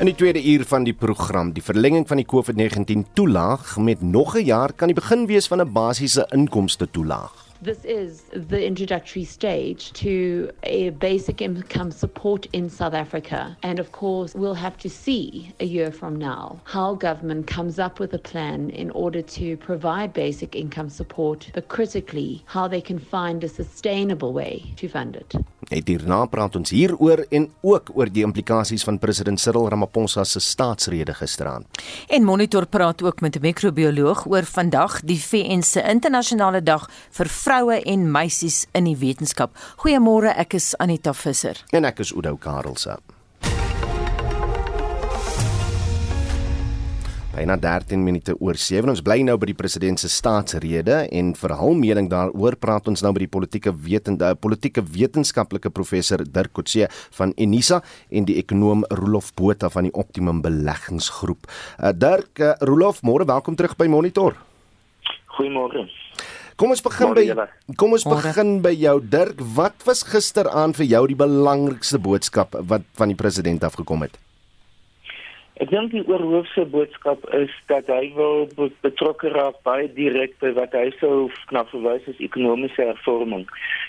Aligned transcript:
In 0.00 0.06
die 0.08 0.14
tweede 0.14 0.40
uur 0.40 0.62
van 0.64 0.84
die 0.86 0.94
program, 0.96 1.50
die 1.52 1.62
verlenging 1.62 2.06
van 2.08 2.16
die 2.16 2.24
COVID-19 2.24 3.02
toelaag 3.12 3.76
met 3.76 4.00
nog 4.00 4.32
'n 4.34 4.44
jaar 4.44 4.72
kan 4.72 4.88
die 4.88 4.96
begin 4.96 5.26
wees 5.26 5.46
van 5.46 5.60
'n 5.60 5.72
basiese 5.72 6.26
inkomste 6.32 6.90
toelaag. 6.90 7.49
This 7.62 7.84
is 7.84 8.22
the 8.32 8.66
introductory 8.66 9.24
stage 9.24 9.92
to 9.92 10.50
a 10.62 10.88
basic 10.90 11.42
income 11.42 11.90
support 11.90 12.46
in 12.54 12.70
South 12.70 12.94
Africa. 12.94 13.54
And 13.62 13.78
of 13.78 13.92
course, 13.92 14.34
we'll 14.34 14.54
have 14.54 14.78
to 14.78 14.88
see 14.88 15.52
a 15.60 15.66
year 15.66 15.92
from 15.92 16.16
now 16.16 16.58
how 16.64 16.94
government 16.94 17.46
comes 17.46 17.78
up 17.78 18.00
with 18.00 18.14
a 18.14 18.18
plan 18.18 18.70
in 18.70 18.90
order 18.92 19.20
to 19.20 19.58
provide 19.58 20.14
basic 20.14 20.56
income 20.56 20.88
support, 20.88 21.50
but 21.52 21.68
critically, 21.68 22.42
how 22.46 22.66
they 22.66 22.80
can 22.80 22.98
find 22.98 23.44
a 23.44 23.48
sustainable 23.48 24.32
way 24.32 24.72
to 24.76 24.88
fund 24.88 25.16
it. 25.16 25.34
Net 25.70 25.86
hierna 25.86 26.24
praat 26.26 26.56
ons 26.58 26.72
hieroor 26.74 27.20
en 27.30 27.44
ook 27.62 27.92
oor 27.94 28.08
die 28.10 28.24
implikasies 28.26 28.82
van 28.88 28.96
president 28.98 29.38
Cyril 29.38 29.68
Ramaphosa 29.70 30.24
se 30.24 30.40
staatsrede 30.40 31.14
gisteraand. 31.14 31.66
En 32.08 32.24
Monitor 32.24 32.66
praat 32.66 33.02
ook 33.02 33.20
met 33.20 33.36
'n 33.36 33.40
mikrobioloog 33.40 34.26
oor 34.26 34.42
vandag 34.42 35.00
die 35.04 35.20
VN 35.20 35.62
se 35.62 35.82
internasionale 35.82 36.62
dag 36.62 36.90
vir 37.10 37.28
vroue 37.50 37.80
en 37.82 38.04
meisies 38.14 38.62
in 38.78 38.86
die 38.86 38.94
wetenskap. 38.94 39.56
Goeiemôre, 39.82 40.30
ek 40.38 40.54
is 40.54 40.70
Anita 40.78 41.10
Visser. 41.18 41.58
En 41.74 41.88
ek 41.88 42.04
is 42.04 42.12
Oudo 42.14 42.36
Karelse. 42.38 42.94
Byna 47.34 47.56
13 47.58 48.04
minute 48.04 48.36
oor 48.38 48.54
7. 48.54 48.86
Ons 48.92 49.02
bly 49.02 49.24
nou 49.26 49.34
by 49.40 49.48
die 49.50 49.56
president 49.58 49.98
se 49.98 50.06
staatsrede 50.12 51.00
en 51.16 51.32
vir 51.40 51.54
hul 51.58 51.74
mening 51.78 52.10
daaroor 52.12 52.54
praat 52.60 52.86
ons 52.92 53.02
nou 53.02 53.10
met 53.16 53.24
die 53.24 53.30
politieke 53.32 53.72
wetende 53.74 54.28
politieke 54.38 54.84
wetenskaplike 54.86 55.72
professor 55.74 56.22
Dirk 56.22 56.52
Coetzee 56.54 56.86
van 57.18 57.32
Unisa 57.34 57.80
en 58.10 58.28
die 58.30 58.36
ekonom 58.38 58.84
Rolof 59.00 59.32
Botha 59.34 59.72
van 59.74 59.88
die 59.88 59.94
Optimum 59.98 60.38
Beleggingsgroep. 60.44 61.50
Uh, 61.80 61.90
Dirk 61.96 62.44
uh, 62.44 62.54
Rolof, 62.62 63.02
môre 63.02 63.26
welkom 63.26 63.58
terug 63.58 63.74
by 63.80 63.90
Monitor. 63.90 64.38
Goeiemôre. 65.34 65.88
Kom 66.60 66.74
ons 66.74 66.82
begin 66.84 67.14
by 67.16 67.22
Kom 67.80 67.94
ons 67.96 68.02
begin 68.04 68.58
by 68.60 68.74
jou 68.76 68.98
Dirk. 69.00 69.38
Wat 69.56 69.80
was 69.88 70.02
gisteraand 70.04 70.76
vir 70.76 70.90
jou 70.90 71.06
die 71.08 71.16
belangrikste 71.16 71.96
boodskap 71.96 72.52
wat 72.68 72.84
van 73.00 73.08
die 73.08 73.16
president 73.16 73.64
afgekom 73.64 74.04
het? 74.04 74.18
Ek 75.60 75.72
dink 75.72 75.94
die 75.94 76.04
oorhoofse 76.04 76.66
boodskap 76.68 77.24
is 77.36 77.52
dat 77.72 77.88
hy 77.88 78.12
wil 78.16 78.44
betrokke 78.84 79.32
raak 79.32 79.56
baie 79.64 79.88
direk 79.96 80.36
by 80.44 80.52
wat 80.58 80.76
hy 80.76 80.90
sou 81.00 81.30
na 81.48 81.64
verwys 81.72 82.04
as 82.12 82.20
ekonomiese 82.20 82.90
hervorming. 82.92 83.46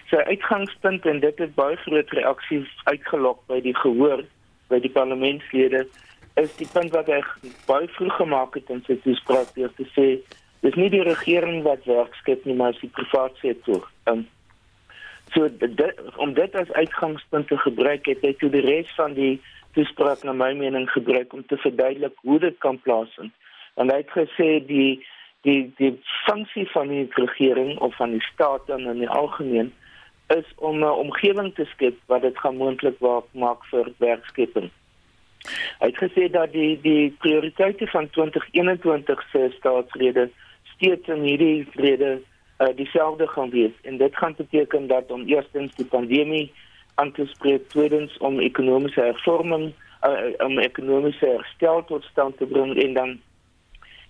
Sy 0.07 0.23
uitgangspunt 0.31 1.07
en 1.11 1.19
dit 1.23 1.43
het 1.43 1.55
baie 1.59 1.75
groot 1.83 2.15
reaksies 2.15 2.71
uitgelok 2.87 3.43
by 3.51 3.59
die 3.67 3.75
gehoor 3.83 4.23
by 4.71 4.79
die 4.79 4.95
parlementslede 4.95 5.89
is 6.39 6.55
die 6.55 6.67
punt 6.71 6.95
wat 6.95 7.11
hy 7.11 7.19
baie 7.67 7.91
vroeg 7.97 8.15
gemaak 8.15 8.55
het 8.55 8.71
in 8.71 8.79
sy 8.87 8.95
toespraak 9.03 9.51
deur 9.59 9.71
te 9.75 9.87
sê 9.91 10.07
dis 10.61 10.77
nie 10.77 10.89
die 10.93 11.03
regering 11.03 11.63
wat 11.65 11.85
werk 11.89 12.13
skep 12.21 12.45
nie 12.45 12.55
maar 12.55 12.77
die 12.81 12.91
private 12.93 13.37
sektor. 13.41 13.87
Um, 14.09 14.27
so 15.33 15.47
dit, 15.57 16.01
om 16.21 16.33
dit 16.33 16.55
as 16.55 16.71
uitgangspunt 16.71 17.47
te 17.47 17.57
gebruik 17.57 18.05
het 18.05 18.21
hy 18.25 18.33
toe 18.39 18.49
die 18.53 18.65
res 18.65 18.89
van 18.97 19.15
die 19.17 19.39
toespraak 19.75 20.25
na 20.27 20.33
my 20.35 20.51
mening 20.57 20.89
gebruik 20.91 21.33
om 21.33 21.45
te 21.47 21.57
verduidelik 21.57 22.17
hoe 22.27 22.39
dit 22.39 22.57
kan 22.59 22.79
plaasvind. 22.83 23.33
En 23.79 23.89
hy 23.89 24.01
het 24.03 24.13
gesê 24.15 24.49
die 24.67 24.99
die 25.47 25.71
die 25.79 25.93
funksie 26.27 26.67
van 26.69 26.91
die 26.91 27.07
regering 27.17 27.79
of 27.79 27.95
van 27.97 28.11
die 28.13 28.25
staat 28.27 28.67
dan 28.67 28.85
in 28.91 28.99
die 29.01 29.09
algemeen 29.09 29.71
is 30.35 30.45
om 30.55 30.83
'n 30.83 30.99
omgewing 31.05 31.55
te 31.55 31.65
skep 31.65 31.97
wat 32.05 32.21
dit 32.21 32.37
gaan 32.37 32.55
moontlik 32.55 32.99
maak 33.31 33.65
vir 33.71 33.91
werkskepping. 33.97 34.69
Hy 35.79 35.87
het 35.87 35.97
gesê 35.97 36.29
dat 36.31 36.51
die 36.51 36.79
die 36.81 37.15
prioriteite 37.19 37.87
van 37.87 38.09
2021 38.09 39.23
se 39.31 39.49
staatsrede 39.57 40.29
steeds 40.81 41.07
in 41.07 41.21
hierdie 41.21 41.67
rede 41.77 42.21
uh, 42.57 42.67
dieselfde 42.75 43.27
gaan 43.27 43.49
wees 43.49 43.73
en 43.81 43.97
dit 43.97 44.15
gaan 44.17 44.33
beteken 44.37 44.87
dat 44.87 45.11
om 45.11 45.27
eerstens 45.29 45.75
die 45.75 45.85
pandemie 45.85 46.51
aan 46.95 47.11
te 47.11 47.25
spreek 47.25 47.69
tweedens 47.69 48.17
om 48.17 48.39
ekonomiese 48.39 49.01
hervorming 49.01 49.73
uh, 50.05 50.45
om 50.45 50.57
ekonomiese 50.59 51.25
herstel 51.25 51.83
tot 51.85 52.03
stand 52.03 52.37
te 52.37 52.45
bring 52.45 52.73
en 52.83 52.93
dan 52.93 53.19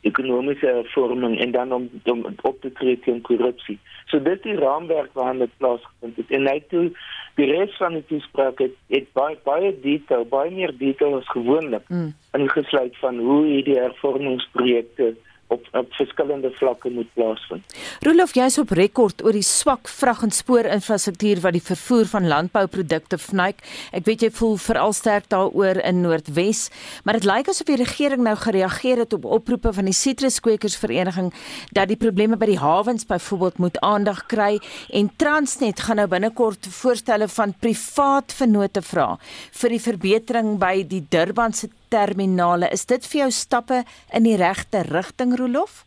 ekonomiese 0.02 0.66
hervorming 0.66 1.40
en 1.40 1.52
dan 1.52 1.72
om, 1.72 1.90
om 2.04 2.26
op 2.42 2.62
te 2.62 2.72
tree 2.72 3.00
teen 3.00 3.22
korrupsie. 3.22 3.78
So 4.10 4.22
dit 4.22 4.40
is 4.40 4.42
die 4.42 4.56
raamwerk 4.58 5.12
waarin 5.14 5.44
dit 5.44 5.52
plaasgevind 5.58 6.18
het. 6.18 6.32
En 6.32 6.48
net 6.48 6.70
toe 6.70 6.88
die 7.36 7.50
res 7.52 7.76
van 7.78 7.94
die 8.00 8.06
toespraak 8.10 8.64
het, 8.64 8.74
het 8.90 9.12
baie 9.14 9.38
baie 9.44 9.76
detail, 9.84 10.26
baie 10.26 10.50
meer 10.56 10.74
detail 10.78 11.20
as 11.20 11.30
gewoonlik 11.36 11.86
mm. 11.90 12.10
ingesluit 12.40 12.98
van 13.04 13.20
hoe 13.20 13.44
hierdie 13.46 13.78
hervormingsprojekte 13.78 15.14
op 15.52 15.68
op 15.72 15.94
verskillende 15.94 16.52
vlakke 16.60 16.90
moet 16.90 17.10
plaasvind. 17.14 17.76
Rolof, 18.06 18.34
jy 18.36 18.48
is 18.50 18.58
op 18.62 18.72
rekord 18.78 19.24
oor 19.26 19.36
die 19.36 19.46
swak 19.46 19.90
vrag 19.92 20.24
en 20.26 20.34
spoorinfrastruktuur 20.36 21.42
wat 21.44 21.56
die 21.56 21.64
vervoer 21.64 22.08
van 22.12 22.28
landbouprodukte 22.32 23.20
vnyk. 23.22 23.64
Ek 23.96 24.06
weet 24.08 24.26
jy 24.26 24.32
voel 24.36 24.58
veral 24.62 24.96
sterk 24.96 25.30
daaroor 25.32 25.82
in 25.84 26.02
Noordwes, 26.06 26.68
maar 27.04 27.20
dit 27.20 27.28
lyk 27.28 27.52
asof 27.52 27.70
die 27.70 27.80
regering 27.82 28.24
nou 28.26 28.36
gereageer 28.40 29.04
het 29.04 29.16
op 29.18 29.28
oproepe 29.40 29.74
van 29.76 29.90
die 29.90 29.96
sitruskwekersvereniging 29.98 31.32
dat 31.76 31.92
die 31.92 32.00
probleme 32.00 32.40
by 32.40 32.52
die 32.52 32.62
hawens 32.62 33.08
byvoorbeeld 33.10 33.62
moet 33.64 33.82
aandag 33.86 34.26
kry 34.32 34.54
en 34.90 35.12
Transnet 35.22 35.84
gaan 35.88 36.02
nou 36.02 36.08
binnekort 36.12 36.68
voorstelle 36.82 37.28
van 37.32 37.56
privaat 37.60 38.34
vennote 38.36 38.84
vra 38.86 39.14
vir 39.62 39.76
die 39.76 39.84
verbetering 39.84 40.58
by 40.62 40.76
die 40.88 41.04
Durban 41.12 41.54
se 41.54 41.70
terminale. 41.92 42.70
Is 42.72 42.86
dit 42.90 43.06
vir 43.12 43.26
jou 43.26 43.32
stappe 43.36 43.84
in 44.16 44.24
die 44.28 44.38
regte 44.40 44.86
rigting, 44.88 45.36
Rolof? 45.40 45.84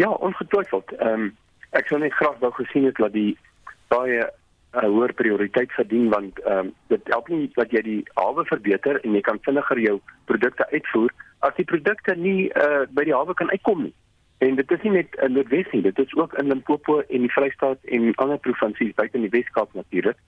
Ja, 0.00 0.10
ongetwyfeld. 0.10 0.92
Ehm 0.98 1.28
um, 1.28 1.32
ek 1.72 1.88
sou 1.88 1.96
net 2.00 2.12
graag 2.12 2.36
wou 2.42 2.50
gesien 2.52 2.84
het 2.84 2.98
dat 3.00 3.14
die 3.16 3.32
baie 3.88 4.20
'n 4.20 4.84
uh, 4.84 4.88
hoër 4.92 5.12
prioriteit 5.16 5.72
verdien 5.72 6.08
want 6.12 6.40
ehm 6.40 6.58
um, 6.58 6.74
dit 6.92 7.08
help 7.14 7.28
nie 7.28 7.50
dat 7.54 7.72
jy 7.72 7.82
die 7.82 8.02
hawe 8.14 8.44
verbeter 8.44 9.00
en 9.04 9.14
jy 9.16 9.20
kan 9.20 9.40
vinniger 9.48 9.80
jou 9.80 9.96
produkte 10.24 10.66
uitvoer 10.72 11.10
as 11.38 11.56
die 11.56 11.64
produkte 11.64 12.14
nie 12.14 12.50
uh, 12.52 12.84
by 12.90 13.04
die 13.04 13.16
hawe 13.16 13.34
kan 13.34 13.50
uitkom 13.50 13.82
nie. 13.82 13.94
En 14.38 14.54
dit 14.54 14.70
is 14.70 14.82
nie 14.82 14.92
net 14.92 15.16
in 15.22 15.32
Noordwes 15.32 15.68
nie, 15.72 15.82
dit 15.82 15.98
is 15.98 16.14
ook 16.14 16.32
in 16.34 16.48
Limpopo 16.48 17.00
en 17.00 17.20
die 17.20 17.32
Vrystaat 17.32 17.78
en 17.84 18.14
ander 18.14 18.38
provinsies 18.38 18.94
buite 18.94 19.16
in 19.16 19.28
die 19.28 19.34
Weskaap 19.38 19.74
natuurlik. 19.74 20.18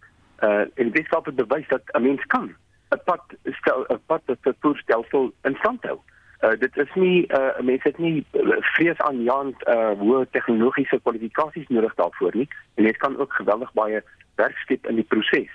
Uh 0.43 0.65
en 0.75 0.91
die 0.91 0.97
Weskaap 1.01 1.27
het 1.27 1.37
bewys 1.37 1.69
dat 1.69 1.83
'n 1.93 2.03
mens 2.03 2.25
kan 2.27 2.55
'n 2.93 3.01
pad 3.05 3.23
stel 3.61 3.87
'n 3.89 4.01
pad 4.07 4.23
wat 4.27 4.39
vervoerstelsel 4.41 5.33
in 5.43 5.57
stand 5.63 5.83
hou. 5.83 5.99
Uh, 6.45 6.51
dit 6.59 6.77
is 6.77 6.95
nie 6.95 7.27
uh, 7.33 7.61
mense 7.61 7.89
het 7.89 7.99
nie 7.99 8.27
uh, 8.33 8.57
vrees 8.77 8.99
aan 8.99 9.23
Jan 9.23 9.55
uh, 9.65 9.93
hoë 10.01 10.27
tegnologiese 10.31 11.01
kwalifikasies 11.03 11.69
nodig 11.69 11.95
daarvoor 11.95 12.37
nie 12.37 12.49
en 12.75 12.85
dit 12.85 12.97
kan 12.97 13.17
ook 13.19 13.33
geweldig 13.33 13.73
baie 13.73 14.03
werk 14.37 14.57
skep 14.57 14.87
in 14.87 15.01
die 15.01 15.09
proses. 15.09 15.53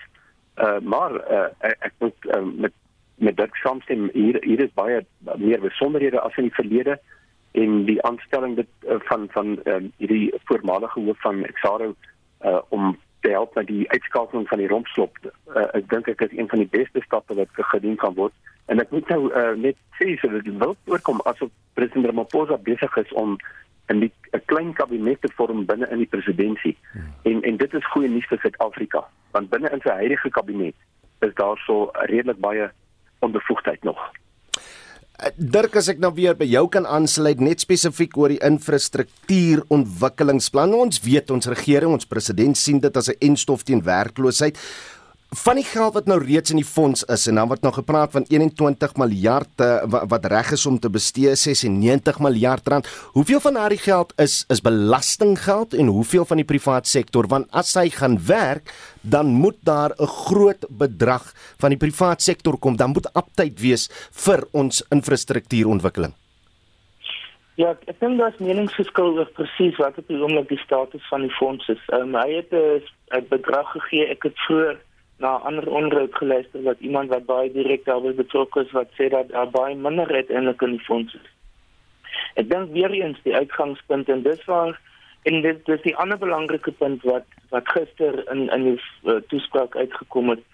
Uh, 0.57 0.79
maar 0.81 1.13
uh, 1.13 1.47
ek 1.61 1.93
moet 1.99 2.25
uh, 2.25 2.41
met 2.41 2.73
met 3.19 3.37
dit 3.37 3.55
saamstem 3.61 4.09
hier 4.13 4.39
hier 4.41 4.61
is 4.63 4.73
baie 4.73 5.05
meer 5.37 5.61
besonderhede 5.61 6.19
as 6.19 6.35
in 6.37 6.47
die 6.47 6.55
verlede 6.55 6.99
en 7.51 7.83
die 7.85 8.01
aanstelling 8.07 8.55
dit 8.55 8.69
uh, 8.87 8.99
van 9.11 9.27
van 9.35 9.59
uh, 9.65 9.81
hierdie 9.97 10.31
voormalige 10.49 10.99
hoof 10.99 11.21
van 11.21 11.43
Exaro 11.45 11.93
uh, 12.45 12.61
om 12.69 12.97
te 13.19 13.29
help 13.29 13.55
met 13.55 13.67
die 13.67 13.89
uitskakeling 13.91 14.47
van 14.47 14.57
die 14.57 14.67
rompslop. 14.67 15.17
Uh, 15.23 15.65
ek 15.73 15.89
dink 15.89 16.07
ek 16.07 16.21
is 16.27 16.37
een 16.37 16.49
van 16.49 16.63
die 16.63 16.71
beste 16.71 17.01
stappe 17.05 17.35
wat 17.35 17.47
gedoen 17.71 17.95
kan 17.95 18.13
word. 18.13 18.33
En 18.71 18.79
ek 18.79 18.91
moet 18.95 19.07
nou 19.09 19.21
uh, 19.33 19.55
net 19.57 19.77
sê 19.99 20.15
so 20.19 20.29
dat 20.31 20.45
dit 20.45 20.57
wil 20.61 20.75
voorkom 20.85 21.21
asof 21.31 21.51
president 21.73 22.05
Ramaphosa 22.05 22.57
besig 22.57 22.97
is 22.97 23.13
om 23.13 23.37
'n 23.89 24.05
'n 24.05 24.45
klein 24.45 24.73
kabinet 24.73 25.21
te 25.21 25.31
vorm 25.35 25.65
binne 25.65 25.87
in 25.89 25.97
die 25.97 26.11
presidentskap. 26.13 26.77
Hmm. 26.91 27.13
En 27.23 27.41
en 27.41 27.57
dit 27.57 27.73
is 27.73 27.91
goeie 27.91 28.09
nuus 28.09 28.27
vir 28.27 28.39
Suid-Afrika, 28.39 29.03
want 29.31 29.49
binne 29.49 29.69
in 29.69 29.81
sy 29.81 29.89
huidige 29.89 30.29
kabinet 30.29 30.75
is 31.19 31.33
daar 31.33 31.57
so 31.57 31.89
redelik 31.93 32.39
baie 32.39 32.71
onbevoegdheid 33.19 33.83
nog. 33.83 34.11
Dirk 35.35 35.75
as 35.75 35.89
ek 35.91 35.97
nou 35.99 36.15
weer 36.15 36.31
by 36.39 36.47
jou 36.47 36.61
kan 36.71 36.85
aansluit 36.87 37.41
net 37.43 37.59
spesifiek 37.59 38.15
oor 38.17 38.29
die 38.31 38.39
infrastruktuurontwikkelingsplan. 38.45 40.71
Ons 40.77 41.01
weet 41.03 41.31
ons 41.35 41.47
regering, 41.51 41.91
ons 41.91 42.07
president 42.07 42.55
sien 42.57 42.79
dit 42.79 42.97
as 42.97 43.09
'n 43.09 43.15
enstof 43.19 43.63
teen 43.67 43.83
werkloosheid 43.83 44.55
van 45.29 45.59
die 45.59 45.65
geld 45.65 45.93
wat 45.93 46.07
nou 46.09 46.17
reeds 46.17 46.49
in 46.49 46.57
die 46.57 46.65
fonds 46.65 47.03
is 47.05 47.27
en 47.29 47.37
dan 47.37 47.49
word 47.51 47.61
nou 47.61 47.71
gepraat 47.73 48.15
van 48.15 48.25
21 48.33 48.95
miljard 48.97 49.61
uh, 49.61 49.85
wat, 49.85 50.25
reg 50.25 50.51
is 50.57 50.65
om 50.65 50.79
te 50.81 50.89
bestee 50.89 51.35
96 51.37 52.17
miljard 52.19 52.67
rand. 52.67 52.87
Hoeveel 53.13 53.39
van 53.39 53.53
daardie 53.53 53.77
geld 53.77 54.13
is 54.17 54.41
is 54.49 54.61
belastinggeld 54.61 55.73
en 55.73 55.93
hoeveel 55.93 56.25
van 56.25 56.41
die 56.41 56.47
private 56.49 56.89
sektor 56.89 57.29
want 57.29 57.45
as 57.53 57.75
hy 57.77 57.91
gaan 57.93 58.17
werk 58.25 58.73
dan 59.01 59.29
moet 59.29 59.57
daar 59.61 59.93
'n 59.99 60.07
groot 60.07 60.65
bedrag 60.69 61.33
van 61.61 61.69
die 61.69 61.77
private 61.77 62.23
sektor 62.23 62.57
kom 62.57 62.75
dan 62.75 62.89
moet 62.89 63.13
aptyd 63.13 63.61
wees 63.61 63.89
vir 64.25 64.47
ons 64.51 64.81
infrastruktuurontwikkeling. 64.89 66.13
Ja, 67.55 67.75
ek 67.85 67.99
dink 67.99 68.17
daar's 68.17 68.39
meningsverskil 68.39 69.17
oor 69.19 69.29
presies 69.35 69.77
wat 69.77 69.97
op 69.97 70.07
die 70.07 70.17
oomblik 70.17 70.49
die 70.49 70.61
status 70.65 71.07
van 71.09 71.21
die 71.21 71.35
fonds 71.37 71.67
is. 71.67 71.81
Um, 71.93 72.15
hy 72.15 72.41
het 72.41 72.51
'n 73.11 73.25
bedrag 73.29 73.71
gegee, 73.71 74.09
ek 74.09 74.23
het 74.23 74.37
vroeër 74.47 74.77
na 75.19 75.35
ander 75.47 75.67
onderhoud 75.67 76.15
geluister 76.15 76.63
wat 76.63 76.79
iemand 76.79 77.09
wat 77.09 77.25
baie 77.25 77.51
direk 77.51 77.85
daarbey 77.85 78.13
betrokke 78.15 78.63
is 78.65 78.71
wat 78.71 78.91
sê 78.97 79.09
dat 79.09 79.29
daar 79.29 79.49
baie 79.51 79.75
minder 79.75 80.07
uiteindelik 80.07 80.61
in 80.61 80.77
die 80.77 80.85
fonds 80.87 81.13
is. 81.13 81.31
Ek 82.39 82.49
dink 82.49 82.71
weer 82.71 82.93
eens 82.95 83.19
die 83.23 83.35
uitgangspunt 83.35 84.09
en 84.09 84.23
dis 84.23 84.45
waar 84.45 84.79
en 85.27 85.41
dit 85.41 85.65
dis 85.65 85.81
die 85.83 85.95
ander 85.95 86.17
belangrike 86.17 86.71
punt 86.71 87.03
wat 87.03 87.27
wat 87.49 87.67
gister 87.75 88.21
in 88.31 88.47
in 88.55 88.63
die 88.69 88.77
uh, 89.03 89.19
toespraak 89.31 89.75
uitgekom 89.75 90.29
het 90.35 90.45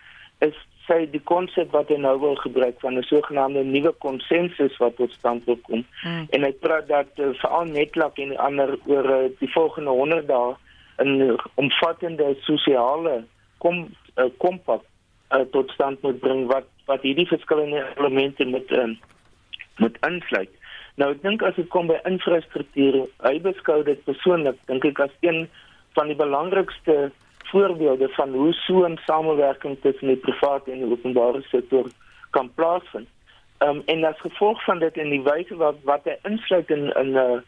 is 0.48 0.58
sy 0.86 0.98
die 1.10 1.22
konsep 1.30 1.72
wat 1.74 1.90
hy 1.90 1.98
nou 2.02 2.16
wil 2.22 2.36
gebruik 2.42 2.80
van 2.82 2.98
'n 2.98 3.08
sogenaamde 3.10 3.64
nuwe 3.64 3.94
konsensus 4.06 4.78
wat 4.78 4.98
tot 4.98 5.12
stand 5.12 5.46
wil 5.46 5.60
kom 5.70 5.86
hmm. 6.02 6.26
en 6.30 6.44
hy 6.44 6.54
praat 6.66 6.88
dat 6.88 7.10
uh, 7.18 7.34
veral 7.42 7.66
netlak 7.78 8.18
en 8.18 8.38
ander 8.38 8.78
oor 8.86 9.10
uh, 9.18 9.22
die 9.40 9.52
volgende 9.54 9.90
100 9.90 10.28
dae 10.28 10.56
'n 11.04 11.38
omvattende 11.56 12.36
sosiale 12.42 13.24
kom 13.58 13.88
uh, 14.18 14.30
kompak 14.38 14.82
uh, 15.32 15.44
tot 15.52 15.70
stand 15.70 16.02
moet 16.02 16.20
bring 16.20 16.46
wat 16.52 16.68
wat 16.86 17.02
hierdie 17.02 17.28
verskillende 17.28 17.82
elemente 17.98 18.46
met 18.46 18.72
um, 18.72 18.98
met 19.78 19.98
insluit. 20.08 20.52
Nou 20.96 21.12
ek 21.12 21.22
dink 21.26 21.44
as 21.44 21.58
dit 21.60 21.68
kom 21.74 21.90
by 21.92 21.98
infrastruktuur, 22.08 23.02
hy 23.26 23.36
beskou 23.44 23.82
dit 23.84 24.04
persoonlik 24.08 24.60
dink 24.70 24.86
ek 24.88 25.02
as 25.08 25.16
een 25.26 25.46
van 25.98 26.12
die 26.12 26.20
belangrikste 26.20 27.10
voorbeelde 27.50 28.08
van 28.16 28.32
hoe 28.34 28.54
so 28.54 28.86
'n 28.88 29.00
samewerking 29.06 29.78
tussen 29.82 30.08
die 30.08 30.24
private 30.28 30.72
en 30.72 30.84
die 30.84 30.92
openbare 30.92 31.42
sektor 31.52 31.90
kan 32.32 32.52
plaasvind. 32.56 33.10
Ehm 33.58 33.70
um, 33.70 33.84
en 33.86 34.04
as 34.04 34.20
gevolg 34.20 34.64
van 34.64 34.80
dit 34.80 34.98
en 34.98 35.10
die 35.10 35.24
wyse 35.24 35.56
wat 35.56 35.76
wat 35.84 36.04
hy 36.04 36.18
insluit 36.24 36.70
in 36.70 36.92
in 36.94 37.12
'n 37.12 37.18
uh, 37.18 37.40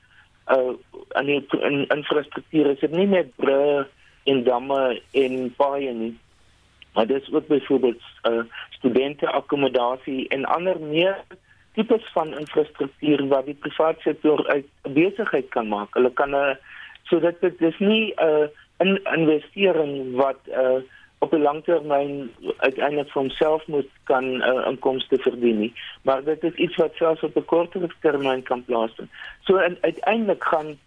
uh 0.55 0.73
in 1.19 1.25
die 1.25 1.45
in 1.61 1.87
infrastruktuur 1.87 2.69
is 2.71 2.79
dit 2.79 2.91
nie 2.91 3.07
net 3.07 3.35
bru 3.35 3.85
en 4.23 4.43
damme 4.43 5.01
en 5.11 5.53
paaie 5.55 5.93
nie 5.93 6.15
maar 6.97 7.07
dit 7.07 7.21
is 7.21 7.33
ook 7.33 7.47
byvoorbeeld 7.47 8.01
uh 8.29 8.43
studente 8.69 9.27
akkommodasie 9.29 10.27
en 10.27 10.45
ander 10.45 10.79
meer 10.79 11.17
tipes 11.73 12.05
van 12.13 12.37
infrastruktuur 12.37 13.27
wat 13.27 13.45
die 13.45 13.59
private 13.65 14.01
sektor 14.01 14.47
uit 14.47 14.65
besigheid 14.81 15.49
kan 15.53 15.67
maak 15.67 15.93
hulle 15.93 16.11
kan 16.21 16.29
'n 16.29 16.33
uh, 16.33 16.55
so 17.03 17.19
dit 17.19 17.41
dit 17.41 17.61
is 17.61 17.79
nie 17.79 18.13
'n 18.15 18.23
uh, 18.29 18.47
in 18.77 18.99
investering 19.17 20.15
wat 20.15 20.39
uh 20.63 20.81
op 21.19 21.33
'n 21.33 21.41
langtermyn 21.41 22.31
uiteindelik 22.57 23.11
vir 23.11 23.21
homself 23.21 23.67
moet 23.67 23.89
kan 24.03 24.25
uh, 24.49 24.65
inkomste 24.71 25.17
verdien 25.17 25.59
nie 25.59 25.73
maar 26.01 26.23
dit 26.23 26.43
is 26.43 26.53
iets 26.65 26.75
wat 26.75 26.95
selfs 26.95 27.23
op 27.29 27.37
'n 27.37 27.45
korter 27.45 27.95
termyn 28.01 28.43
kan 28.43 28.65
plaasvind. 28.65 29.09
So 29.45 29.57
uiteindelik 29.81 30.43
gaan 30.43 30.77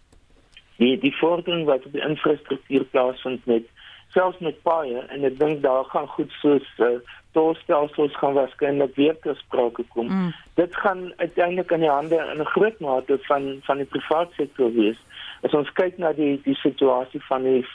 die 0.77 0.97
die 0.97 1.15
vordering 1.17 1.65
wat 1.65 1.85
op 1.85 1.91
die 1.91 2.07
infrastruktuur 2.07 2.83
plaasvind 2.83 3.45
met 3.45 3.63
selfs 4.11 4.39
met 4.39 4.61
paaie 4.61 5.03
en 5.13 5.25
ek 5.27 5.37
dink 5.39 5.61
daar 5.63 5.85
gaan 5.91 6.07
goed 6.15 6.31
soos 6.41 6.67
uh, 6.79 6.97
tolstelsels 7.35 8.15
gaan 8.19 8.33
waarskynlik 8.33 8.95
weer 8.95 9.15
te 9.23 9.33
sprake 9.39 9.85
kom. 9.95 10.07
Mm. 10.07 10.33
Dit 10.59 10.75
gaan 10.75 11.13
uiteindelik 11.15 11.71
in 11.71 11.85
die 11.85 11.89
hande 11.89 12.19
in 12.33 12.41
'n 12.41 12.53
groot 12.55 12.79
mate 12.79 13.19
van 13.29 13.59
van 13.67 13.77
die 13.77 13.85
private 13.85 14.33
sektor 14.35 14.73
wees. 14.73 14.97
As 15.41 15.53
ons 15.53 15.71
kyk 15.71 15.97
na 15.97 16.13
die 16.13 16.41
die 16.43 16.55
situasie 16.55 17.23
van 17.29 17.43
die 17.43 17.65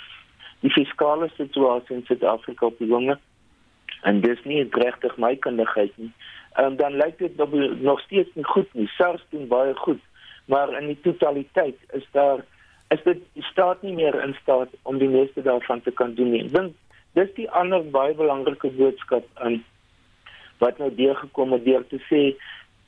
die 0.60 0.70
fiskale 0.70 1.30
situasie 1.36 1.96
in 1.96 2.04
Suid-Afrika 2.06 2.66
op 2.66 2.78
die 2.78 2.92
oomblik 2.92 3.20
en 4.02 4.20
dis 4.20 4.42
nie 4.44 4.68
regtig 4.70 5.16
my 5.16 5.36
kundigheid 5.36 5.92
nie. 5.96 6.12
Ehm 6.56 6.66
um, 6.66 6.76
dan 6.76 6.96
lyk 6.96 7.18
dit 7.18 7.36
nog 7.80 8.00
steeds 8.00 8.30
nie 8.34 8.44
goed 8.44 8.74
nie. 8.74 8.88
SARS 8.96 9.24
doen 9.30 9.48
baie 9.48 9.74
goed, 9.74 10.00
maar 10.44 10.80
in 10.80 10.86
die 10.86 11.00
totaliteit 11.00 11.76
is 11.92 12.06
daar 12.10 12.44
is 12.94 13.02
dit 13.04 13.22
staat 13.50 13.82
nie 13.82 13.94
meer 13.94 14.14
in 14.22 14.34
staat 14.42 14.68
om 14.82 14.98
die 14.98 15.08
meeste 15.08 15.42
daarvan 15.42 15.82
te 15.82 15.90
kan 15.90 16.14
doen 16.14 16.30
nie. 16.30 16.44
Dink 16.50 16.74
dis 17.18 17.32
die 17.34 17.48
ander 17.50 17.82
baie 17.90 18.14
belangrike 18.14 18.70
boodskap 18.76 19.26
aan 19.34 19.62
wat 20.58 20.78
nou 20.78 20.90
deur 20.94 21.16
gekom 21.16 21.52
het 21.56 21.64
deur 21.64 21.84
te 21.90 22.00
sê 22.08 22.22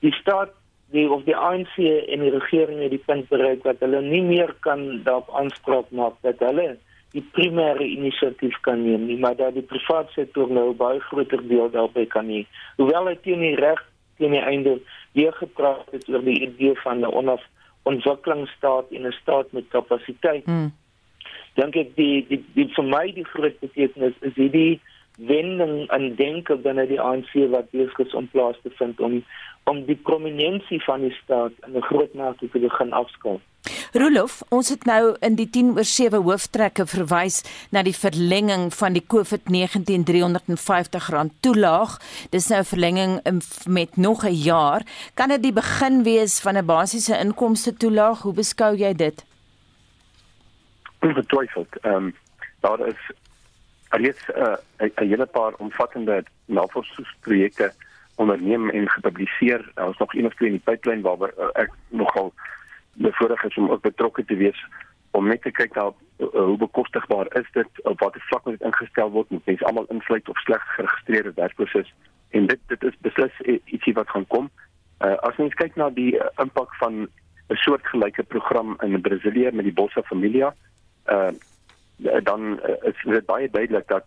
die 0.04 0.12
staat 0.20 0.54
die 0.94 1.04
of 1.12 1.24
die 1.26 1.36
ANC 1.36 1.76
en 1.78 2.22
die 2.24 2.32
regering 2.32 2.80
het 2.80 2.94
die 2.94 3.04
punt 3.04 3.28
bereik 3.28 3.64
dat 3.64 3.80
hulle 3.84 4.00
nie 4.04 4.22
meer 4.24 4.54
kan 4.64 5.02
daarop 5.04 5.32
aanspraak 5.40 5.90
maak 5.90 6.16
dat 6.24 6.40
hulle 6.44 6.76
die 7.16 7.24
primêre 7.34 7.84
inisiatief 7.84 8.56
kan 8.64 8.82
neem 8.84 9.06
nie, 9.08 9.16
maar 9.16 9.36
dat 9.36 9.54
die 9.56 9.64
private 9.64 10.12
sektor 10.12 10.50
nou 10.52 10.72
baie 10.76 11.00
groter 11.08 11.40
deel 11.48 11.70
daarbey 11.72 12.04
kan 12.12 12.28
hê. 12.28 12.42
Hoewel 12.76 13.08
hy 13.08 13.14
teen 13.24 13.44
die 13.44 13.54
reg 13.56 13.80
teen 14.20 14.34
die 14.36 14.44
einde 14.44 14.76
weer 15.16 15.32
gepraat 15.40 15.88
het 15.94 16.08
oor 16.12 16.24
die 16.24 16.40
idee 16.48 16.74
van 16.84 17.00
'n 17.00 17.12
onaf 17.20 17.44
ontwikkelingsstaat 17.90 18.92
en 18.92 19.06
'n 19.06 19.16
staat 19.20 19.52
met 19.52 19.68
kapasiteit. 19.74 20.44
Hmm. 20.44 20.72
Dink 21.54 21.76
ek 21.76 21.96
die 21.96 22.26
die 22.28 22.42
die 22.54 22.68
vir 22.76 22.84
my 22.84 23.06
die 23.12 23.26
groot 23.34 23.58
betekenis 23.60 24.14
is 24.20 24.34
hierdie 24.34 24.80
wending 25.18 25.90
in 25.90 26.14
denke 26.14 26.56
binne 26.56 26.86
die 26.86 27.00
ANC 27.00 27.32
wat 27.50 27.70
besig 27.70 27.98
is 28.06 28.14
om 28.14 28.28
plaas 28.30 28.56
te 28.62 28.70
vind 28.78 29.00
om 29.00 29.22
om 29.68 29.82
die 29.84 29.98
prominensie 30.00 30.78
van 30.84 31.02
die 31.04 31.12
staat 31.12 31.52
in 31.66 31.76
'n 31.76 31.82
groot 31.90 32.14
mate 32.14 32.48
te 32.48 32.58
begin 32.58 32.92
afskaal. 32.92 33.40
Rolof, 33.92 34.42
ons 34.48 34.68
het 34.68 34.84
nou 34.84 35.16
in 35.20 35.34
die 35.34 35.50
10 35.50 35.70
oor 35.76 35.84
7 35.84 36.22
hooftrekke 36.22 36.86
verwys 36.86 37.42
na 37.70 37.82
die 37.82 37.96
verlenging 37.96 38.74
van 38.74 38.92
die 38.92 39.04
COVID-19 39.14 40.04
350 40.04 41.08
rand 41.08 41.32
toelaag. 41.40 41.98
Dis 42.30 42.48
nou 42.48 42.60
'n 42.60 42.64
verlenging 42.64 43.12
met 43.66 43.96
nog 43.96 44.24
'n 44.24 44.32
jaar. 44.32 44.82
Kan 45.14 45.28
dit 45.28 45.42
die 45.42 45.52
begin 45.52 46.02
wees 46.02 46.40
van 46.40 46.56
'n 46.56 46.66
basiese 46.66 47.18
inkomste 47.18 47.74
toelaag? 47.74 48.22
Hoe 48.22 48.34
beskou 48.34 48.76
jy 48.76 48.92
dit? 48.94 49.24
Ongetwyfeld. 51.00 51.76
Ehm 51.80 51.94
um, 51.94 52.14
daar 52.60 52.86
is 52.86 53.12
alreeds 53.88 54.22
'n 54.28 54.40
uh, 54.40 54.90
'n 54.96 55.08
hele 55.08 55.26
paar 55.26 55.52
omvattende 55.54 56.24
navorsingsprojekte 56.44 57.72
onderneem 58.14 58.70
en 58.70 58.88
gepubliseer. 58.88 59.70
Daar 59.74 59.88
is 59.88 59.96
nog 59.96 60.14
een 60.14 60.26
of 60.26 60.34
twee 60.34 60.48
in 60.48 60.54
die 60.54 60.64
pipeline 60.64 61.02
waaroor 61.02 61.32
uh, 61.38 61.48
ek 61.52 61.70
nogal 61.88 62.32
bevoorreg 62.92 63.44
is 63.44 63.56
om 63.56 63.70
ook 63.70 63.82
betrokke 63.82 64.24
te 64.24 64.36
wees 64.36 64.64
om 65.10 65.28
net 65.28 65.42
te 65.42 65.50
kyk 65.50 65.74
na 65.74 65.84
uh, 66.18 66.26
hoe 66.30 66.56
bekostigbaar 66.56 67.26
is 67.40 67.48
dit 67.52 67.82
op 67.82 68.00
watter 68.00 68.20
vlak 68.20 68.44
moet 68.44 68.58
dit 68.58 68.66
ingestel 68.66 69.10
word 69.10 69.30
moet 69.30 69.46
mense 69.46 69.64
almal 69.64 69.86
insluit 69.88 70.28
of 70.28 70.38
slegs 70.38 70.74
geregistreerde 70.74 71.32
werkproses 71.34 71.94
en 72.30 72.46
dit 72.46 72.60
dit 72.66 72.82
is 72.82 72.98
beslis 73.00 73.40
ietsie 73.64 73.94
wat 73.94 74.10
gaan 74.10 74.26
kom. 74.26 74.50
Uh, 75.00 75.14
as 75.14 75.36
mens 75.36 75.54
kyk 75.54 75.76
na 75.76 75.90
die 75.94 76.12
uh, 76.18 76.26
impak 76.42 76.74
van 76.82 77.06
'n 77.48 77.56
soortgelyke 77.64 78.22
program 78.22 78.76
in 78.82 79.00
Brasilië 79.00 79.50
met 79.52 79.64
die 79.64 79.72
Bolsa 79.72 80.02
Familia, 80.02 80.54
dan 82.22 82.60
uh, 82.62 82.74
is 82.90 83.02
dit 83.02 83.26
baie 83.26 83.50
duidelik 83.50 83.88
dat 83.88 84.06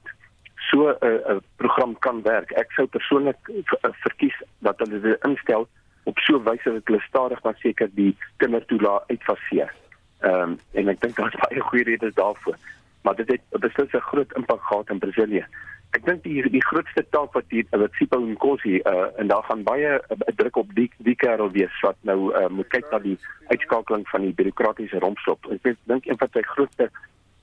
so 0.56 0.90
'n 0.90 1.06
uh, 1.06 1.14
uh, 1.30 1.38
program 1.56 2.00
kan 2.00 2.22
werk. 2.22 2.52
Ek 2.52 2.72
sou 2.72 2.88
persoonlik 2.88 3.52
verkies 3.82 4.44
dat 4.60 4.80
hulle 4.80 5.00
dit 5.00 5.24
instel 5.26 5.68
op 6.04 6.18
so 6.18 6.38
'n 6.38 6.44
wyse 6.44 6.72
dat 6.72 6.82
hulle 6.86 7.02
stadig 7.02 7.44
maar 7.44 7.58
seker 7.58 7.90
die 7.94 8.18
kindertoelaat 8.38 9.04
uitfaseer. 9.08 9.74
Ehm 10.20 10.42
um, 10.42 10.60
en 10.72 10.88
ek 10.88 11.02
dink 11.02 11.16
daar's 11.16 11.42
baie 11.48 11.60
goeie 11.60 11.84
redes 11.84 12.14
daarvoor. 12.14 12.56
Maar 13.02 13.16
dit 13.16 13.28
het 13.28 13.60
beslis 13.60 13.92
'n 13.94 14.10
groot 14.12 14.34
impak 14.34 14.62
gehad 14.62 14.90
in 14.90 15.00
Brasilië. 15.00 15.46
Ek 15.92 16.06
dink 16.06 16.24
die 16.24 16.50
die 16.50 16.64
grootste 16.64 17.04
taak 17.10 17.34
wat 17.34 17.44
hier 17.50 17.66
wat 17.70 17.94
Sipho 18.00 18.20
Nkosi 18.20 18.80
uh 18.80 19.08
en 19.20 19.28
daar 19.28 19.44
gaan 19.44 19.64
baie 19.64 20.00
uh, 20.00 20.18
druk 20.36 20.56
op 20.56 20.70
die 20.76 20.92
die 20.98 21.16
kerel 21.16 21.52
wees 21.52 21.80
wat 21.82 21.98
nou 22.02 22.32
uh, 22.32 22.48
moet 22.48 22.68
kyk 22.68 22.92
na 22.92 23.00
die 23.00 23.18
uitskakeling 23.48 24.08
van 24.08 24.22
die 24.22 24.34
bureaukratiese 24.34 25.00
rompslop. 25.00 25.52
Ek 25.52 25.76
dink 25.84 26.06
een 26.06 26.18
van 26.18 26.30
sy 26.32 26.42
grootste 26.42 26.90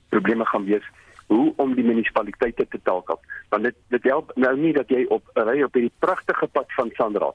probleme 0.09 0.47
gaan 0.47 0.65
wees 0.65 0.87
hoe 1.29 1.53
om 1.57 1.75
die 1.75 1.85
munisipaliteite 1.85 2.67
te 2.69 2.81
taakap. 2.83 3.21
Want 3.49 3.69
dit 3.69 3.77
dit 3.89 4.09
help 4.09 4.33
nou 4.35 4.55
nie 4.57 4.73
dat 4.73 4.89
jy 4.89 5.05
op 5.13 5.29
ry 5.35 5.63
op 5.63 5.77
hierdie 5.77 5.93
pragtige 6.05 6.49
pad 6.53 6.73
van 6.77 6.91
Sandra. 6.97 7.33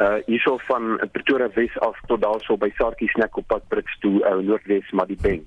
Uh 0.00 0.16
hierso 0.26 0.56
van 0.66 0.98
Pretoria 1.12 1.50
Wes 1.54 1.76
af 1.78 1.98
tot 2.06 2.22
daarso 2.22 2.56
by 2.56 2.70
Saartjie 2.78 3.10
Snack 3.14 3.36
op 3.36 3.46
pad 3.46 3.68
Brits 3.68 3.98
toe 4.00 4.18
uh, 4.20 4.38
Noordwes 4.42 4.90
Madibeng. 4.90 5.46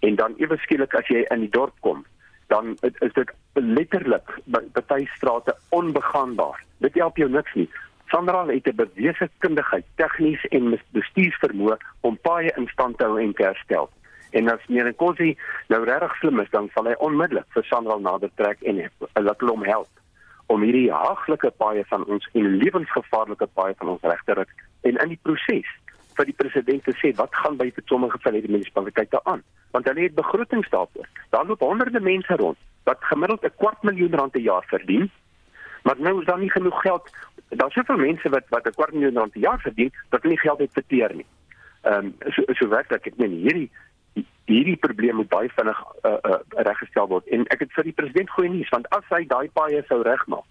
En 0.00 0.16
dan 0.16 0.34
ewe 0.38 0.56
skielik 0.64 0.94
as 0.96 1.06
jy 1.12 1.22
in 1.28 1.44
die 1.44 1.52
dorp 1.52 1.76
kom, 1.84 2.02
dan 2.48 2.74
is 2.80 3.12
dit 3.14 3.30
letterlik 3.52 4.32
party 4.72 5.04
strate 5.14 5.54
onbegaanbaar. 5.68 6.64
Dit 6.78 6.94
help 6.94 7.16
jou 7.20 7.28
niks 7.30 7.54
nie. 7.54 7.68
Sandra 8.10 8.46
het 8.46 8.66
'n 8.66 8.74
bewese 8.74 9.28
kundigheid, 9.38 9.84
tegnies 9.94 10.44
en 10.50 10.78
bestuursvermoë 10.90 11.76
om 12.00 12.18
paaie 12.22 12.52
in 12.56 12.66
stand 12.68 12.98
te 12.98 13.04
hou 13.04 13.20
en 13.20 13.34
te 13.34 13.42
herstel. 13.42 13.90
En 14.30 14.48
as 14.48 14.66
meneer 14.68 14.92
Nkosi 14.92 15.36
nou 15.68 15.84
regtig 15.84 16.16
slim 16.20 16.40
is, 16.40 16.50
dan 16.50 16.70
sal 16.74 16.86
hy 16.86 16.94
onmiddellik 16.98 17.46
vir 17.54 17.66
Sandra 17.68 17.98
nader 17.98 18.30
trek 18.36 18.62
en 18.62 18.82
laat 19.14 19.40
hom 19.40 19.64
help 19.64 19.88
om 20.46 20.62
hierdie 20.66 20.90
haaglike 20.90 21.50
paaie 21.62 21.84
van 21.90 22.04
ons 22.10 22.26
en 22.32 22.56
lewensgevaarlike 22.62 23.46
paaie 23.54 23.74
van 23.78 23.94
ons 23.94 24.02
reg 24.02 24.22
te 24.26 24.34
ruk 24.34 24.50
en 24.82 24.98
in 25.04 25.12
die 25.14 25.22
proses 25.22 25.68
vir 26.18 26.26
die 26.26 26.36
president 26.42 26.82
te 26.84 26.94
sê 26.98 27.12
wat 27.20 27.34
gaan 27.42 27.58
by 27.60 27.70
sommige 27.86 28.18
van 28.24 28.34
hierdie 28.34 28.52
munisipaliteite 28.52 29.20
aan 29.30 29.44
want 29.70 29.86
hulle 29.86 30.02
het 30.02 30.14
begrotings 30.14 30.70
daarvoor. 30.70 31.06
Daar 31.30 31.46
loop 31.46 31.60
honderde 31.60 32.00
mense 32.00 32.36
rond 32.36 32.58
wat 32.84 33.04
gemiddeld 33.10 33.44
'n 33.44 33.54
kwart 33.56 33.82
miljoen 33.82 34.14
rand 34.18 34.32
per 34.32 34.40
jaar 34.40 34.64
verdien. 34.66 35.10
Maar 35.82 35.96
nou 35.98 36.20
is 36.20 36.26
daar 36.26 36.38
nie 36.38 36.50
genoeg 36.50 36.80
geld. 36.80 37.10
Daar's 37.48 37.74
soveel 37.74 37.96
mense 37.96 38.28
wat 38.28 38.44
wat 38.48 38.66
'n 38.66 38.74
kwart 38.78 38.92
miljoen 38.92 39.16
rand 39.16 39.32
per 39.32 39.40
jaar 39.40 39.60
verdien 39.60 39.92
dat 40.08 40.22
hulle 40.22 40.34
nie 40.34 40.42
geld 40.42 40.58
het 40.58 40.72
vir 40.72 40.86
teer 40.86 41.14
nie. 41.14 41.26
Ehm 41.82 41.94
um, 41.94 42.14
so 42.34 42.42
so 42.46 42.68
werk 42.68 42.88
dit 42.88 43.06
ek 43.06 43.16
meen 43.16 43.30
hierdie 43.30 43.70
hierdie 44.50 44.76
probleem 44.76 45.20
moet 45.20 45.28
baie 45.32 45.50
vinnig 45.56 45.80
uh, 46.04 46.18
uh, 46.18 46.38
reggestel 46.68 47.08
word. 47.08 47.26
En 47.34 47.46
ek 47.54 47.64
het 47.64 47.74
vir 47.78 47.90
die 47.90 47.96
president 47.96 48.30
goeie 48.36 48.50
nuus 48.50 48.70
want 48.74 48.88
as 48.96 49.06
hy 49.14 49.24
daai 49.30 49.48
paaie 49.54 49.82
sou 49.88 50.02
regmaak, 50.06 50.46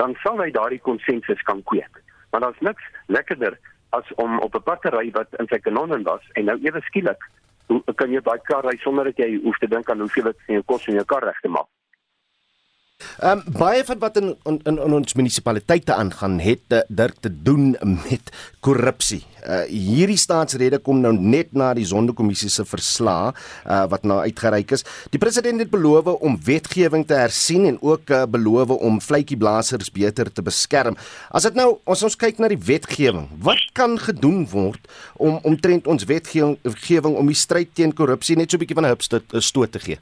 dan 0.00 0.16
sal 0.22 0.40
hy 0.40 0.50
daardie 0.54 0.80
konsensus 0.80 1.42
kan 1.48 1.62
kweek. 1.68 2.02
Maar 2.32 2.46
daar's 2.46 2.64
niks 2.64 2.84
lekkerder 3.06 3.58
as 3.96 4.08
om 4.16 4.38
op 4.40 4.54
'n 4.56 4.62
pad 4.62 4.82
te 4.82 4.90
ry 4.90 5.10
wat 5.12 5.28
in 5.38 5.48
sy 5.48 5.58
kanonnen 5.58 6.02
was 6.02 6.24
en 6.32 6.44
nou 6.44 6.58
ewe 6.60 6.80
skielik 6.80 7.22
kan 7.96 8.12
jy 8.12 8.20
daai 8.20 8.40
kar 8.48 8.64
ry 8.64 8.76
sonder 8.82 9.08
dat 9.08 9.20
jy 9.22 9.40
hoef 9.44 9.58
te 9.58 9.68
dink 9.70 9.90
aan 9.90 10.00
hoeveel 10.04 10.30
dit 10.30 10.56
jou 10.56 10.62
kos 10.62 10.88
om 10.88 10.94
jou 10.94 11.04
kar 11.04 11.24
reg 11.24 11.40
te 11.40 11.48
maak? 11.48 11.68
Ehm 13.20 13.42
um, 13.46 13.58
baie 13.58 13.84
van 13.84 13.98
wat 13.98 14.16
in 14.16 14.36
in, 14.44 14.60
in, 14.64 14.78
in 14.78 14.92
ons 14.92 15.14
munisipaliteite 15.14 15.94
aangaan 15.94 16.38
het 16.42 16.60
uh, 16.68 16.80
dirk 16.88 17.20
te 17.20 17.30
doen 17.42 17.76
met 18.10 18.32
korrupsie. 18.60 19.22
Uh, 19.42 19.64
hierdie 19.66 20.18
staatsrede 20.20 20.78
kom 20.78 21.00
nou 21.02 21.12
net 21.18 21.50
na 21.58 21.72
die 21.74 21.86
Sonderkommissie 21.86 22.50
se 22.50 22.62
verslag 22.66 23.34
uh, 23.66 23.82
wat 23.90 24.06
nou 24.06 24.20
uitgereik 24.22 24.70
is. 24.76 24.86
Die 25.10 25.18
president 25.22 25.58
het 25.58 25.72
beloof 25.72 26.12
om 26.12 26.38
wetgewing 26.46 27.06
te 27.06 27.18
hersien 27.18 27.66
en 27.66 27.80
ook 27.82 28.10
uh, 28.10 28.22
beloof 28.30 28.76
om 28.78 29.00
vletjieblassers 29.02 29.90
beter 29.90 30.30
te 30.32 30.46
beskerm. 30.46 30.98
As 31.30 31.48
dit 31.48 31.58
nou 31.58 31.76
ons 31.84 32.06
ons 32.06 32.18
kyk 32.18 32.38
na 32.38 32.52
die 32.52 32.60
wetgewing, 32.70 33.26
wat 33.42 33.66
kan 33.74 33.98
gedoen 33.98 34.46
word 34.52 34.86
om 35.18 35.40
omtrent 35.42 35.90
ons 35.90 36.06
wetgewing 36.06 37.18
om 37.18 37.26
die 37.26 37.38
stryd 37.38 37.74
teen 37.74 37.94
korrupsie 37.94 38.38
net 38.38 38.50
so 38.50 38.56
'n 38.56 38.62
bietjie 38.62 38.78
van 38.78 38.86
'n 38.86 38.94
hupstoot 38.94 39.72
te 39.72 39.82
gee? 39.82 39.98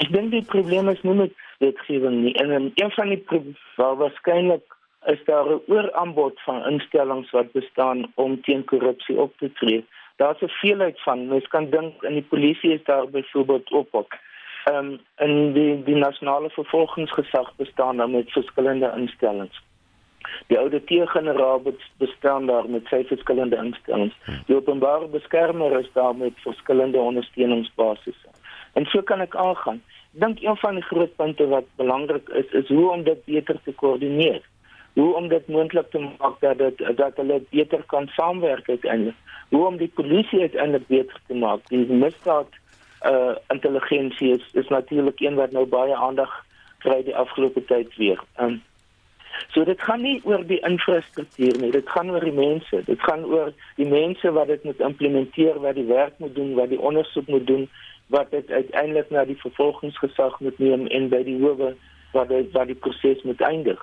Ek 0.00 0.08
dink 0.12 0.30
die 0.32 0.44
probleem 0.48 0.88
is 0.88 1.00
nie 1.04 1.14
met 1.14 1.32
wetgewing 1.60 2.22
nie. 2.22 2.34
En 2.40 2.72
een 2.74 2.92
van 2.96 3.08
die 3.12 3.24
wel 3.76 3.96
waarskynlik 3.96 4.76
is 5.12 5.24
daar 5.24 5.46
'n 5.48 5.60
ooraanbod 5.66 6.40
van 6.40 6.66
instellings 6.66 7.30
wat 7.30 7.52
bestaan 7.52 8.12
om 8.14 8.42
teen 8.42 8.64
korrupsie 8.64 9.16
op 9.20 9.32
te 9.38 9.52
tree. 9.52 9.84
Daar's 10.16 10.40
'n 10.40 10.48
veelheid 10.48 11.00
van. 11.00 11.28
Mens 11.28 11.46
kan 11.48 11.70
dink 11.70 12.02
in 12.02 12.12
die 12.12 12.28
polisie 12.32 12.72
is 12.72 12.84
daar 12.84 13.08
byvoorbeeld 13.08 13.70
op 13.70 13.88
ook. 13.90 14.12
Ehm 14.64 14.76
um, 14.76 15.00
in 15.16 15.52
die 15.52 15.82
die 15.82 15.96
nasionale 15.96 16.50
vervolgingsgesag 16.50 17.56
bestaan 17.56 17.96
daar 17.96 18.10
met 18.10 18.32
verskillende 18.32 18.92
instellings. 18.96 19.62
Die 20.46 20.58
ouditeur-generaal 20.58 21.62
bestaan 21.96 22.46
daar 22.46 22.68
met 22.68 22.86
sy 22.86 23.04
verskillende 23.04 23.56
instellings. 23.56 24.14
Die 24.46 24.56
openbare 24.56 25.06
beskermer 25.06 25.78
is 25.78 25.90
daar 25.92 26.16
met 26.16 26.32
verskillende 26.36 26.98
ondersteuningsbasisse. 26.98 28.28
En 28.72 28.86
so 28.86 29.02
kan 29.02 29.20
ek 29.20 29.36
aangaan. 29.36 29.82
Dink 30.10 30.42
een 30.42 30.56
van 30.56 30.74
die 30.74 30.82
groot 30.82 31.16
punte 31.16 31.46
wat 31.46 31.64
belangrik 31.76 32.28
is 32.28 32.50
is 32.50 32.68
hoe 32.68 32.90
om 32.90 33.02
dit 33.02 33.24
beter 33.24 33.60
te 33.64 33.72
koördineer. 33.72 34.42
Hoe 34.92 35.14
om 35.14 35.28
dit 35.28 35.46
moontlik 35.46 35.90
te 35.90 35.98
maak 35.98 36.40
dat 36.40 36.58
dit 36.58 36.96
dat 36.96 37.16
hulle 37.16 37.42
beter 37.50 37.82
kan 37.86 38.06
saamwerk 38.06 38.68
uiteindelik. 38.68 39.14
Hoe 39.48 39.66
om 39.66 39.76
die 39.76 39.92
polisie 39.94 40.40
uiteindelik 40.40 40.86
beter 40.86 41.20
te 41.26 41.34
maak. 41.34 41.68
Die 41.68 41.86
misdaad 41.86 42.58
uh 43.06 43.36
intelligensie 43.48 44.34
is 44.34 44.48
is 44.52 44.68
natuurlik 44.68 45.20
een 45.20 45.34
wat 45.34 45.52
nou 45.52 45.66
baie 45.66 45.96
aandag 45.96 46.44
kry 46.78 47.02
die 47.04 47.16
afgelope 47.16 47.64
tyd 47.64 47.96
weer. 47.96 48.20
Um, 48.40 48.62
So 49.48 49.64
dit 49.64 49.82
gaan 49.82 50.02
nie 50.02 50.20
oor 50.24 50.42
die 50.46 50.60
infrastruktuur 50.66 51.58
nie, 51.60 51.70
dit 51.74 51.88
gaan 51.88 52.10
oor 52.10 52.24
die 52.24 52.34
mense. 52.34 52.82
Dit 52.86 53.02
gaan 53.02 53.24
oor 53.24 53.52
die 53.76 53.88
mense 53.88 54.32
wat 54.36 54.50
dit 54.52 54.64
moet 54.68 54.80
implementeer, 54.80 55.60
wat 55.64 55.78
die 55.78 55.86
werk 55.88 56.18
moet 56.18 56.34
doen, 56.34 56.54
wat 56.58 56.68
die 56.68 56.80
ondersoek 56.80 57.26
moet 57.26 57.46
doen, 57.46 57.68
wat 58.10 58.30
dit 58.30 58.50
uiteindelik 58.50 59.10
na 59.10 59.24
die 59.24 59.38
vervolgingsgesag 59.38 60.40
moet 60.40 60.58
neem 60.58 60.86
en 60.86 61.08
by 61.08 61.22
die 61.26 61.38
howe 61.38 61.74
waar 62.12 62.26
dit 62.26 62.52
waar 62.52 62.66
die 62.66 62.78
proses 62.86 63.22
moet 63.22 63.40
eindig. 63.40 63.80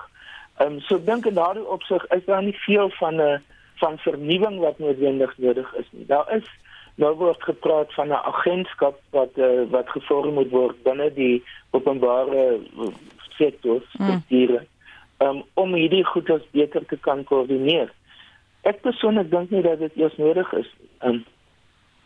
Ehm 0.57 0.77
um, 0.77 0.79
so 0.79 0.99
dink 1.03 1.25
in 1.25 1.37
daardie 1.37 1.67
opsig 1.67 2.05
is 2.15 2.25
daar 2.25 2.43
nie 2.43 2.57
veel 2.65 2.89
van 2.99 3.15
'n 3.15 3.27
uh, 3.27 3.39
van 3.77 3.97
vernuwing 3.97 4.59
wat 4.59 4.79
noodwendig 4.79 5.37
nodig 5.37 5.73
is 5.73 5.85
nie. 5.91 6.05
Daar 6.05 6.35
is 6.35 6.47
nou 6.95 7.13
word 7.15 7.43
gepraat 7.43 7.93
van 7.93 8.07
'n 8.07 8.25
agentskap 8.31 8.99
wat 9.09 9.31
uh, 9.35 9.69
wat 9.69 9.89
gevorm 9.89 10.33
moet 10.33 10.49
word 10.49 10.83
binne 10.83 11.13
die 11.13 11.43
openbare 11.69 12.59
uh, 12.77 12.87
sektor 13.37 13.81
strukture 13.93 14.65
mm. 15.19 15.27
um, 15.27 15.43
om 15.53 15.73
hierdie 15.73 16.03
goedes 16.05 16.43
beter 16.51 16.85
te 16.85 16.97
kan 16.97 17.23
koördineer. 17.23 17.93
Ek 18.61 18.81
persoonlik 18.81 19.31
dink 19.31 19.49
nie 19.49 19.61
dat 19.61 19.79
dit 19.79 19.95
eers 19.95 20.17
nodig 20.17 20.53
is. 20.53 20.69
Um, 20.99 21.25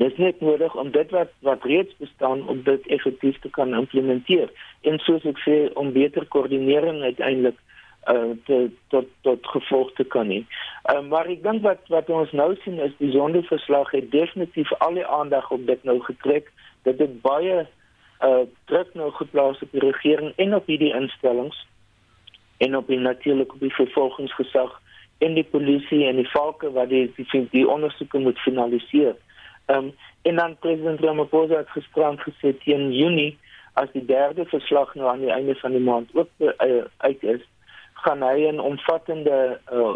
Dit 0.01 0.11
is 0.11 0.17
net 0.17 0.39
nodig 0.39 0.75
om 0.75 0.91
dit 0.91 1.09
wat 1.11 1.29
wat 1.39 1.63
reeds 1.63 1.93
bestaan 1.97 2.47
om 2.47 2.63
dit 2.63 2.87
effektief 2.87 3.39
te 3.39 3.49
kan 3.49 3.75
implementeer 3.75 4.49
en 4.81 4.97
soos 5.05 5.27
ek 5.29 5.37
sê 5.43 5.57
om 5.77 5.91
beter 5.93 6.25
koördinering 6.25 7.03
uiteindelik 7.03 7.59
uh 8.13 8.31
te 8.47 8.57
tot 8.93 9.11
tot 9.27 9.51
gevolg 9.53 9.93
te 9.99 10.07
kan 10.15 10.33
hê. 10.33 10.39
Uh, 10.89 11.03
maar 11.11 11.29
ek 11.29 11.45
dink 11.45 11.61
wat 11.67 11.85
wat 11.93 12.09
ons 12.09 12.33
nou 12.41 12.49
sien 12.63 12.81
is 12.87 12.97
die 12.97 13.11
sondeverslag 13.13 13.93
het 13.93 14.09
definitief 14.17 14.73
al 14.81 14.97
die 14.97 15.05
aandag 15.05 15.53
op 15.53 15.69
dit 15.69 15.85
nou 15.85 15.99
getrek 16.09 16.49
dit 16.89 17.21
baie 17.21 17.61
uh 18.25 18.43
druk 18.73 18.97
nou 18.97 19.13
geplaas 19.21 19.61
op 19.61 19.77
die 19.77 19.85
regering 19.85 20.33
en 20.41 20.57
op 20.57 20.65
hierdie 20.65 20.95
instellings 20.97 21.65
en 22.57 22.75
op 22.75 22.89
die 22.89 23.03
natuurlik 23.05 23.53
op 23.53 23.69
die 23.69 23.75
vervolgingsgesag 23.77 24.79
en 25.21 25.37
die 25.37 25.49
polisie 25.57 26.07
en 26.09 26.23
die 26.25 26.31
valke 26.33 26.73
wat 26.73 26.89
die 26.89 27.05
die, 27.21 27.49
die 27.51 27.69
ondersoeke 27.69 28.29
moet 28.29 28.47
finaliseer. 28.49 29.13
Ehm 29.13 29.29
um, 29.71 29.91
en 30.21 30.35
dan 30.35 30.57
president 30.59 30.99
Ramaphosa 30.99 31.61
het 31.63 31.69
gisterand 31.75 32.19
gesê 32.27 32.53
teen 32.63 32.91
Junie 32.93 33.37
as 33.73 33.91
die 33.93 34.05
derde 34.05 34.45
verslag 34.45 34.93
nou 34.95 35.07
aan 35.09 35.23
die 35.23 35.31
einde 35.31 35.55
van 35.55 35.71
die 35.71 35.83
maand 35.83 36.09
ook 36.13 36.29
uh, 36.39 36.83
uit 36.97 37.23
is, 37.23 37.41
gaan 38.03 38.23
hy 38.23 38.49
'n 38.51 38.59
omvattende 38.59 39.59
uh, 39.73 39.95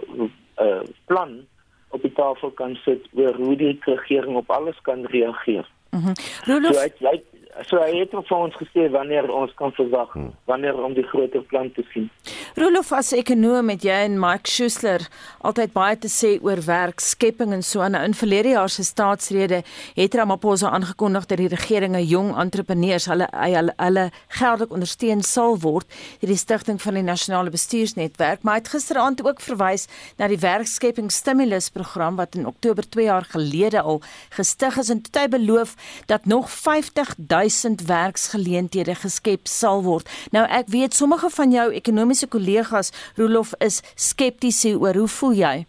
uh, 0.62 0.84
plan 1.06 1.46
op 1.90 2.02
die 2.02 2.14
tafel 2.14 2.52
kan 2.52 2.76
sit 2.76 3.08
oor 3.14 3.36
hoe 3.36 3.56
die 3.56 3.78
regering 3.82 4.36
op 4.36 4.50
alles 4.50 4.82
kan 4.82 5.06
reageer. 5.06 5.68
Mhm. 5.92 6.14
Mm 6.46 6.66
so, 6.74 6.80
ek, 6.80 7.00
like, 7.00 7.24
so 7.64 7.80
hy 7.80 8.02
het 8.02 8.12
vir 8.12 8.38
ons 8.38 8.56
gesê 8.60 8.90
wanneer 8.92 9.30
ons 9.32 9.54
kan 9.60 9.72
verwag 9.78 10.12
hmm. 10.14 10.34
wanneer 10.50 10.76
om 10.84 10.94
die 10.94 11.08
groter 11.08 11.44
plan 11.52 11.72
te 11.72 11.86
sien. 11.94 12.10
Rolof 12.56 12.94
as 12.96 13.12
ekonom 13.12 13.68
met 13.68 13.84
jy 13.84 13.96
en 14.06 14.14
Mike 14.16 14.48
Schuessler 14.48 15.04
altyd 15.44 15.74
baie 15.76 15.98
te 16.00 16.08
sê 16.08 16.38
oor 16.40 16.62
werkskepping 16.64 17.52
en 17.52 17.64
so 17.64 17.82
aan. 17.84 17.96
'n 17.96 18.14
verlede 18.14 18.50
jaar 18.56 18.70
se 18.70 18.84
staatsrede 18.84 19.64
het 19.96 20.16
Ramaphosa 20.16 20.70
aangekondig 20.70 21.26
dat 21.26 21.38
die 21.38 21.48
regering 21.48 21.96
'n 21.96 22.08
jong 22.08 22.38
entrepreneurs 22.38 23.06
hulle 23.06 23.28
hulle, 23.32 23.74
hulle 23.78 24.12
geldelik 24.28 24.72
ondersteun 24.72 25.24
sal 25.24 25.60
word 25.60 25.86
deur 26.20 26.30
die 26.30 26.38
stigting 26.38 26.82
van 26.82 26.94
die 26.94 27.04
nasionale 27.04 27.50
bestuursnetwerk. 27.50 28.44
Maar 28.44 28.56
het 28.56 28.68
gisteraand 28.68 29.26
ook 29.26 29.42
verwys 29.42 29.88
na 30.18 30.28
die 30.28 30.40
werkskepping 30.40 31.12
stimulus 31.12 31.70
program 31.70 32.16
wat 32.16 32.36
in 32.36 32.48
Oktober 32.48 32.90
2 32.90 33.06
jaar 33.06 33.26
gelede 33.26 33.82
al 33.82 34.02
gestig 34.30 34.78
is. 34.78 34.90
En 34.90 35.02
toe 35.02 35.22
hy 35.22 35.28
beloof 35.28 35.76
dat 36.06 36.26
nog 36.26 36.50
50 36.50 37.16
000 37.18 37.26
1000 37.28 37.82
werksgeleenthede 37.82 38.96
geskep 38.96 39.48
sal 39.48 39.84
word. 39.84 40.10
Nou 40.32 40.46
ek 40.50 40.70
weet 40.74 40.94
sommige 40.94 41.30
van 41.34 41.52
jou 41.52 41.66
ekonomiese 41.74 42.28
kollegas 42.46 42.92
Rolof 43.18 43.54
is 43.60 43.82
skepties 43.96 44.66
oor 44.66 44.96
hoe 44.96 45.08
voel 45.08 45.34
jy? 45.34 45.66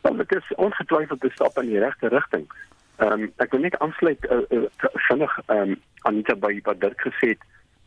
Want 0.00 0.18
dit 0.18 0.32
is 0.38 0.54
ongetwyfeld 0.56 1.24
'n 1.24 1.30
stap 1.34 1.58
in 1.58 1.68
die 1.68 1.78
regte 1.78 2.08
rigting. 2.08 2.46
Ehm 2.98 3.12
um, 3.12 3.32
ek 3.36 3.50
wil 3.50 3.60
net 3.60 3.78
aansluit 3.78 4.24
uh, 4.30 4.42
uh, 4.50 4.66
vinnig 5.08 5.38
ehm 5.46 5.70
um, 5.70 5.80
Anita 6.02 6.34
by 6.34 6.60
wat 6.64 6.80
Dirk 6.80 7.00
gesê 7.00 7.34
het. 7.34 7.42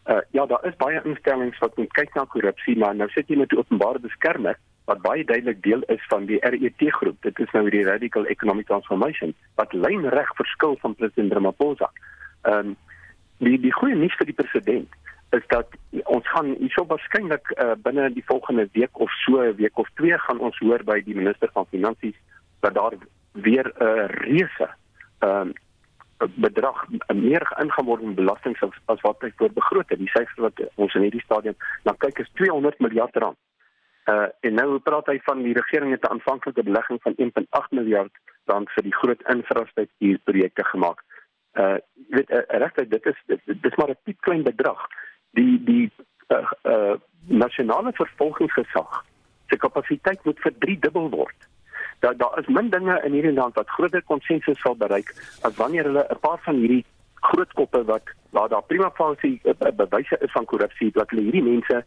Uh, 0.06 0.22
ja, 0.32 0.46
daar 0.46 0.66
is 0.66 0.76
baie 0.76 1.02
instellings 1.04 1.58
wat 1.60 1.78
moet 1.78 1.94
kyk 1.94 2.14
na 2.14 2.26
korrupsie, 2.26 2.78
maar 2.78 2.96
nou 2.96 3.10
sit 3.10 3.28
jy 3.28 3.38
met 3.38 3.52
'n 3.52 3.58
openbare 3.58 4.00
beskermer 4.00 4.58
wat 4.86 5.02
baie 5.02 5.24
duidelik 5.24 5.64
deel 5.64 5.82
is 5.88 6.04
van 6.10 6.26
die 6.26 6.40
RET 6.40 6.82
groep. 6.92 7.22
Dit 7.22 7.40
is 7.40 7.52
nou 7.52 7.70
die 7.70 7.84
Radical 7.84 8.26
Economic 8.26 8.66
Transformation 8.66 9.34
wat 9.56 9.74
lynreg 9.74 10.36
verskil 10.36 10.78
van 10.82 10.96
president 10.96 11.34
Ramaphosa. 11.34 11.92
Ehm 12.42 12.58
um, 12.58 12.76
die 13.38 13.60
die 13.60 13.74
goeie 13.74 13.96
nuus 13.96 14.16
vir 14.18 14.26
die 14.26 14.38
president 14.38 14.90
is 15.32 15.48
dat 15.48 15.68
ons 16.04 16.28
gaan 16.30 16.54
hierso 16.60 16.86
waarskynlik 16.86 17.52
uh, 17.56 17.72
binne 17.84 18.10
die 18.14 18.26
volgende 18.26 18.68
week 18.72 19.00
of 19.00 19.12
so 19.24 19.42
'n 19.42 19.56
week 19.56 19.78
of 19.78 19.90
twee 19.96 20.18
gaan 20.18 20.40
ons 20.40 20.58
hoor 20.60 20.84
by 20.84 21.02
die 21.02 21.16
minister 21.16 21.50
van 21.54 21.66
finansies 21.66 22.18
dat 22.60 22.74
daar 22.74 22.96
weer 23.32 23.68
'n 23.68 23.84
uh, 23.84 24.06
reuse 24.06 24.70
ehm 25.20 25.42
um, 25.42 25.54
bedrag 26.36 26.86
meer 27.14 27.44
ingeword 27.60 28.02
in 28.02 28.16
belasting 28.16 28.56
as, 28.62 28.76
as 28.86 29.02
wat 29.02 29.22
hy 29.22 29.32
voor 29.36 29.54
begroot 29.54 29.90
het. 29.90 30.00
Die 30.00 30.12
syfer 30.14 30.42
wat 30.48 30.62
ons 30.76 30.94
in 30.94 31.02
hierdie 31.02 31.24
stadium 31.24 31.56
na 31.84 31.96
kyk 31.98 32.20
is 32.20 32.30
200 32.34 32.80
miljard 32.80 33.16
rand. 33.16 33.38
Uh 34.10 34.28
en 34.40 34.54
nou 34.58 34.80
praat 34.80 35.10
hy 35.12 35.20
van 35.26 35.44
die 35.46 35.54
regering 35.54 35.92
het 35.92 36.06
'n 36.06 36.14
aanvanklike 36.18 36.64
belegging 36.64 37.02
van 37.02 37.14
1.8 37.18 37.72
miljard 37.72 38.12
rand 38.46 38.70
vir 38.70 38.84
die 38.84 38.96
groot 39.02 39.22
infrastruktuurprojekte 39.34 40.66
gemaak. 40.66 41.04
Uh 41.54 41.78
weet 42.10 42.30
uh, 42.30 42.42
regtig 42.48 42.88
dit 42.88 43.06
is 43.06 43.20
dit, 43.26 43.42
dit 43.46 43.72
is 43.72 43.76
maar 43.76 43.90
'n 43.90 44.04
piep 44.04 44.22
klein 44.22 44.44
bedrag. 44.44 44.88
Die 45.38 45.64
die 45.64 45.92
uh, 46.30 46.52
uh 46.64 46.98
nasionale 47.28 47.92
vervolgingsgesag 47.94 49.06
se 49.50 49.58
kapasiteit 49.58 50.24
moet 50.26 50.40
vir 50.42 50.54
3 50.60 50.78
dubbel 50.80 51.10
word. 51.10 51.48
Daar 52.00 52.18
daar 52.18 52.40
is 52.40 52.48
min 52.48 52.70
dinge 52.70 52.96
in 53.06 53.14
hierdie 53.14 53.34
land 53.34 53.56
wat 53.56 53.70
groter 53.70 54.02
konsensus 54.02 54.60
sal 54.60 54.76
bereik 54.76 55.14
as 55.42 55.56
wanneer 55.56 55.84
hulle 55.84 56.06
'n 56.10 56.20
paar 56.20 56.40
van 56.48 56.56
hierdie 56.56 56.86
groot 57.22 57.54
koppe 57.54 57.84
wat 57.86 58.04
waar 58.30 58.50
daar 58.50 58.64
prima 58.64 58.90
facie 58.92 59.42
bewyse 59.76 60.18
is 60.20 60.32
van 60.32 60.46
korrupsie 60.46 60.92
dat 60.92 61.10
hulle 61.10 61.22
hierdie 61.22 61.44
mense 61.44 61.84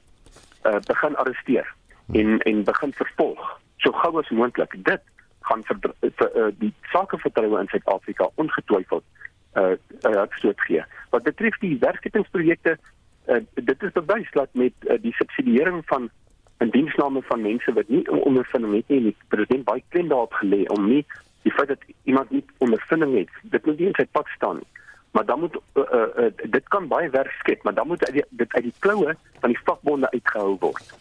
uh 0.65 0.79
begin 0.87 1.17
arresteer 1.17 1.75
en 2.13 2.39
en 2.39 2.65
begin 2.65 2.93
vervolg 2.93 3.61
so 3.85 3.93
gou 3.93 4.19
as 4.19 4.31
moontlik. 4.31 4.73
Dit 4.85 5.03
gaan 5.49 5.63
vir, 5.69 5.93
vir 6.01 6.31
uh, 6.41 6.49
die 6.61 6.73
sakevertroue 6.93 7.61
in 7.61 7.69
Suid-Afrika 7.73 8.29
ongetwyfeld 8.41 9.05
uh, 9.61 9.75
uh 10.09 10.25
stoot 10.39 10.61
gee. 10.69 10.85
Wat 11.13 11.27
betref 11.29 11.59
die 11.63 11.77
werkskeppingsprojekte, 11.83 12.79
uh, 13.27 13.41
dit 13.55 13.83
is 13.83 13.93
bewys 13.93 14.31
dat 14.31 14.49
met 14.53 14.73
uh, 14.81 14.99
die 15.01 15.13
subsidiering 15.13 15.83
van 15.87 16.11
in 16.59 16.71
diensname 16.71 17.23
van 17.23 17.43
mense 17.43 17.73
wat 17.73 17.89
nie 17.89 18.11
ondervinding 18.11 18.75
het 18.75 18.89
nie, 18.89 19.01
die 19.01 19.17
president 19.29 19.65
baie 19.65 19.83
klem 19.89 20.09
daarop 20.09 20.33
gelê 20.41 20.65
om 20.77 20.89
nie 20.89 21.05
die 21.45 21.53
feit 21.53 21.69
dat 21.69 21.83
iemand 22.05 22.31
nie 22.31 22.45
ondervinding 22.65 23.19
het, 23.19 23.33
dit 23.43 23.67
moet 23.67 23.79
nie 23.79 23.91
in 23.91 23.99
sy 23.99 24.07
pad 24.17 24.29
staan 24.37 24.63
nie. 24.63 24.71
Maar 25.15 25.27
dan 25.27 25.41
moet 25.41 25.57
uh, 25.57 25.83
uh, 25.83 26.07
uh, 26.25 26.31
dit 26.57 26.69
kan 26.69 26.89
baie 26.89 27.11
werk 27.11 27.31
skep, 27.39 27.63
maar 27.63 27.75
dan 27.75 27.87
moet 27.87 28.01
dit 28.31 28.55
uit 28.55 28.65
die 28.65 28.75
kloue 28.79 29.15
van 29.41 29.53
die 29.53 29.61
vakbonde 29.65 30.11
uitgehou 30.11 30.57
word. 30.61 30.95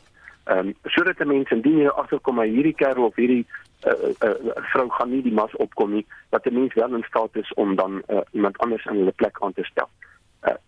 Ehm 0.44 0.68
um, 0.68 0.74
sodat 0.84 1.18
die 1.18 1.26
mense 1.26 1.56
indien 1.56 1.80
jy 1.86 1.94
agterkom 2.02 2.36
maar 2.36 2.52
hierdie 2.52 2.76
kerel 2.76 3.08
of 3.08 3.16
hierdie 3.16 3.46
uh, 3.88 4.12
uh, 4.28 4.34
vrou 4.74 4.90
gaan 4.92 5.10
nie 5.10 5.22
die 5.24 5.34
mas 5.34 5.56
opkom 5.66 5.96
nie, 5.96 6.06
dat 6.36 6.46
'n 6.46 6.60
mens 6.60 6.74
wel 6.74 6.96
in 6.96 7.06
staat 7.08 7.36
is 7.36 7.54
om 7.54 7.76
dan 7.76 8.02
uh, 8.08 8.20
iemand 8.32 8.58
anders 8.58 8.86
in 8.86 9.00
hulle 9.00 9.16
plek 9.16 9.38
aan 9.40 9.54
te 9.54 9.64
stel. 9.64 9.90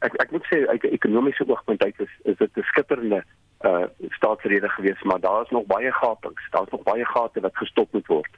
Ek 0.05 0.13
ek 0.21 0.31
moet 0.31 0.45
sê 0.51 0.57
uit 0.67 0.83
'n 0.83 0.95
ekonomiese 0.97 1.47
oogpunt 1.49 1.83
uit 1.83 1.99
is 1.99 2.13
is 2.31 2.37
dit 2.37 2.57
'n 2.57 2.69
skitterende 2.71 3.23
uh 3.65 3.85
staatsrede 4.17 4.69
gewees, 4.69 5.01
maar 5.03 5.19
daar 5.19 5.41
is 5.41 5.49
nog 5.49 5.65
baie 5.65 5.91
gapings. 5.91 6.43
Daar's 6.49 6.69
nog 6.69 6.83
baie 6.83 7.05
gate 7.05 7.39
wat 7.39 7.57
gestop 7.57 7.91
moet 7.91 8.07
word. 8.07 8.33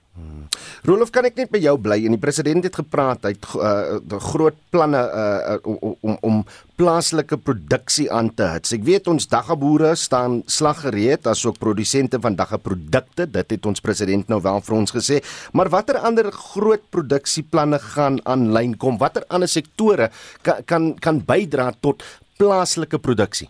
Rolof, 0.87 1.09
kan 1.11 1.25
ek 1.27 1.35
net 1.39 1.49
by 1.51 1.59
jou 1.59 1.73
bly? 1.81 1.97
En 2.05 2.13
die 2.15 2.21
president 2.21 2.63
het 2.63 2.77
gepraat 2.77 3.25
uit 3.25 3.47
uh 3.59 4.19
groot 4.29 4.55
planne 4.71 4.99
uh 5.01 5.57
om 5.67 5.95
om 6.01 6.17
om 6.29 6.37
plaaslike 6.77 7.39
produksie 7.41 8.05
aan 8.13 8.29
te 8.37 8.45
hits. 8.53 8.75
Ek 8.77 8.85
weet 8.85 9.09
ons 9.11 9.27
daggaboere 9.27 9.95
staan 9.97 10.39
slaggereed 10.45 11.27
asook 11.27 11.57
produsente 11.59 12.21
van 12.21 12.37
daggaprodukte. 12.37 13.25
Dit 13.25 13.51
het 13.55 13.65
ons 13.65 13.83
president 13.83 14.29
nou 14.29 14.39
wel 14.45 14.61
vir 14.61 14.77
ons 14.77 14.95
gesê. 14.95 15.19
Maar 15.51 15.73
watter 15.73 15.97
ander 15.97 16.31
groot 16.31 16.85
produksieplanne 16.93 17.81
gaan 17.95 18.21
aanlyn 18.23 18.77
kom? 18.77 19.01
Watter 19.01 19.25
ander 19.27 19.49
sektore 19.49 20.11
kan 20.45 20.63
kan 20.65 20.93
kan 21.01 21.21
bydra 21.25 21.71
tot 21.81 22.05
plaaslike 22.37 23.01
produksie? 23.01 23.49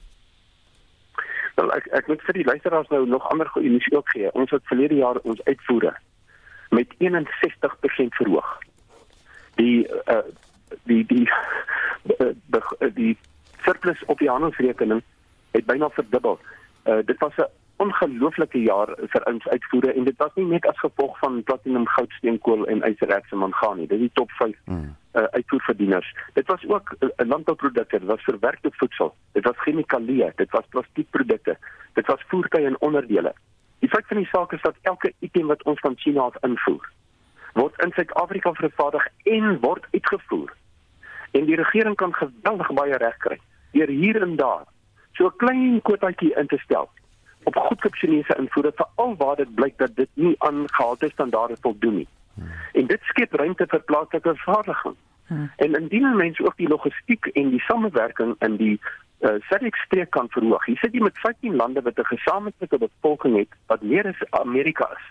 Wel 1.59 1.73
ek 1.75 1.91
ek 2.01 2.07
moet 2.07 2.25
vir 2.25 2.41
die 2.41 2.49
luisteraars 2.49 2.89
nou 2.89 3.05
nog 3.05 3.29
ander 3.29 3.49
goeie 3.53 3.69
nuus 3.69 3.93
ook 3.93 4.09
gee. 4.15 4.31
Ons 4.33 4.55
het 4.55 4.63
verlede 4.71 5.03
jaar 5.03 5.21
ons 5.21 5.43
uitvoere 5.45 5.97
met 6.77 6.93
61% 6.97 8.19
verhoog. 8.19 8.57
Die 9.55 9.87
uh 9.87 10.25
die 10.83 11.05
die 11.05 11.29
die, 12.03 12.33
die, 12.79 12.93
die 12.93 13.17
surplus 13.65 14.03
op 14.05 14.19
die 14.19 14.29
handelsrekening 14.29 15.01
het 15.51 15.65
byna 15.65 15.89
verdubbel. 15.99 16.39
Uh 16.85 16.99
dit 17.05 17.17
was 17.23 17.37
'n 17.37 17.49
ongelooflike 17.77 18.61
jaar 18.61 18.89
vir 19.13 19.25
ons 19.31 19.47
uitvoere 19.47 19.93
en 19.93 20.03
dit 20.03 20.17
was 20.17 20.31
nie 20.35 20.45
net 20.45 20.65
as 20.65 20.79
gevolg 20.79 21.17
van 21.19 21.43
platinum, 21.43 21.85
goud, 21.87 22.11
steenkool 22.17 22.65
en 22.65 22.81
ysererts 22.89 23.31
en 23.31 23.43
mangaan 23.43 23.77
nie. 23.77 23.87
Dit 23.87 23.99
is 23.99 24.07
die 24.07 24.17
top 24.19 24.31
5 24.31 24.55
hmm. 24.65 24.95
uh, 25.13 25.23
uitvoerverdieners. 25.37 26.09
Dit 26.33 26.47
was 26.47 26.65
ook 26.67 26.95
'n 26.99 27.05
uh, 27.05 27.27
landbouprodukte, 27.27 27.99
dit 27.99 28.07
was 28.07 28.23
verwerkte 28.23 28.71
voedsel, 28.71 29.13
dit 29.31 29.43
was 29.43 29.57
chemikalieë, 29.65 30.31
dit 30.35 30.51
was 30.51 30.65
plastiekprodukte, 30.69 31.57
dit 31.93 32.05
was 32.07 32.25
voertuie 32.27 32.65
en 32.65 32.81
onderdele. 32.81 33.33
Die 33.79 33.89
feit 33.89 34.07
van 34.07 34.17
die 34.17 34.29
saak 34.31 34.53
is 34.53 34.61
dat 34.61 34.75
elke 34.81 35.13
item 35.19 35.47
wat 35.47 35.63
ons 35.63 35.79
van 35.79 35.97
China 35.97 36.21
af 36.21 36.37
invoer, 36.41 36.91
word 37.53 37.83
in 37.83 37.91
Suid-Afrika 37.91 38.53
vervaardig 38.53 39.07
en 39.23 39.59
word 39.59 39.85
uitgevoer. 39.91 40.53
En 41.31 41.45
die 41.45 41.55
regering 41.55 41.95
kan 41.95 42.13
geweldig 42.13 42.73
baie 42.73 42.97
reg 42.97 43.17
kry 43.17 43.39
deur 43.71 43.87
hier 43.87 44.21
en 44.21 44.35
daar 44.35 44.65
so 45.13 45.27
'n 45.27 45.37
klein 45.37 45.81
kwotaatjie 45.81 46.33
in 46.35 46.47
te 46.47 46.57
stel 46.57 46.89
op 47.43 47.55
goedkoop 47.55 47.93
Chinese 47.93 48.35
invoere 48.37 48.71
veral 48.75 49.15
waar 49.17 49.35
dit 49.35 49.55
blyk 49.55 49.77
dat 49.77 49.95
dit 49.95 50.09
nie 50.13 50.35
aan 50.37 50.63
gehalte 50.65 51.09
standaarde 51.09 51.55
voldoen 51.61 51.95
nie. 51.95 52.07
En 52.73 52.87
dit 52.87 53.01
skep 53.01 53.33
ruimte 53.33 53.65
vir 53.67 53.79
plaaslike 53.79 54.35
vervaardiging. 54.35 54.95
Hmm. 55.27 55.51
En 55.55 55.75
indien 55.75 56.15
mense 56.15 56.45
ook 56.45 56.57
die 56.57 56.67
logistiek 56.67 57.25
en 57.25 57.49
die 57.49 57.59
samewerking 57.59 58.35
in 58.39 58.55
die 58.55 58.79
uh, 59.19 59.35
SADC 59.49 59.75
streek 59.75 60.09
kan 60.09 60.29
verhoog. 60.29 60.65
Hier 60.65 60.77
sit 60.77 60.93
jy 60.93 61.01
met 61.01 61.17
15 61.19 61.55
lande 61.55 61.81
wat 61.81 61.99
'n 61.99 62.13
gesamentlike 62.13 62.77
bevolking 62.77 63.37
het 63.37 63.53
wat 63.67 63.81
meer 63.81 64.07
as 64.07 64.31
Amerika 64.41 64.89
is. 64.97 65.05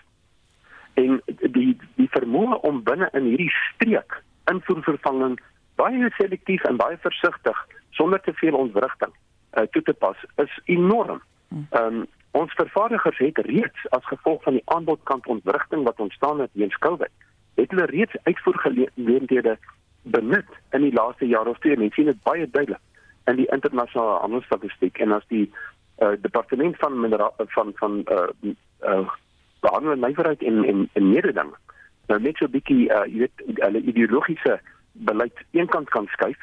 En 0.93 1.21
die 1.51 1.77
die 1.95 2.09
vermoë 2.09 2.59
om 2.61 2.83
binne 2.83 3.09
in 3.13 3.23
hierdie 3.23 3.53
streek 3.73 4.23
invoervervanging 4.45 5.39
baie 5.75 6.09
selektief 6.17 6.63
en 6.63 6.77
baie 6.77 6.97
versigtig 6.97 7.67
sonder 7.89 8.21
te 8.21 8.33
veel 8.33 8.55
ontwrigting 8.55 9.13
uh, 9.53 9.63
toe 9.71 9.81
te 9.81 9.93
pas 9.93 10.17
is 10.35 10.59
enorm. 10.65 11.21
Hmm. 11.47 11.67
Ehm 11.69 11.95
um, 11.95 12.05
Ons 12.37 12.53
vervaardigers 12.53 13.17
het 13.17 13.37
reeds 13.37 13.89
as 13.89 14.05
gevolg 14.05 14.43
van 14.43 14.53
die 14.53 14.65
aanbodkant 14.65 15.27
ontwrigting 15.27 15.83
wat 15.83 15.99
ontstaan 15.99 16.39
het 16.39 16.49
weens 16.53 16.77
COVID, 16.77 17.09
het 17.55 17.71
hulle 17.71 17.85
reeds 17.85 18.15
uitvoergeleenthede 18.23 19.57
benut 20.01 20.51
in 20.71 20.81
die 20.81 20.93
laaste 20.93 21.25
jaar 21.27 21.47
of 21.47 21.57
twee. 21.59 21.77
Mens 21.77 21.95
sien 21.95 22.05
dit 22.05 22.21
baie 22.23 22.49
duidelik 22.49 22.83
in 23.27 23.35
die 23.35 23.49
internasionale 23.51 24.19
handelsstatistiek 24.23 24.99
en 25.03 25.11
as 25.11 25.25
die 25.27 25.45
uh, 25.99 26.15
departement 26.21 26.77
van 26.77 26.99
minera 26.99 27.31
van 27.55 27.71
van 27.75 28.03
uh 28.11 28.27
uh 28.81 29.07
behandeling 29.59 30.01
nywerheid 30.05 30.43
en 30.43 30.63
en 30.63 30.89
en 30.93 31.09
mededing 31.09 31.53
nou 32.07 32.19
net 32.21 32.37
so 32.37 32.45
'n 32.45 32.51
bietjie 32.51 32.89
uh 32.89 33.05
jy 33.05 33.25
weet 33.25 33.63
hulle 33.63 33.81
ideologiese 33.81 34.59
beleid 34.91 35.45
eenkant 35.51 35.89
kan 35.89 36.07
skuif 36.07 36.39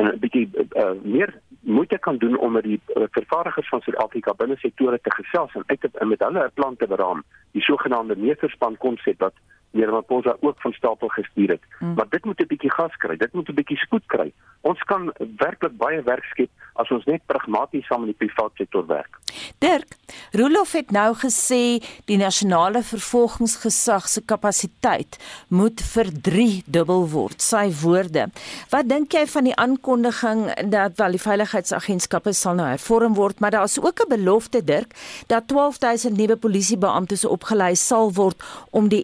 en 0.00 0.06
'n 0.06 0.18
bietjie 0.18 0.48
uh, 0.54 0.90
meer 1.02 1.40
moeite 1.60 1.98
kan 1.98 2.16
doen 2.16 2.38
om 2.38 2.52
met 2.52 2.64
die 2.64 2.80
uh, 2.86 3.02
vervaardigers 3.10 3.68
van 3.68 3.80
Suid-Afrika 3.80 4.34
binne 4.34 4.56
sektore 4.56 4.98
te 5.02 5.10
gesels 5.10 5.54
en 5.54 5.62
uit 5.66 5.80
te 5.80 6.06
met 6.06 6.20
hulle 6.26 6.44
'n 6.44 6.54
plan 6.54 6.76
te 6.76 6.86
beraam, 6.86 7.22
die 7.52 7.62
sogenaamde 7.62 8.16
meesterspan 8.16 8.76
konsep 8.76 9.18
wat 9.20 9.34
meneer 9.70 9.92
Maposa 9.92 10.36
ook 10.40 10.60
van 10.60 10.72
stapel 10.72 11.08
gestuur 11.08 11.48
het. 11.48 11.62
Hmm. 11.78 11.94
Maar 11.94 12.08
dit 12.08 12.24
moet 12.24 12.40
'n 12.40 12.46
bietjie 12.46 12.72
gas 12.72 12.96
kry, 12.96 13.16
dit 13.16 13.32
moet 13.32 13.48
'n 13.48 13.54
bietjie 13.54 13.76
spoed 13.76 14.06
kry. 14.06 14.32
Ons 14.60 14.82
kan 14.82 15.12
werklik 15.36 15.76
baie 15.76 16.02
werk 16.02 16.24
skep 16.24 16.50
as 16.74 16.90
ons 16.90 17.04
net 17.04 17.22
pragmaties 17.26 17.86
saam 17.86 18.04
met 18.04 18.12
die 18.12 18.26
private 18.26 18.56
sektor 18.56 18.86
werk. 18.86 19.18
Dirk, 19.58 19.96
Rolof 20.32 20.72
het 20.72 20.90
nou 20.90 21.14
gesê 21.14 21.80
die 22.08 22.16
nasionale 22.16 22.82
vervolgingsgesag 22.82 24.08
se 24.08 24.22
kapasiteit 24.24 25.18
moet 25.48 25.80
verdriedubbel 25.80 27.08
word, 27.12 27.42
sy 27.42 27.66
woorde. 27.82 28.28
Wat 28.72 28.88
dink 28.88 29.12
jy 29.12 29.26
van 29.26 29.48
die 29.48 29.56
aankondiging 29.56 30.44
dat 30.72 30.96
wel 31.00 31.16
die 31.16 31.22
veiligheidsagentskappe 31.22 32.32
sal 32.36 32.58
nou 32.58 32.68
hervorm 32.70 33.14
word, 33.18 33.40
maar 33.40 33.50
daar 33.50 33.68
is 33.68 33.80
ook 33.80 34.00
'n 34.00 34.08
belofte 34.08 34.64
Dirk 34.64 34.94
dat 35.26 35.48
12000 35.48 36.16
nuwe 36.16 36.36
polisiebeamptes 36.36 37.24
opgelei 37.24 37.74
sal 37.76 38.12
word 38.12 38.42
om 38.70 38.88
die 38.88 39.02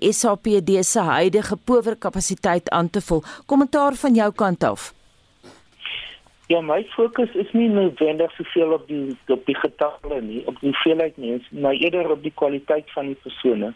SAPD 0.57 0.85
se 0.85 1.01
huidige 1.01 1.57
powerkapasiteit 1.57 2.71
aan 2.71 2.91
te 2.91 3.01
vul. 3.01 3.23
Kommentaar 3.47 3.95
van 3.95 4.15
jou 4.15 4.33
kant 4.33 4.65
af. 4.65 4.95
Ja, 6.47 6.61
my 6.61 6.85
fokus 6.95 7.33
is 7.35 7.53
nie 7.53 7.69
noodwendig 7.69 8.31
soveel 8.33 8.73
op 8.73 8.87
die 8.89 9.17
op 9.29 9.47
die 9.47 9.57
getalle 9.57 10.21
nie, 10.23 10.43
op 10.47 10.61
die 10.61 10.71
hoeveelheid 10.71 11.17
mense, 11.17 11.47
maar 11.51 11.75
eerder 11.75 12.11
op 12.11 12.23
die 12.23 12.33
kwaliteit 12.35 12.93
van 12.95 13.07
die 13.07 13.19
persone. 13.23 13.73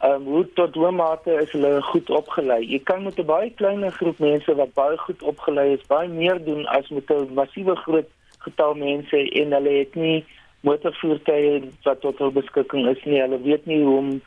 Ehm 0.00 0.12
um, 0.12 0.24
hoe 0.24 0.46
tot 0.54 0.74
hoe 0.74 0.90
mate 0.90 1.32
is 1.32 1.52
hulle 1.52 1.82
goed 1.82 2.10
opgelei? 2.10 2.60
Jy 2.66 2.80
kan 2.84 3.02
met 3.02 3.18
'n 3.18 3.24
baie 3.24 3.50
klein 3.50 3.92
groep 3.92 4.18
mense 4.18 4.54
wat 4.54 4.74
baie 4.74 4.96
goed 4.98 5.22
opgelei 5.22 5.72
is, 5.72 5.86
baie 5.86 6.08
meer 6.08 6.44
doen 6.44 6.66
as 6.66 6.88
met 6.88 7.10
'n 7.10 7.34
massiewe 7.34 7.76
groot 7.76 8.08
getal 8.38 8.74
mense 8.74 9.16
en 9.16 9.52
hulle 9.52 9.70
het 9.78 9.94
nie 9.94 10.24
motorvoertuie 10.60 11.70
wat 11.82 12.00
tot 12.00 12.18
hul 12.18 12.32
beskikking 12.32 12.88
is 12.88 13.04
nie. 13.04 13.20
Hulle 13.20 13.40
weet 13.42 13.66
nie 13.66 13.82
hoe 13.84 13.96
om 13.96 14.20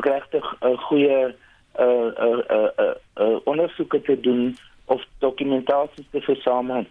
regtig 0.00 0.56
'n 0.60 0.76
goeie 0.76 1.34
uh 1.78 2.10
uh 2.26 2.42
uh, 2.50 2.68
uh, 2.78 2.94
uh 3.14 3.36
ondersoeke 3.44 4.02
te 4.02 4.20
doen 4.20 4.56
of 4.84 5.04
dokumentasie 5.18 6.06
te 6.10 6.20
versamel 6.20 6.84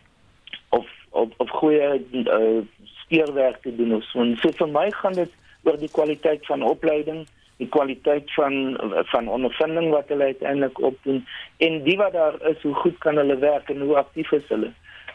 of 0.70 0.88
of 1.10 1.30
of 1.38 1.50
goeie 1.50 2.06
uh, 2.12 2.62
speurwerk 2.84 3.62
te 3.62 3.76
doen 3.76 3.96
of 3.96 4.04
so. 4.04 4.26
so 4.36 4.52
vir 4.52 4.68
my 4.68 4.92
gaan 4.92 5.14
dit 5.14 5.32
oor 5.64 5.78
die 5.78 5.92
kwaliteit 5.92 6.46
van 6.46 6.64
opleiding, 6.64 7.28
die 7.58 7.68
kwaliteit 7.70 8.34
van 8.34 8.78
van 9.12 9.28
ondervinding 9.28 9.92
wat 9.92 10.10
hulle 10.10 10.32
uiteindelik 10.34 10.80
opdoen 10.82 11.26
en 11.58 11.84
die 11.84 11.98
wat 11.98 12.14
daar 12.14 12.40
is, 12.50 12.62
hoe 12.62 12.74
goed 12.74 12.98
kan 12.98 13.16
hulle 13.22 13.38
werk 13.38 13.70
en 13.70 13.82
hoe 13.82 13.98
aktief 13.98 14.32
is 14.32 14.48
hulle. 14.48 14.72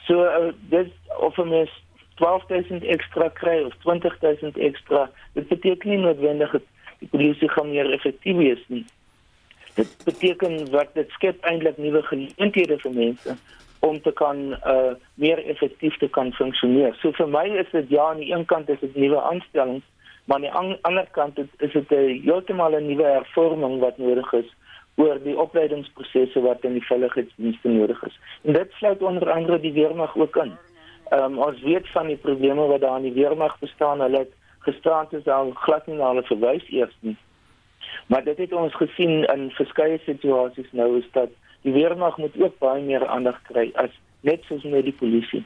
So 0.07 0.23
uh, 0.23 0.53
dis 0.71 0.93
of 1.19 1.39
'n 1.39 1.49
mens 1.49 1.73
12000 2.15 2.85
ekstra 2.85 3.29
kry 3.29 3.63
of 3.65 3.75
20000 3.83 4.59
ekstra, 4.59 5.11
dit 5.33 5.49
beteken 5.49 5.91
nie 5.91 5.99
noodwendig 5.99 6.53
dat 6.53 6.63
die 7.07 7.19
polisie 7.19 7.49
gaan 7.55 7.71
meer 7.71 7.91
effektief 7.95 8.37
wees 8.37 8.63
nie. 8.73 8.85
Dit 9.77 9.93
beteken 10.05 10.65
dat 10.73 10.95
dit 10.95 11.11
skep 11.19 11.45
eintlik 11.45 11.79
nuwe 11.79 12.03
geleenthede 12.11 12.79
vir 12.83 12.95
mense 12.97 13.37
om 13.85 13.99
te 14.03 14.13
kan 14.13 14.57
uh 14.67 14.95
meer 15.15 15.43
effektief 15.53 15.97
te 16.01 16.09
kan 16.09 16.33
funksioneer. 16.33 16.97
So 17.01 17.13
vir 17.13 17.29
my 17.29 17.45
is 17.61 17.71
dit 17.73 17.91
ja 17.93 18.11
aan 18.11 18.23
die 18.25 18.33
een 18.33 18.47
kant 18.53 18.69
is 18.73 18.81
dit 18.81 18.97
nuwe 18.97 19.21
aanstellings, 19.31 19.85
maar 20.25 20.49
aan 20.49 20.73
die 20.73 20.79
ander 20.83 21.09
kant 21.13 21.39
is 21.39 21.73
dit 21.73 21.93
'n 21.93 22.23
heeltemal 22.25 22.75
'n 22.75 22.87
nuwe 22.87 23.05
hervorming 23.05 23.81
wat 23.81 23.99
nodig 23.99 24.33
is 24.33 24.49
oor 24.97 25.19
die 25.23 25.37
opleidingsprosesse 25.39 26.41
wat 26.41 26.65
in 26.65 26.73
die 26.73 26.87
veiligheidsdienste 26.89 27.69
nodig 27.69 28.03
is. 28.07 28.19
En 28.43 28.53
dit 28.53 28.73
sluit 28.73 29.03
onder 29.03 29.31
andere 29.31 29.61
die 29.61 29.73
weermag 29.73 30.17
ook 30.17 30.37
in. 30.37 30.53
Ehm 31.11 31.25
um, 31.25 31.39
ons 31.39 31.61
weet 31.63 31.89
van 31.93 32.07
die 32.07 32.17
probleme 32.17 32.67
wat 32.67 32.81
daar 32.81 32.97
in 32.97 33.13
die 33.13 33.23
weermag 33.23 33.59
bestaan. 33.59 34.01
Hulle 34.01 34.19
het 34.19 34.33
gisterand 34.67 35.15
is 35.17 35.27
al 35.31 35.55
glad 35.65 35.87
nie 35.87 35.97
na 35.99 36.13
hulle 36.13 36.27
verwys 36.29 36.67
eers 36.75 36.95
nie. 37.07 37.17
Maar 38.13 38.25
dit 38.27 38.39
het 38.45 38.53
ons 38.53 38.75
gesien 38.79 39.25
in 39.25 39.51
verskeie 39.59 39.99
situasies 40.05 40.71
nou 40.73 40.97
is 41.01 41.09
dat 41.17 41.33
die 41.67 41.75
weermag 41.75 42.19
moet 42.23 42.35
ook 42.41 42.59
baie 42.63 42.83
meer 42.83 43.07
aandag 43.07 43.39
kry 43.51 43.71
as 43.75 43.95
net 44.27 44.43
soos 44.49 44.65
met 44.67 44.87
die 44.87 44.97
polisie. 44.97 45.45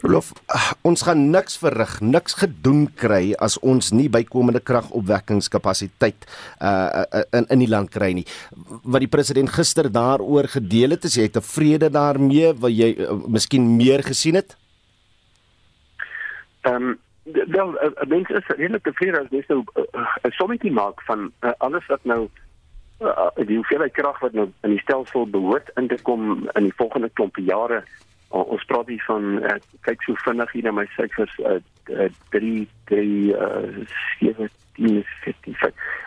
Rolof, 0.00 0.30
ons 0.86 1.02
gaan 1.02 1.24
niks 1.32 1.56
verrig, 1.58 1.96
niks 2.00 2.36
gedoen 2.38 2.84
kry 2.96 3.32
as 3.42 3.56
ons 3.66 3.90
nie 3.92 4.06
bykomende 4.12 4.62
kragopwekkingskapasiteit 4.62 6.28
uh 6.62 7.02
in 7.36 7.48
in 7.50 7.64
die 7.64 7.70
land 7.70 7.90
kry 7.90 8.12
nie. 8.14 8.24
Wat 8.84 9.02
die 9.02 9.10
president 9.10 9.50
gister 9.50 9.90
daaroor 9.90 10.48
gedeel 10.54 10.94
het, 10.94 11.04
is 11.10 11.18
jy 11.18 11.26
tevrede 11.34 11.90
daarmee 11.90 12.54
wat 12.54 12.74
jy 12.76 12.94
uh, 12.94 13.18
miskien 13.26 13.66
meer 13.76 14.06
gesien 14.06 14.38
het? 14.38 14.56
Ehm 16.62 16.94
um, 16.94 16.98
wel, 17.32 17.74
uh, 17.84 17.90
mense 18.08 18.34
is 18.34 18.46
redelik 18.46 18.82
tevrede 18.82 19.20
as 19.20 19.30
jy 19.30 19.42
so 19.46 19.58
'n 19.60 19.66
uh, 19.76 20.06
uh, 20.24 20.30
sommetjie 20.38 20.72
maak 20.72 21.02
van 21.08 21.32
uh, 21.40 21.52
alles 21.58 21.86
wat 21.86 22.04
nou 22.04 22.28
uh, 23.00 23.28
die 23.46 23.56
hoeveelheid 23.56 23.92
krag 23.92 24.18
wat 24.20 24.32
nou 24.32 24.48
in 24.62 24.70
die 24.70 24.82
stelsel 24.84 25.26
behoort 25.26 25.70
in 25.74 25.88
te 25.88 25.98
kom 26.02 26.48
in 26.54 26.68
die 26.68 26.76
volgende 26.76 27.10
klomp 27.12 27.36
jare 27.36 27.82
uh, 28.32 28.44
ons 28.44 28.64
praat 28.64 28.88
hier 28.88 29.04
van 29.06 29.42
uh, 29.42 29.56
kyk 29.86 30.02
so 30.02 30.14
vinnig 30.24 30.52
hier 30.52 30.68
na 30.68 30.74
my 30.76 30.86
syfers 30.96 31.32
uh, 31.38 31.58
uh, 31.90 32.08
3 32.36 32.66
3 32.92 33.34
uh, 33.34 33.86
17 34.20 35.04
15 35.24 35.56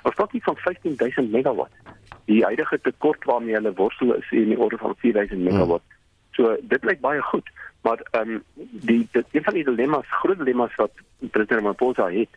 ons 0.04 0.16
praat 0.16 0.32
hier 0.32 0.46
van 0.48 0.58
15000 0.66 1.32
megawatt 1.32 1.94
die 2.26 2.44
huidige 2.44 2.80
tekort 2.82 3.26
waarmee 3.30 3.58
hulle 3.58 3.74
worstel 3.80 4.16
is 4.16 4.32
in 4.32 4.54
die 4.54 4.60
orde 4.60 4.78
van 4.78 4.96
4000 4.96 5.40
hmm. 5.40 5.50
megawatt 5.50 5.84
hmm. 5.84 6.38
so 6.38 6.56
dit 6.62 6.90
lyk 6.90 7.02
baie 7.02 7.22
goed 7.34 7.50
maar 7.84 8.02
ehm 8.12 8.30
um, 8.30 8.43
die 8.89 9.08
dit 9.12 9.26
een 9.32 9.43
van 9.43 9.54
die 9.54 9.63
dilemma's 9.63 10.10
groot 10.22 10.38
dilemma's 10.38 10.76
wat 10.76 10.91
president 11.19 11.60
Ramaphosa 11.60 12.10
het 12.10 12.30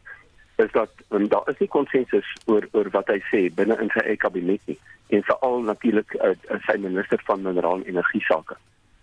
is 0.57 0.73
dat 0.73 0.91
um, 1.11 1.29
daar 1.29 1.49
is 1.53 1.59
nie 1.59 1.69
konsensus 1.69 2.29
oor 2.45 2.69
oor 2.73 2.91
wat 2.91 3.11
hy 3.13 3.19
sê 3.31 3.43
binne 3.55 3.77
in 3.83 3.91
sy 3.95 4.03
eie 4.05 4.17
kabinet 4.17 4.61
nie. 4.65 4.79
En 5.15 5.23
veral 5.23 5.61
natuurlik 5.63 6.17
uh, 6.19 6.33
sy 6.67 6.79
minister 6.83 7.21
van 7.29 7.43
mineraal 7.43 7.85
en 7.85 7.93
energie 7.95 8.25
sake 8.29 8.57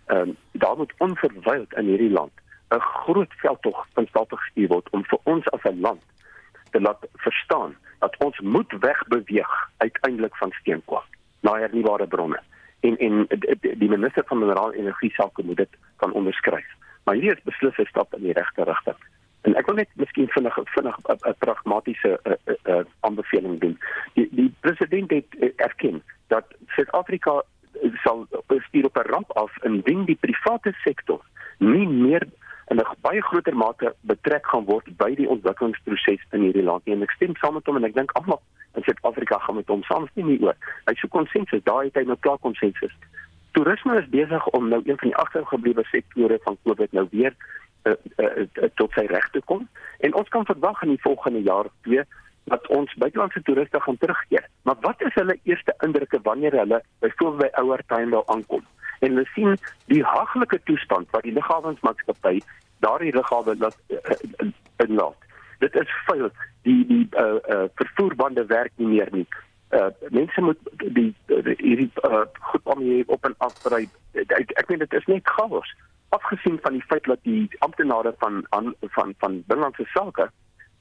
ehm 0.06 0.28
um, 0.28 0.36
daar 0.52 0.76
moet 0.76 0.92
onverwyld 0.98 1.72
in 1.80 1.86
hierdie 1.92 2.10
land 2.10 2.32
'n 2.70 2.80
groot 2.80 3.32
veldtog 3.44 3.86
van 3.92 4.06
stappe 4.06 4.36
gestuur 4.36 4.68
word 4.68 4.90
om 4.90 5.04
vir 5.04 5.18
ons 5.22 5.50
as 5.50 5.64
'n 5.64 5.80
land 5.80 6.02
te 6.70 6.80
laat 6.80 7.06
verstaan 7.12 7.76
dat 7.98 8.16
ons 8.18 8.40
moet 8.40 8.72
wegbeweeg 8.80 9.52
uiteindelik 9.76 10.36
van 10.36 10.52
steenkool 10.60 11.02
na 11.40 11.54
hernubare 11.54 12.06
bronne 12.06 12.40
en 12.84 12.96
en 12.98 13.26
die 13.60 13.88
minister 13.88 14.24
van 14.26 14.38
mineraal 14.38 14.72
en 14.72 14.78
energie 14.78 15.12
sake 15.12 15.42
moet 15.42 15.56
dit 15.56 15.76
kan 15.96 16.12
onderskryf. 16.12 16.70
Maar 17.04 17.14
hierdie 17.14 17.36
is 17.36 17.48
beslis 17.50 17.78
'n 17.78 17.92
stap 17.92 18.14
in 18.14 18.22
die 18.22 18.32
regte 18.32 18.64
rigting. 18.64 19.00
En 19.40 19.54
ek 19.54 19.66
wil 19.66 19.74
net 19.74 19.88
miskien 19.94 20.28
vinnig 20.28 20.58
vinnig 20.64 20.98
'n 20.98 21.34
pragmatiese 21.38 22.20
aanbeveling 23.00 23.60
doen. 23.60 23.78
Die 24.14 24.28
die 24.30 24.54
president 24.60 25.10
het 25.10 25.52
erken 25.56 26.02
dat 26.26 26.44
Suid-Afrika 26.66 27.42
sal 28.02 28.26
bestuur 28.46 28.84
op 28.84 28.96
'n 28.96 29.10
ramp 29.10 29.32
af 29.32 29.62
indien 29.62 30.04
die 30.04 30.18
private 30.20 30.72
sektor 30.84 31.20
nie 31.58 31.88
meer 31.88 32.22
in 32.70 32.76
'n 32.76 32.86
baie 33.00 33.22
groter 33.22 33.56
mate 33.56 33.94
betrek 34.00 34.46
gaan 34.46 34.64
word 34.64 34.96
by 34.96 35.14
die 35.14 35.28
ontwikkelingsproses 35.28 36.22
in 36.32 36.40
hierdie 36.40 36.62
land. 36.62 36.82
En 36.86 37.02
ek 37.02 37.10
stem 37.10 37.36
saam 37.36 37.54
met 37.54 37.66
hom 37.66 37.76
en 37.76 37.84
ek 37.84 37.94
dink 37.94 38.12
almal 38.12 38.42
in 38.74 38.82
Suid-Afrika 38.82 39.38
gaan 39.38 39.54
met 39.54 39.68
hom 39.68 39.82
saamstem 39.82 40.26
hieroor. 40.26 40.56
Hy 40.86 40.94
sê 40.94 41.08
konsensus, 41.08 41.62
daai 41.62 41.84
het 41.84 41.94
hy 41.94 42.04
nou 42.08 42.16
klaar 42.20 42.38
konsensus. 42.38 42.94
Toerisme 43.52 43.98
is 43.98 44.08
besig 44.08 44.46
om 44.46 44.68
nou 44.68 44.82
een 44.84 44.98
van 44.98 45.08
die 45.08 45.16
agtergeblewe 45.16 45.84
sektore 45.84 46.38
van 46.42 46.58
COVID 46.64 46.92
nou 46.92 47.06
weer 47.10 47.34
uh, 47.84 47.92
uh, 48.16 48.26
uh, 48.36 48.68
tot 48.74 48.92
sy 48.92 49.06
reg 49.06 49.30
te 49.30 49.40
kom. 49.44 49.68
En 50.00 50.14
ons 50.14 50.28
kan 50.28 50.44
verwag 50.44 50.82
in 50.82 50.88
die 50.96 51.02
volgende 51.02 51.42
jaar 51.42 51.70
twee 51.82 52.02
dat 52.44 52.66
ons 52.68 52.94
buitelandse 53.00 53.42
toeriste 53.42 53.80
gaan 53.80 53.98
terugkeer. 53.98 54.48
Maar 54.62 54.76
wat 54.80 55.02
is 55.02 55.14
hulle 55.14 55.38
eerste 55.42 55.74
indrukke 55.86 56.20
wanneer 56.22 56.52
hulle 56.52 56.82
byvoorbeeld 57.00 57.40
by 57.40 57.60
ouer 57.62 57.82
tuinbou 57.86 58.22
aankom? 58.26 58.64
En 59.00 59.08
hulle 59.08 59.26
sien 59.34 59.56
die 59.92 60.04
haglike 60.04 60.60
toestand 60.64 61.10
wat 61.10 61.22
die 61.22 61.32
lughawensmaatskappy 61.32 62.40
daardie 62.84 63.14
lughawe 63.14 63.56
laat 63.58 63.76
uh, 63.88 64.50
inlaat. 64.76 65.16
Dit 65.58 65.74
is 65.74 65.96
vuil. 66.06 66.30
Die 66.62 66.86
die 66.86 67.08
uh, 67.10 67.40
uh, 67.48 67.64
vervoerbande 67.74 68.46
werk 68.46 68.72
nie 68.76 68.86
meer 68.96 69.08
nie. 69.12 69.26
Uh, 69.70 69.88
mense 70.10 70.40
moet 70.40 70.58
die 70.96 71.14
hierdie 71.56 71.90
uh, 72.06 72.24
goed 72.50 72.62
om 72.64 72.80
hier 72.80 73.04
op 73.06 73.24
en 73.24 73.34
af 73.38 73.56
ry. 73.72 73.84
Ek 74.12 74.52
ek 74.54 74.68
meen 74.70 74.84
dit 74.84 74.96
is 75.00 75.08
net 75.10 75.26
chaos. 75.36 75.74
Afgesien 76.14 76.60
van 76.62 76.76
die 76.76 76.84
feit 76.88 77.08
dat 77.10 77.22
die 77.26 77.48
amptenare 77.66 78.14
van 78.22 78.44
van 78.54 78.74
van, 78.96 79.14
van 79.18 79.42
binnelandse 79.46 79.86
sake 79.92 80.28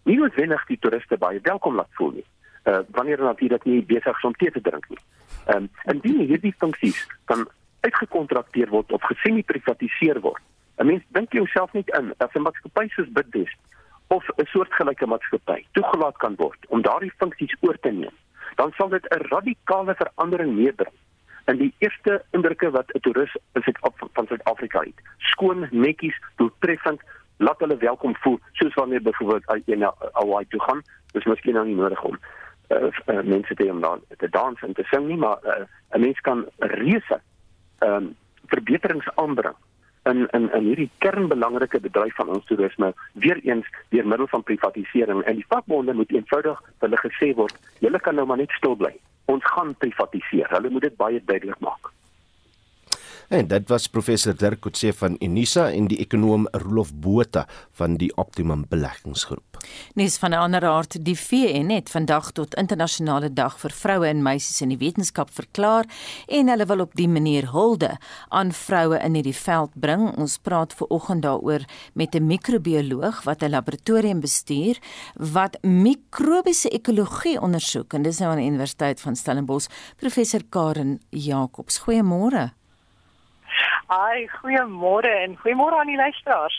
nie 0.04 0.19
noodwendig 0.19 0.65
die 0.67 0.80
toeriste 0.84 1.17
baie 1.17 1.39
welkom 1.43 1.80
laat 1.80 1.91
voel 1.99 2.15
nie. 2.19 2.28
Uh 2.69 2.80
wanneer 2.95 3.17
hulle 3.17 3.32
natuurlik 3.32 3.65
nie 3.65 3.82
besig 3.88 4.17
is 4.17 4.30
om 4.30 4.36
tee 4.39 4.52
te 4.52 4.62
drink 4.62 4.89
nie. 4.89 5.02
Ehm 5.45 5.65
um, 5.65 5.69
indien 5.95 6.23
hierdie 6.28 6.56
funksies 6.58 7.04
kan 7.32 7.47
uitgekontrakteer 7.86 8.69
word 8.69 8.91
of 8.91 9.06
gesemi-privatiseer 9.12 10.19
word. 10.22 10.41
'n 10.78 10.88
Mens 10.88 11.04
dink 11.17 11.34
jouself 11.34 11.74
net 11.74 11.89
in 12.00 12.13
as 12.17 12.34
'n 12.34 12.41
maatskappy 12.41 12.88
soos 12.89 13.12
Bidvest 13.17 13.60
of 14.08 14.24
'n 14.38 14.46
soortgelyke 14.46 15.06
maatskappy 15.06 15.65
toegelaat 15.72 16.17
kan 16.17 16.36
word 16.36 16.60
om 16.67 16.82
daardie 16.82 17.13
funksies 17.17 17.56
oor 17.62 17.78
te 17.80 17.91
neem, 17.91 18.15
dan 18.56 18.72
sal 18.78 18.89
dit 18.89 19.06
'n 19.10 19.28
radikale 19.34 19.96
verandering 19.96 20.56
meebring 20.56 20.96
in 21.46 21.58
die 21.58 21.74
eerste 21.78 22.24
indrukke 22.32 22.72
wat 22.72 22.91
'n 22.93 23.00
toerist 23.00 23.38
in 23.54 23.62
Suid-Afrika 23.62 24.13
van 24.13 24.28
Suid-Afrika 24.28 24.80
het. 24.80 25.00
Skoon, 25.17 25.67
netjies, 25.72 26.17
doeltreffend, 26.36 27.02
laat 27.38 27.60
hulle 27.60 27.78
welkom 27.78 28.15
voel 28.15 28.39
soos 28.52 28.74
wanneer 28.74 29.02
byvoorbeeld 29.02 29.63
jy 29.65 29.76
na 29.76 29.93
Hawaii 30.12 30.48
toe 30.48 30.62
gaan 30.62 30.82
dis 31.13 31.26
miskien 31.30 31.58
nou 31.58 31.65
nie 31.67 31.78
nodig 31.78 32.02
om 32.04 32.17
uh, 32.69 32.89
uh, 33.06 33.22
mense 33.22 33.56
te 33.56 33.69
om 33.72 33.82
dan 33.82 34.02
te 34.17 34.30
dans 34.30 34.62
en 34.62 34.74
te 34.74 34.86
sing 34.91 35.08
nie 35.08 35.17
maar 35.17 35.39
uh, 35.43 35.65
'n 35.98 36.02
mens 36.02 36.19
kan 36.22 36.46
reuse 36.58 37.22
ehm 37.86 37.96
um, 37.96 38.12
verbeterings 38.52 39.08
aanbring 39.15 39.56
in 40.12 40.28
in 40.38 40.50
in 40.58 40.67
hierdie 40.69 40.89
kernbelangrike 41.06 41.80
bedryf 41.80 42.15
van 42.15 42.30
ons 42.36 42.46
toerisme 42.46 42.91
weer 43.13 43.39
eens 43.43 43.67
deur 43.89 44.08
middel 44.08 44.28
van 44.28 44.43
privatisering. 44.43 45.24
En 45.24 45.36
die 45.39 45.48
vakbonde 45.48 45.93
moet 45.93 46.12
eenvoudig 46.12 46.62
hulle 46.86 47.02
gesê 47.08 47.34
word 47.39 47.60
julle 47.80 48.00
kan 48.00 48.15
nou 48.15 48.28
maar 48.28 48.41
net 48.43 48.52
stil 48.60 48.76
bly. 48.76 48.93
Ons 49.26 49.46
gaan 49.56 49.76
privatiseer 49.80 50.52
hulle 50.56 50.69
moet 50.69 50.89
dit 50.89 50.98
baie 50.98 51.24
duidelik 51.26 51.60
maak 51.60 51.93
En 53.30 53.48
dit 53.48 53.70
was 53.70 53.88
professor 53.88 54.36
Dirk 54.36 54.60
Coetzee 54.60 54.94
van 54.94 55.16
Unisa 55.20 55.70
en 55.72 55.88
die 55.88 55.98
ekonom 56.04 56.48
Rolof 56.52 56.94
Botha 56.94 57.48
van 57.72 57.98
die 57.98 58.12
Optimum 58.16 58.66
Beleggingsgroep. 58.70 59.54
Nes 59.96 60.18
van 60.18 60.32
'n 60.32 60.44
ander 60.44 60.66
aard, 60.66 61.06
die 61.06 61.18
VN 61.20 61.70
het 61.70 61.90
vandag 61.90 62.32
tot 62.32 62.56
internasionale 62.56 63.34
dag 63.34 63.60
vir 63.60 63.72
vroue 63.72 64.08
en 64.08 64.22
meisies 64.22 64.62
in 64.62 64.70
die 64.70 64.78
wetenskap 64.78 65.30
verklaar 65.32 65.86
en 66.28 66.48
hulle 66.48 66.66
wil 66.66 66.80
op 66.80 66.96
die 66.96 67.08
manier 67.08 67.52
hulde 67.52 67.98
aan 68.30 68.52
vroue 68.52 69.00
in 69.00 69.14
hierdie 69.14 69.36
veld 69.36 69.72
bring. 69.74 70.18
Ons 70.18 70.38
praat 70.38 70.74
ver 70.74 70.88
oggend 70.88 71.22
daaroor 71.22 71.66
met 71.94 72.16
'n 72.16 72.26
microbioloog 72.26 73.24
wat 73.24 73.42
'n 73.42 73.50
laboratorium 73.50 74.20
bestuur 74.20 74.78
wat 75.14 75.58
mikrobiese 75.62 76.70
ekologie 76.70 77.42
ondersoek 77.42 77.94
en 77.94 78.02
dis 78.02 78.20
nou 78.20 78.32
aan 78.32 78.38
die 78.38 78.48
Universiteit 78.48 79.02
van 79.02 79.16
Stellenbosch, 79.16 79.68
professor 79.96 80.42
Karen 80.50 81.00
Jacobs. 81.10 81.80
Goeiemôre. 81.80 82.62
Hi, 83.92 84.24
goeiemôre 84.39 85.12
en 85.26 85.36
goeiemôre 85.38 85.76
aan 85.76 85.89
die 85.92 85.98
luisteraars. 86.00 86.56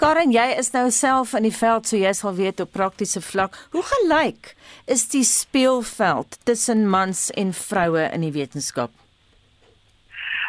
Karen, 0.00 0.32
jy 0.32 0.46
is 0.58 0.72
nou 0.74 0.86
self 0.90 1.34
in 1.38 1.44
die 1.46 1.54
veld, 1.54 1.86
so 1.86 2.00
jy 2.00 2.12
sal 2.16 2.34
weet 2.38 2.62
op 2.64 2.72
praktiese 2.72 3.20
vlak, 3.22 3.58
hoe 3.74 3.82
gelyk 3.86 4.54
is 4.90 5.04
die 5.12 5.24
speelveld 5.28 6.38
tussen 6.48 6.88
mans 6.90 7.28
en 7.38 7.52
vroue 7.52 8.08
in 8.08 8.24
die 8.26 8.32
wetenskap? 8.34 8.94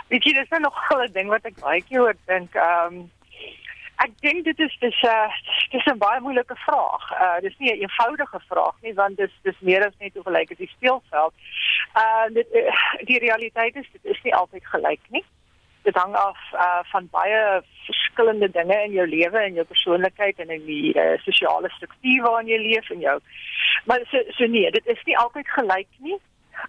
Weet 0.07 0.25
jy, 0.25 0.33
dis 0.39 0.49
nou 0.55 0.61
nog 0.63 0.79
'n 0.95 1.11
ding 1.11 1.29
wat 1.29 1.45
ek 1.45 1.59
baie 1.59 1.81
keer 1.81 2.01
oor 2.01 2.17
dink. 2.25 2.55
Ehm 2.55 3.03
um, 3.03 3.11
ek 4.03 4.11
dink 4.21 4.43
dit 4.45 4.59
is 4.59 4.73
dis 4.79 5.01
'n 5.03 5.07
uh, 5.07 5.29
dis 5.71 5.85
'n 5.91 5.97
baie 5.97 6.19
moeilike 6.19 6.55
vraag. 6.65 7.03
Uh 7.11 7.37
dis 7.41 7.57
nie 7.59 7.71
'n 7.71 7.81
eenvoudige 7.85 8.39
vraag 8.49 8.75
nie, 8.81 8.93
want 8.93 9.17
dis 9.17 9.31
dis 9.43 9.59
meer 9.59 9.85
as 9.85 9.93
net 9.99 10.13
hoe 10.13 10.23
gelyk 10.23 10.51
is 10.51 10.57
die 10.57 10.73
speelveld. 10.75 11.33
Uh 11.95 12.25
dit 12.33 12.47
uh, 12.53 12.73
die 13.05 13.19
realiteit 13.19 13.75
is 13.75 13.87
dit 13.91 14.05
is 14.05 14.21
nie 14.23 14.35
altyd 14.35 14.65
gelyk 14.65 15.05
nie 15.09 15.25
dit 15.83 15.95
hang 15.95 16.15
af 16.15 16.39
uh, 16.53 16.81
van 16.91 17.07
baie 17.11 17.61
verskillende 17.85 18.49
dinge 18.51 18.77
in 18.85 18.95
jou 18.97 19.07
lewe 19.07 19.39
en 19.39 19.57
jou 19.59 19.65
persoonlikheid 19.65 20.39
en 20.39 20.53
in 20.57 20.65
die 20.65 20.93
uh, 20.95 21.17
sosiale 21.25 21.71
struktuur 21.77 22.23
waarin 22.27 22.51
jy 22.51 22.59
leef 22.61 22.91
en 22.95 23.03
jou 23.03 23.17
maar 23.89 24.05
so 24.11 24.23
so 24.37 24.47
nee 24.47 24.71
dit 24.71 24.87
is 24.95 25.03
nie 25.09 25.17
altyd 25.17 25.49
gelyk 25.57 25.91
nie 26.07 26.17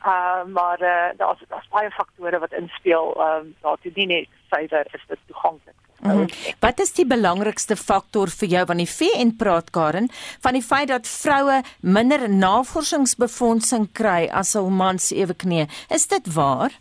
uh, 0.03 0.43
maar 0.59 0.83
uh, 0.83 1.13
daar's 1.21 1.47
daar's 1.49 1.71
baie 1.71 1.91
faktore 1.95 2.43
wat 2.43 2.59
inspel 2.59 3.15
um, 3.29 3.55
daartoe 3.63 3.95
nie 3.97 4.11
net 4.17 4.39
syfer 4.51 4.91
is 4.93 5.09
dit 5.09 5.27
toeganklik 5.31 5.79
Mm 6.05 6.11
-hmm. 6.11 6.29
Wat 6.61 6.81
is 6.81 6.93
die 6.93 7.07
belangrikste 7.07 7.77
faktor 7.77 8.29
vir 8.29 8.49
jou 8.49 8.65
wanneer 8.65 8.87
die 8.87 8.97
VN 8.97 9.37
praat 9.37 9.71
Karen 9.71 10.09
van 10.41 10.53
die 10.53 10.63
feit 10.63 10.89
dat 10.89 11.09
vroue 11.09 11.63
minder 11.81 12.31
navorsingsbefondsing 12.31 13.89
kry 13.93 14.29
as 14.33 14.53
hul 14.53 14.71
mans 14.71 15.11
ewe 15.11 15.35
knee? 15.35 15.67
Is 15.89 16.07
dit 16.07 16.35
waar? 16.35 16.73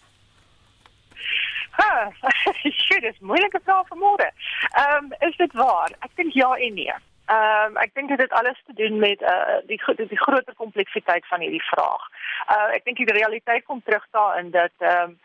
Ha, 1.78 2.12
shit, 2.84 3.02
dis 3.02 3.20
moeilike 3.20 3.60
vraag 3.64 3.88
vir 3.90 3.98
môre. 3.98 4.30
Ehm 4.78 5.10
um, 5.10 5.12
is 5.28 5.36
dit 5.42 5.54
waar? 5.58 5.96
Ek 6.06 6.14
dink 6.20 6.34
ja 6.38 6.54
en 6.68 6.74
nee. 6.78 6.96
Ehm 7.34 7.74
um, 7.74 7.78
ek 7.82 7.94
dink 7.98 8.14
dit 8.14 8.22
het 8.22 8.34
alles 8.40 8.60
te 8.66 8.74
doen 8.78 9.00
met 9.00 9.22
uh 9.22 9.60
die 9.70 9.80
die, 9.98 10.08
die 10.08 10.24
groter 10.26 10.56
kompleksiteit 10.56 11.28
van 11.28 11.46
hierdie 11.46 11.68
vraag. 11.72 12.10
Uh 12.56 12.70
ek 12.78 12.86
dink 12.86 12.98
die 13.02 13.18
realiteit 13.18 13.66
kom 13.66 13.82
terug 13.84 14.06
daarin 14.12 14.52
dat 14.52 14.76
ehm 14.80 15.16
um, 15.16 15.20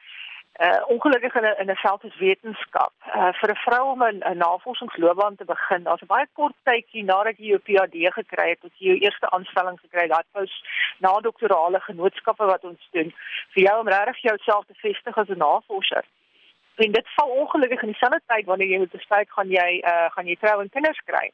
uh 0.67 0.81
ongelukkig 0.93 1.35
in 1.35 1.45
'n 1.49 1.55
in 1.63 1.71
'n 1.71 1.83
veld 1.85 2.01
soos 2.01 2.19
wetenskap 2.19 2.93
uh 3.15 3.33
vir 3.41 3.51
'n 3.51 3.63
vrou 3.65 3.85
om 3.91 4.03
'n 4.05 4.39
navorsingsloopbaan 4.45 5.37
te 5.37 5.45
begin, 5.45 5.83
daar's 5.83 6.03
'n 6.03 6.13
baie 6.15 6.27
kort 6.33 6.57
tydjie 6.63 7.05
nadat 7.05 7.37
jy 7.39 7.47
jou 7.53 7.61
PhD 7.67 8.13
gekry 8.21 8.49
het, 8.49 8.61
tot 8.61 8.73
jy 8.79 8.87
jou 8.87 8.99
eerste 8.99 9.31
aanstelling 9.31 9.79
gekry 9.81 10.01
het, 10.07 10.11
daai 10.11 10.27
pos 10.33 10.63
na 10.99 11.13
doktorale 11.21 11.81
genootskappe 11.81 12.45
wat 12.45 12.65
ons 12.65 12.89
doen 12.91 13.13
vir 13.53 13.63
jou 13.63 13.81
om 13.81 13.89
regtig 13.89 14.23
jouself 14.31 14.65
te 14.67 14.75
vestig 14.75 15.17
as 15.19 15.29
'n 15.29 15.39
navorser. 15.39 16.05
En 16.79 16.93
dit 16.93 17.15
val 17.17 17.29
ongelukkig 17.43 17.83
in 17.83 17.93
dieselfde 17.93 18.21
tyd 18.27 18.47
wanneer 18.47 18.69
jy 18.69 18.79
moet 18.79 18.97
besluit 18.97 19.31
gaan 19.31 19.51
jy 19.51 19.71
uh 19.83 20.09
gaan 20.15 20.27
jy 20.31 20.37
trou 20.41 20.61
en 20.63 20.71
kinders 20.71 21.01
kry 21.11 21.29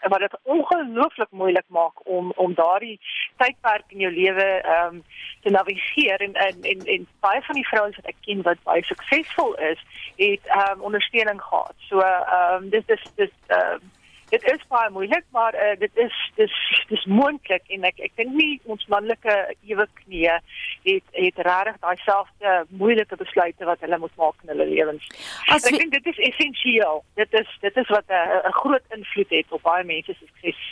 wat 0.00 0.20
dit 0.20 0.38
ongelooflik 0.42 1.30
moeilik 1.30 1.64
maak 1.66 2.06
om 2.06 2.32
om 2.36 2.54
daardie 2.54 3.00
tydperk 3.36 3.84
in 3.88 3.98
jou 3.98 4.12
lewe 4.12 4.46
ehm 4.60 4.94
um, 4.94 5.02
te 5.42 5.50
navigeer 5.50 6.20
en 6.20 6.34
en 6.34 6.62
en, 6.62 6.86
en 6.86 7.06
baie 7.20 7.42
van 7.42 7.54
die 7.54 7.66
vrouens 7.66 7.96
wat 7.96 8.06
ek 8.06 8.20
ken 8.20 8.42
wat 8.42 8.62
baie 8.62 8.84
suksesvol 8.84 9.54
is, 9.54 9.82
het 10.16 10.46
ehm 10.46 10.78
um, 10.78 10.84
ondersteuning 10.90 11.42
gehad. 11.42 11.74
So 11.88 12.00
ehm 12.00 12.62
um, 12.62 12.70
dis 12.70 12.86
dis 12.86 13.02
dis 13.14 13.34
ehm 13.46 13.72
um, 13.72 13.96
dit 14.30 14.44
is 14.52 14.64
baie 14.68 14.90
moeilik 14.90 15.24
maar 15.36 15.54
uh, 15.54 15.74
dit 15.80 16.02
is 16.04 16.16
dis 16.36 16.56
dis 16.88 17.04
moontlik 17.04 17.64
en 17.76 17.86
ek 17.88 18.00
ek 18.08 18.16
dink 18.20 18.34
nie 18.36 18.60
ons 18.64 18.84
manlike 18.92 19.36
ewe 19.68 19.86
knie 20.02 20.26
het 20.28 21.04
het 21.12 21.40
regtig 21.48 21.78
daai 21.84 21.96
selfde 22.04 22.56
moeilike 22.82 23.16
besluite 23.20 23.68
wat 23.68 23.80
hulle 23.84 23.98
moet 23.98 24.16
maak 24.20 24.44
in 24.44 24.52
hulle 24.54 24.68
lewens. 24.72 25.06
As 25.54 25.66
ek 25.68 25.78
dink 25.80 25.96
dit 25.96 26.12
is 26.12 26.20
essensieel. 26.30 27.02
Dit 27.20 27.32
is 27.40 27.56
dit 27.64 27.80
is 27.84 27.88
wat 27.94 28.08
'n 28.10 28.58
groot 28.60 28.84
invloed 28.96 29.30
het 29.30 29.52
op 29.52 29.62
baie 29.62 29.84
mense 29.84 30.12
se 30.12 30.26
sukses. 30.26 30.62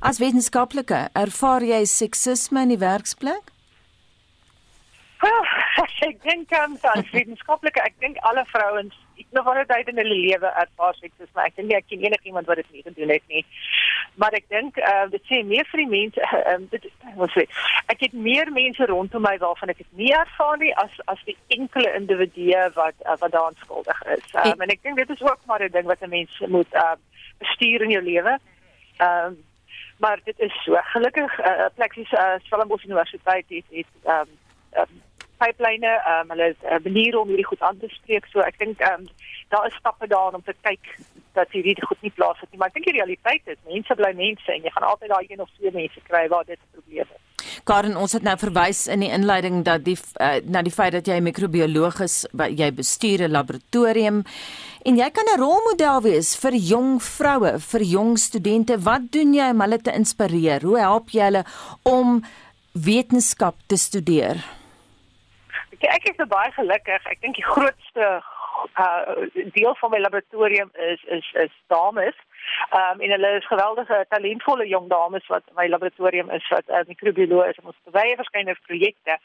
As 0.00 0.18
wetenskaplike, 0.18 1.08
ervaar 1.12 1.62
jy 1.62 1.84
seksisme 1.84 2.62
in 2.62 2.74
die 2.74 2.78
werksplek? 2.80 3.52
Oh, 5.20 5.46
ek 6.08 6.22
dink 6.24 6.52
um, 6.56 6.78
as 6.94 7.10
wetenskaplike, 7.12 7.82
ek 7.84 7.94
dink 8.00 8.16
alle 8.30 8.44
vrouens 8.48 8.96
nog 9.30 9.44
wel 9.44 9.64
tyd 9.66 9.88
in 9.88 9.96
hulle 9.96 10.14
lewe 10.14 10.46
ervaar 10.46 10.94
seksisme. 10.94 11.42
Ek 11.44 11.56
dink 11.56 11.68
nie 11.68 11.76
ek 11.76 11.88
ken 11.88 12.04
enigiemand 12.06 12.46
wat 12.46 12.60
dit 12.62 12.70
nie 12.72 12.82
gedoen 12.82 13.12
het 13.14 13.26
nie. 13.26 13.44
Maar 14.14 14.36
ek 14.38 14.46
dink 14.48 14.78
uh, 14.78 15.06
dit 15.10 15.24
sê 15.30 15.42
meer 15.46 15.68
vir 15.70 15.82
die 15.82 15.90
mense 15.90 16.30
um, 16.52 16.66
dit 16.70 16.88
wat 17.16 17.34
sê 17.34 17.46
ek 17.92 18.06
het 18.06 18.16
meer 18.28 18.50
mense 18.54 18.88
rondom 18.90 19.24
my 19.26 19.36
waarvan 19.42 19.72
ek 19.74 19.82
dit 19.82 19.92
nie 20.02 20.12
ervaar 20.16 20.58
nie 20.62 20.72
as 20.82 20.96
as 21.12 21.20
die 21.28 21.36
enkele 21.58 21.92
individue 21.98 22.64
wat 22.78 22.96
uh, 23.06 23.18
wat 23.20 23.36
daaraan 23.36 23.60
skuldig 23.64 24.02
is. 24.16 24.26
Um, 24.34 24.66
en 24.66 24.74
ek 24.76 24.82
dink 24.86 25.00
dit 25.02 25.14
is 25.16 25.22
ook 25.26 25.46
maar 25.46 25.62
'n 25.64 25.72
ding 25.76 25.86
wat 25.86 26.02
'n 26.02 26.14
mens 26.16 26.42
moet 26.48 26.74
uh, 26.74 26.96
bestuur 27.38 27.82
in 27.82 27.96
jou 27.96 28.02
lewe. 28.02 28.38
Ehm 28.98 29.26
um, 29.26 29.38
maar 30.00 30.20
dit 30.24 30.38
is 30.40 30.54
so 30.64 30.78
gelukkig 30.80 31.38
uh, 31.40 31.68
pleksies 31.74 32.12
uh, 32.12 32.34
Stellenbosch 32.42 32.84
Universiteit 32.84 33.44
het 33.48 33.68
het 33.70 33.92
ehm 34.04 34.20
um, 34.20 34.80
um, 34.80 35.08
pipeline, 35.42 35.92
ehm 35.96 36.20
um, 36.20 36.34
hulle 36.34 36.50
is 36.52 36.60
'n 36.62 36.74
uh, 36.74 36.84
manier 36.88 37.18
om 37.18 37.28
hierdie 37.28 37.50
goed 37.50 37.62
aan 37.66 37.78
te 37.78 37.88
spreek. 37.88 38.26
So 38.32 38.40
ek 38.40 38.58
dink 38.58 38.80
ehm 38.80 39.00
um, 39.00 39.08
daar 39.48 39.66
is 39.66 39.78
stappe 39.80 40.06
daar 40.06 40.34
om 40.34 40.42
te 40.42 40.54
kyk 40.60 40.84
dat 41.32 41.50
hierdie 41.50 41.86
goed 41.86 42.02
nie 42.02 42.14
plaasvind 42.14 42.50
nie. 42.50 42.58
Maar 42.58 42.70
ek 42.70 42.78
dink 42.78 42.90
die 42.90 42.98
realiteit 42.98 43.42
is 43.54 43.58
mense 43.66 43.94
bly 43.94 44.12
mense 44.18 44.52
en 44.52 44.62
jy 44.62 44.72
gaan 44.74 44.88
altyd 44.90 45.12
daai 45.12 45.26
een 45.28 45.42
of 45.44 45.50
twee 45.56 45.72
mense 45.74 46.00
kry 46.08 46.28
waar 46.28 46.44
dit 46.44 46.58
'n 46.58 46.72
probleem 46.76 47.08
is. 47.16 47.26
Karen, 47.64 47.96
ons 47.96 48.12
het 48.12 48.22
nou 48.22 48.36
verwys 48.40 48.86
in 48.86 49.00
die 49.04 49.10
inleiding 49.12 49.64
dat 49.64 49.84
die 49.84 49.96
uh, 50.20 50.40
na 50.44 50.62
die 50.62 50.72
feit 50.72 50.92
dat 50.92 51.06
jy 51.06 51.18
'n 51.18 51.28
microbioloog 51.28 52.00
is, 52.00 52.26
jy 52.32 52.70
bestuur 52.72 53.26
'n 53.26 53.30
laboratorium 53.30 54.24
en 54.84 54.96
jy 54.96 55.10
kan 55.10 55.24
'n 55.24 55.40
rolmodel 55.40 56.02
wees 56.02 56.36
vir 56.36 56.54
jong 56.54 57.02
vroue, 57.02 57.58
vir 57.58 57.82
jong 57.82 58.18
studente. 58.18 58.78
Wat 58.78 59.12
doen 59.12 59.34
jy 59.34 59.50
om 59.50 59.60
hulle 59.60 59.78
te 59.78 59.92
inspireer? 59.92 60.62
Hoe 60.62 60.78
help 60.78 61.10
jy 61.10 61.22
hulle 61.22 61.44
om 61.82 62.24
wetenskap 62.72 63.54
te 63.66 63.76
studeer? 63.76 64.59
Ek 65.88 66.08
is 66.08 66.26
baie 66.28 66.52
gelukkig. 66.52 67.06
Ek 67.06 67.20
dink 67.20 67.34
die 67.40 67.46
grootste 67.46 68.22
uh 68.76 69.26
deel 69.54 69.74
van 69.80 69.90
my 69.90 69.98
laboratorium 69.98 70.70
is 70.74 71.02
is 71.04 71.32
is 71.32 71.54
dames. 71.72 72.16
Ehm 72.70 72.92
um, 72.92 73.00
en 73.00 73.10
hulle 73.10 73.30
is 73.36 73.46
geweldige 73.46 74.04
talentvolle 74.08 74.66
jong 74.68 74.88
dames 74.88 75.26
wat 75.26 75.42
my 75.54 75.66
laboratorium 75.68 76.30
is 76.30 76.48
wat 76.48 76.68
uh, 76.68 76.82
microbioloog 76.86 77.48
is 77.48 77.56
en 77.56 77.66
ons 77.72 77.80
beweeg 77.84 78.16
verskeie 78.16 78.56
projekte. 78.66 79.18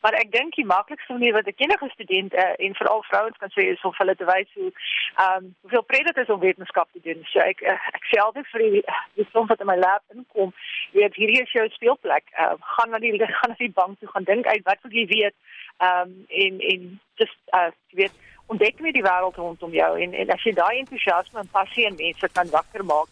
Maar 0.00 0.12
ek 0.22 0.32
dink 0.32 0.54
die 0.54 0.66
maklikste 0.66 1.12
manier 1.12 1.32
wat 1.32 1.46
ek 1.46 1.62
enige 1.64 1.88
student 1.92 2.34
uh, 2.34 2.52
en 2.66 2.74
veral 2.80 3.02
vrouens 3.08 3.36
kan 3.36 3.52
sê 3.56 3.68
is 3.72 3.84
om 3.88 3.94
hulle 3.98 4.16
te 4.16 4.28
wys 4.32 4.50
hoe 4.54 4.70
ehm 4.70 5.36
um, 5.36 5.54
hoeveel 5.60 5.86
pret 5.92 6.06
dit 6.10 6.22
is 6.24 6.32
om 6.34 6.40
wetenskap 6.40 6.88
te 6.92 7.00
doen. 7.08 7.24
So 7.32 7.40
ek 7.44 7.62
uh, 7.62 7.78
ek 7.98 8.10
sê 8.12 8.20
altyd 8.24 8.50
vir 8.52 8.66
die 8.66 8.82
die 9.20 9.28
som 9.32 9.48
wat 9.52 9.60
in 9.64 9.70
my 9.72 9.78
lab 9.80 10.02
inkom, 10.14 10.52
weet 10.96 11.16
hierdie 11.20 11.42
is 11.42 11.56
jou 11.56 11.68
speelplek. 11.76 12.26
Ehm 12.36 12.58
uh, 12.58 12.72
gaan 12.76 12.90
na 12.90 13.02
die 13.02 13.16
gaan 13.40 13.54
na 13.54 13.60
die 13.60 13.72
bank 13.80 13.98
toe 14.00 14.12
gaan 14.12 14.28
dink 14.28 14.46
uit 14.46 14.66
wat 14.68 14.84
wil 14.84 14.98
jy 15.00 15.06
weet 15.14 15.36
ehm 15.80 16.10
um, 16.10 16.26
en 16.28 16.60
en 16.72 17.00
just 17.20 17.38
uh 17.56 17.70
weet 17.90 18.12
ontdek 18.52 18.80
net 18.80 18.96
die 18.96 19.06
wêreld 19.06 19.38
rondom 19.38 19.74
jou 19.74 19.90
en 20.04 20.14
en 20.14 20.32
as 20.34 20.46
jy 20.46 20.54
daai 20.56 20.80
entoesiasme 20.82 21.42
en 21.42 21.52
passie 21.54 21.86
in 21.88 21.98
mense 21.98 22.32
kan 22.34 22.50
wakker 22.56 22.84
maak 22.84 23.10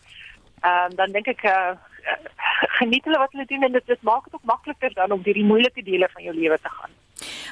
ehm 0.63 0.91
um, 0.91 0.97
dan 1.01 1.15
dink 1.15 1.29
ek 1.35 1.45
uh, 1.47 1.75
geniet 2.79 3.05
hulle 3.05 3.21
wat 3.23 3.35
hulle 3.35 3.47
doen 3.51 3.69
en 3.69 3.77
dit 3.79 3.93
dit 3.93 4.03
maak 4.03 4.25
dit 4.25 4.39
ook 4.39 4.49
makliker 4.53 4.95
dan 4.95 5.13
om 5.15 5.23
hierdie 5.25 5.47
moeilike 5.47 5.85
dele 5.85 6.09
van 6.15 6.23
jou 6.23 6.35
lewe 6.35 6.59
te 6.63 6.73
gaan. 6.79 6.97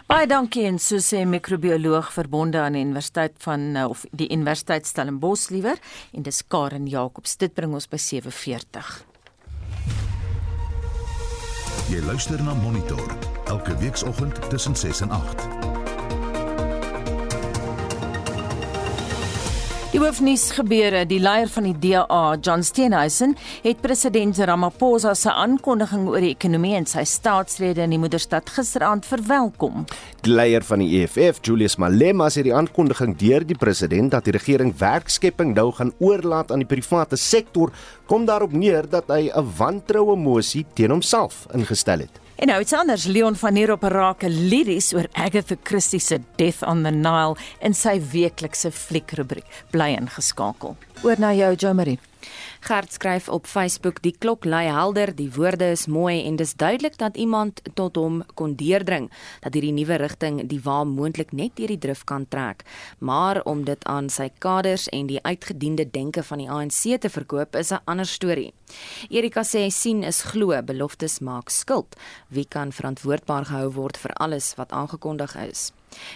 Baie 0.07 0.27
dankie 0.31 0.67
en 0.69 0.79
so 0.79 1.03
sê 1.03 1.25
microbioloog 1.27 2.13
verbonde 2.15 2.61
aan 2.63 2.79
die 2.79 2.85
Universiteit 2.87 3.35
van 3.43 3.67
uh, 3.75 3.89
of 3.91 4.05
die 4.13 4.31
Universiteit 4.31 4.87
Stellenbosch 4.87 5.51
liewer 5.51 5.83
en 6.13 6.23
dis 6.23 6.43
Karen 6.47 6.87
Jacobs. 6.87 7.37
Dit 7.37 7.55
bring 7.55 7.75
ons 7.75 7.91
by 7.91 7.99
7:40. 7.99 8.95
Jy 11.91 12.03
luister 12.07 12.43
na 12.43 12.55
Monitor 12.55 13.07
elke 13.47 13.77
weekoggend 13.79 14.51
tussen 14.51 14.77
6 14.77 15.07
en 15.07 15.11
8. 15.11 15.66
Hoofnuus 20.03 20.51
gebeure, 20.53 21.07
die 21.09 21.21
leier 21.23 21.49
van 21.49 21.65
die 21.69 21.77
DA, 21.81 22.37
John 22.45 22.61
Steenhuisen, 22.67 23.37
het 23.65 23.79
president 23.81 24.37
Ramaphosa 24.37 25.15
se 25.17 25.33
aankondiging 25.33 26.09
oor 26.11 26.21
die 26.21 26.35
ekonomie 26.35 26.75
en 26.77 26.89
sy 26.91 27.05
staatslede 27.09 27.85
in 27.87 27.95
die 27.95 28.01
moederstad 28.03 28.51
gisteraand 28.53 29.09
verwelkom. 29.09 29.87
Die 30.27 30.35
leier 30.35 30.67
van 30.69 30.85
die 30.85 30.91
EFF, 30.99 31.41
Julius 31.47 31.79
Malema, 31.81 32.29
sê 32.29 32.45
die 32.45 32.53
aankondiging 32.53 33.17
deur 33.21 33.47
die 33.47 33.57
president 33.57 34.13
dat 34.13 34.29
die 34.29 34.37
regering 34.37 34.75
werkskepping 34.77 35.55
nou 35.57 35.71
gaan 35.79 35.95
oorlaat 35.97 36.53
aan 36.53 36.67
die 36.67 36.71
private 36.75 37.17
sektor, 37.17 37.73
kom 38.11 38.29
daarop 38.29 38.53
neer 38.53 38.85
dat 38.91 39.09
hy 39.09 39.31
'n 39.33 39.53
wantroue 39.57 40.17
mosie 40.17 40.67
teen 40.75 40.91
homself 40.91 41.47
ingestel 41.55 42.05
het. 42.05 42.26
En 42.37 42.51
nou 42.51 42.59
iets 42.61 42.75
anders, 42.77 43.07
Leon 43.09 43.37
van 43.41 43.55
der 43.57 43.69
Merwe 43.69 43.89
raak 43.89 44.25
liries 44.29 44.91
oor 44.93 45.07
Agatha 45.17 45.57
Christie 45.65 46.01
se 46.01 46.19
Death 46.37 46.61
on 46.63 46.83
the 46.85 46.91
Nile 46.93 47.37
in 47.65 47.73
sy 47.73 47.97
weeklikse 48.13 48.69
fliekrubriek. 48.77 49.47
Bly 49.73 49.95
ingeskakel. 49.97 50.77
Oor 51.01 51.17
na 51.19 51.33
jou, 51.33 51.55
Jo 51.57 51.73
Marie. 51.73 51.97
Gert 52.67 52.93
skryf 52.93 53.29
op 53.29 53.47
Facebook: 53.47 54.03
"Die 54.03 54.15
klok 54.19 54.45
lui 54.45 54.65
helder, 54.67 55.15
die 55.15 55.31
woorde 55.35 55.71
is 55.71 55.87
mooi 55.87 56.25
en 56.27 56.37
dis 56.37 56.55
duidelik 56.55 56.99
dat 56.99 57.17
iemand 57.17 57.61
tot 57.75 57.97
hom 57.97 58.25
kon 58.35 58.57
deurdring 58.59 59.07
dat 59.41 59.55
hierdie 59.55 59.73
nuwe 59.73 59.95
rigting 60.03 60.41
die 60.51 60.59
wa 60.65 60.85
moontlik 60.85 61.31
net 61.33 61.55
deur 61.55 61.71
die 61.71 61.79
drif 61.79 62.03
kan 62.05 62.27
trek. 62.29 62.65
Maar 62.99 63.43
om 63.45 63.65
dit 63.65 63.85
aan 63.85 64.09
sy 64.11 64.31
kaders 64.39 64.89
en 64.89 65.07
die 65.07 65.23
uitgediende 65.23 65.91
denke 65.91 66.23
van 66.23 66.39
die 66.39 66.51
ANC 66.51 66.99
te 67.01 67.09
verkoop 67.09 67.55
is 67.57 67.71
'n 67.71 67.79
ander 67.85 68.07
storie." 68.07 68.53
Erika 69.11 69.43
sê 69.43 69.71
sien 69.71 70.03
is 70.03 70.23
glo, 70.23 70.63
beloftes 70.63 71.19
maak 71.21 71.49
skuld. 71.51 71.97
Wie 72.29 72.47
kan 72.49 72.73
verantwoordbaar 72.73 73.45
gehou 73.45 73.73
word 73.73 73.97
vir 73.97 74.13
alles 74.13 74.55
wat 74.55 74.73
aangekondig 74.73 75.37
is? 75.37 75.73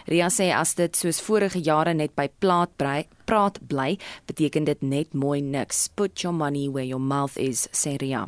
Ria 0.06 0.28
sê 0.28 0.52
as 0.52 0.74
dit 0.74 0.96
soos 0.96 1.20
vorige 1.20 1.62
jare 1.62 1.94
net 1.94 2.14
by 2.14 2.28
plaat 2.40 2.76
brei 2.76 3.06
praat 3.30 3.60
bly, 3.70 3.94
beteken 4.26 4.66
dit 4.66 4.80
net 4.82 5.12
mooi 5.14 5.38
niks. 5.40 5.84
Put 5.94 6.24
your 6.24 6.34
money 6.34 6.66
where 6.68 6.86
your 6.86 7.02
mouth 7.02 7.36
is, 7.38 7.68
sê 7.70 7.94
Ria. 8.02 8.24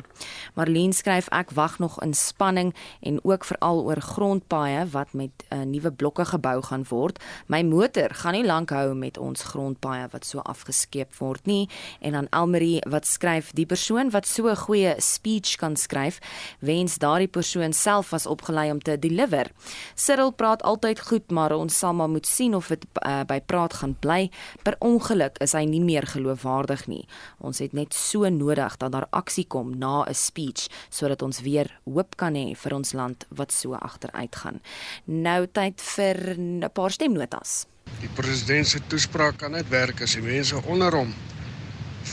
Marlene 0.55 0.95
skryf 0.95 1.27
ek 1.35 1.51
wag 1.57 1.75
nog 1.83 1.97
in 2.05 2.13
spanning 2.15 2.71
en 3.03 3.19
ook 3.27 3.43
veral 3.49 3.83
oor 3.83 3.99
grondpaaie 3.99 4.85
wat 4.93 5.11
met 5.13 5.31
'n 5.51 5.55
uh, 5.55 5.61
eh, 5.61 5.67
nuwe 5.67 5.91
blokke 5.91 6.25
gebou 6.25 6.61
gaan 6.61 6.85
word. 6.89 7.19
My 7.47 7.61
motor 7.63 8.09
gaan 8.13 8.33
nie 8.33 8.45
lank 8.45 8.69
hou 8.69 8.93
met 8.95 9.17
ons 9.17 9.43
grondpaaie 9.43 10.07
wat 10.11 10.25
so 10.25 10.39
afgeskeep 10.39 11.15
word 11.19 11.45
nie. 11.45 11.69
En 11.99 12.11
dan 12.11 12.27
Elmarie 12.29 12.81
wat 12.89 13.05
skryf 13.05 13.51
die 13.51 13.65
persoon 13.65 14.09
wat 14.09 14.27
so 14.27 14.47
'n 14.47 14.55
goeie 14.55 14.95
speech 14.97 15.57
kan 15.57 15.75
skryf, 15.75 16.19
wens 16.59 16.97
daardie 16.97 17.27
persoon 17.27 17.73
self 17.73 18.09
was 18.09 18.25
opgelei 18.25 18.71
om 18.71 18.79
te 18.79 18.99
deliver. 18.99 19.51
Cyril 19.95 20.31
praat 20.31 20.63
altyd 20.63 20.99
goed, 20.99 21.31
maar 21.31 21.51
ons 21.51 21.77
sal 21.77 21.93
maar 21.93 22.09
moet 22.09 22.27
sien 22.27 22.55
of 22.55 22.67
dit 22.67 22.85
uh, 23.05 23.23
by 23.23 23.41
praat 23.41 23.73
gaan 23.73 23.95
bly. 23.99 24.31
Per 24.63 24.75
ongeluk 24.93 25.39
is 25.43 25.55
hy 25.57 25.63
nie 25.69 25.81
meer 25.83 26.05
geloofwaardig 26.09 26.85
nie. 26.91 27.03
Ons 27.39 27.61
het 27.63 27.73
net 27.73 27.95
so 27.97 28.29
nodig 28.29 28.77
dat 28.81 28.93
daar 28.93 29.07
aksie 29.11 29.45
kom 29.47 29.73
na 29.79 30.05
'n 30.05 30.13
speech 30.13 30.67
sodat 30.89 31.21
ons 31.21 31.41
weer 31.41 31.67
hoop 31.85 32.15
kan 32.17 32.35
hê 32.35 32.55
vir 32.55 32.73
ons 32.73 32.93
land 32.93 33.25
wat 33.29 33.51
so 33.51 33.73
agteruit 33.73 34.35
gaan. 34.35 34.61
Nou 35.05 35.47
tyd 35.47 35.81
vir 35.81 36.35
'n 36.37 36.69
paar 36.73 36.91
stemnotas. 36.91 37.65
Die 38.01 38.09
president 38.15 38.67
se 38.67 38.79
toespraak 38.87 39.37
kan 39.37 39.51
net 39.51 39.69
werk 39.69 40.01
as 40.01 40.13
die 40.13 40.21
mense 40.21 40.55
onder 40.65 40.91
hom 40.95 41.13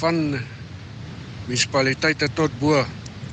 van 0.01 0.41
munisipaliteite 1.47 2.29
tot 2.35 2.51
bo 2.61 2.85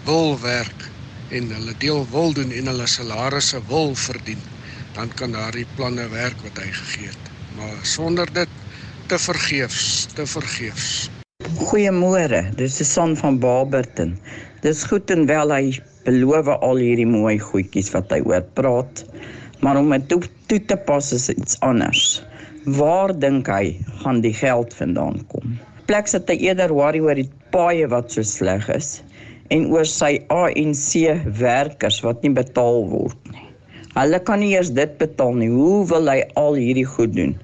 wil 0.05 0.39
werk 0.39 0.89
en 1.29 1.51
hulle 1.51 1.73
deel 1.77 2.07
wil 2.11 2.33
doen 2.33 2.51
en 2.51 2.69
hulle 2.71 2.87
salarisse 2.87 3.59
wil 3.67 3.95
verdien, 3.95 4.41
dan 4.93 5.11
kan 5.13 5.31
daardie 5.31 5.67
planne 5.75 6.07
werk 6.09 6.39
wat 6.41 6.57
hy 6.57 6.71
gegee 6.71 7.07
het. 7.07 7.31
Maar 7.57 7.77
sonder 7.83 8.33
dit 8.33 8.49
te 9.07 9.17
vergeefs, 9.19 10.05
te 10.15 10.25
vergeefs. 10.27 11.07
Goeiemôre, 11.55 12.41
dis 12.59 12.75
die 12.81 12.87
son 12.87 13.13
van 13.15 13.37
Barberton. 13.39 14.17
Dis 14.65 14.81
goed 14.89 15.07
en 15.13 15.23
wel 15.29 15.53
hy 15.53 15.61
beloof 16.03 16.49
al 16.57 16.81
hierdie 16.81 17.07
mooi 17.07 17.37
goedjies 17.39 17.93
wat 17.93 18.11
hy 18.11 18.19
oor 18.27 18.43
praat, 18.59 19.05
maar 19.63 19.79
om 19.79 19.93
dit 19.95 20.09
toe, 20.11 20.19
toe 20.51 20.59
te 20.59 20.75
pas 20.89 21.13
is 21.15 21.29
iets 21.31 21.55
anders. 21.63 22.19
Waar 22.75 23.15
dink 23.15 23.47
hy 23.47 23.77
gaan 24.03 24.19
die 24.25 24.33
geld 24.35 24.75
vandaan 24.75 25.23
kom? 25.31 25.55
Plek 25.87 26.11
sit 26.11 26.27
hy 26.27 26.35
eerder 26.49 26.75
worry 26.75 26.99
oor 26.99 27.15
die 27.15 27.29
paaie 27.55 27.87
wat 27.87 28.11
so 28.11 28.27
sleg 28.27 28.67
is 28.75 28.97
en 29.55 29.69
oor 29.71 29.87
sy 29.87 30.17
ANC 30.35 31.07
werkers 31.39 32.03
wat 32.03 32.27
nie 32.27 32.35
betaal 32.35 32.83
word 32.91 33.31
nie. 33.31 33.47
Hulle 33.95 34.19
kan 34.27 34.43
nie 34.43 34.51
eers 34.51 34.75
dit 34.75 34.99
betaal 34.99 35.39
nie. 35.39 35.47
Hoe 35.47 35.85
wil 35.87 36.11
hy 36.11 36.19
al 36.35 36.59
hierdie 36.59 36.89
goed 36.97 37.15
doen? 37.15 37.37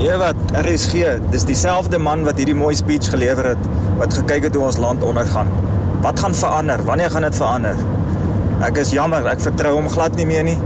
Nee 0.00 0.16
wat, 0.16 0.36
RSG, 0.56 1.18
dis 1.28 1.42
dieselfde 1.44 1.98
man 2.00 2.22
wat 2.24 2.38
hierdie 2.40 2.56
mooi 2.56 2.72
speech 2.72 3.10
gelewer 3.12 3.50
het 3.50 3.66
wat 3.98 4.14
gekyk 4.16 4.46
het 4.46 4.54
hoe 4.56 4.62
ons 4.64 4.78
land 4.80 5.02
ondergaan. 5.04 5.50
Wat 6.00 6.16
gaan 6.22 6.32
verander? 6.34 6.80
Wanneer 6.88 7.12
gaan 7.12 7.26
dit 7.26 7.36
verander? 7.36 7.76
Ek 8.64 8.80
is 8.80 8.94
jammer, 8.96 9.28
ek 9.28 9.42
vertrou 9.44 9.74
hom 9.76 9.90
glad 9.92 10.16
nie 10.16 10.24
meer 10.30 10.46
nie. 10.48 10.56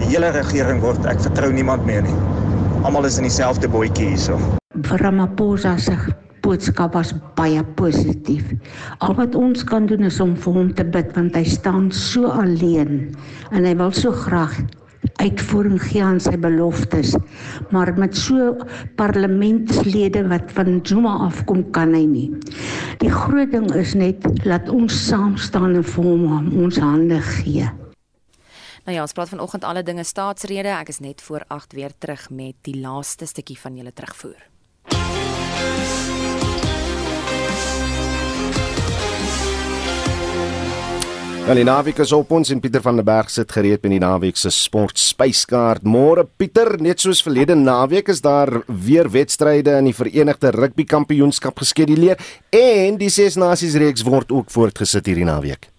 Die 0.00 0.08
hele 0.08 0.32
regering 0.34 0.82
word, 0.82 1.06
ek 1.06 1.22
vertrou 1.22 1.52
niemand 1.54 1.86
meer 1.86 2.02
nie. 2.02 2.16
Almal 2.82 3.06
is 3.06 3.20
in 3.22 3.28
dieselfde 3.28 3.70
bootjie 3.70 4.08
hierso. 4.10 4.40
Ramaphosa 5.04 5.76
se 5.78 5.94
boodskap 6.42 6.98
was 6.98 7.14
baie 7.38 7.62
positief. 7.78 8.50
Al 9.06 9.14
wat 9.22 9.38
ons 9.38 9.62
kan 9.70 9.86
doen 9.86 10.10
is 10.10 10.18
om 10.18 10.34
vir 10.34 10.58
hom 10.58 10.74
te 10.74 10.88
bid 10.98 11.14
want 11.14 11.38
hy 11.38 11.46
staan 11.46 11.92
so 11.94 12.34
alleen 12.42 13.12
en 13.54 13.62
hy 13.62 13.78
wil 13.78 13.94
so 13.94 14.10
graag 14.26 14.58
uitvoering 15.20 15.80
gee 15.82 16.02
aan 16.04 16.20
sy 16.22 16.36
beloftes. 16.40 17.14
Maar 17.70 17.92
met 17.98 18.16
so 18.16 18.54
parlementslede 18.96 20.24
wat 20.30 20.52
van 20.56 20.80
Zuma 20.82 21.16
afkom 21.26 21.66
kan 21.74 21.94
hy 21.96 22.04
nie. 22.08 22.28
Die 23.02 23.12
groot 23.12 23.52
ding 23.52 23.68
is 23.78 23.94
net 23.98 24.24
laat 24.48 24.68
ons 24.72 24.96
saam 25.06 25.36
staan 25.40 25.76
en 25.76 25.86
vir 25.86 26.10
hom 26.10 26.50
ons 26.64 26.80
hande 26.80 27.20
gee. 27.36 27.68
Nou 28.88 28.96
ja, 28.96 29.04
ons 29.04 29.12
praat 29.14 29.28
vanoggend 29.28 29.64
alle 29.68 29.84
dinge 29.86 30.04
staatsrede. 30.08 30.72
Ek 30.80 30.88
is 30.90 31.02
net 31.04 31.22
voor 31.22 31.44
8 31.48 31.76
weer 31.76 31.92
terug 31.98 32.30
met 32.30 32.56
die 32.66 32.78
laaste 32.80 33.28
stukkie 33.28 33.58
van 33.60 33.76
julle 33.76 33.92
terugvoer. 33.92 34.48
Wel 41.46 41.56
die 41.56 41.64
naweek 41.64 41.98
is 42.04 42.12
op 42.12 42.30
ons 42.36 42.50
en 42.52 42.60
Pieter 42.60 42.82
van 42.84 43.00
der 43.00 43.06
Berg 43.08 43.30
sit 43.32 43.50
gereed 43.50 43.80
met 43.82 43.94
die 43.94 44.02
naweek 44.02 44.36
se 44.38 44.52
sport 44.54 45.00
spyskaart. 45.00 45.86
Môre 45.88 46.26
Pieter, 46.38 46.76
net 46.78 47.00
soos 47.00 47.24
verlede 47.24 47.56
naweek 47.56 48.12
is 48.12 48.20
daar 48.22 48.60
weer 48.68 49.08
wedstryde 49.10 49.78
in 49.80 49.88
die 49.88 49.96
Verenigde 49.96 50.52
Rugby 50.54 50.84
Kampioenskap 50.84 51.58
geskeduleer 51.64 52.20
en 52.54 53.00
die 53.00 53.10
Ses 53.10 53.40
Nasies 53.40 53.80
reeks 53.80 54.04
word 54.06 54.30
ook 54.36 54.52
voortgesit 54.52 55.08
hierdie 55.08 55.26
naweek. 55.26 55.72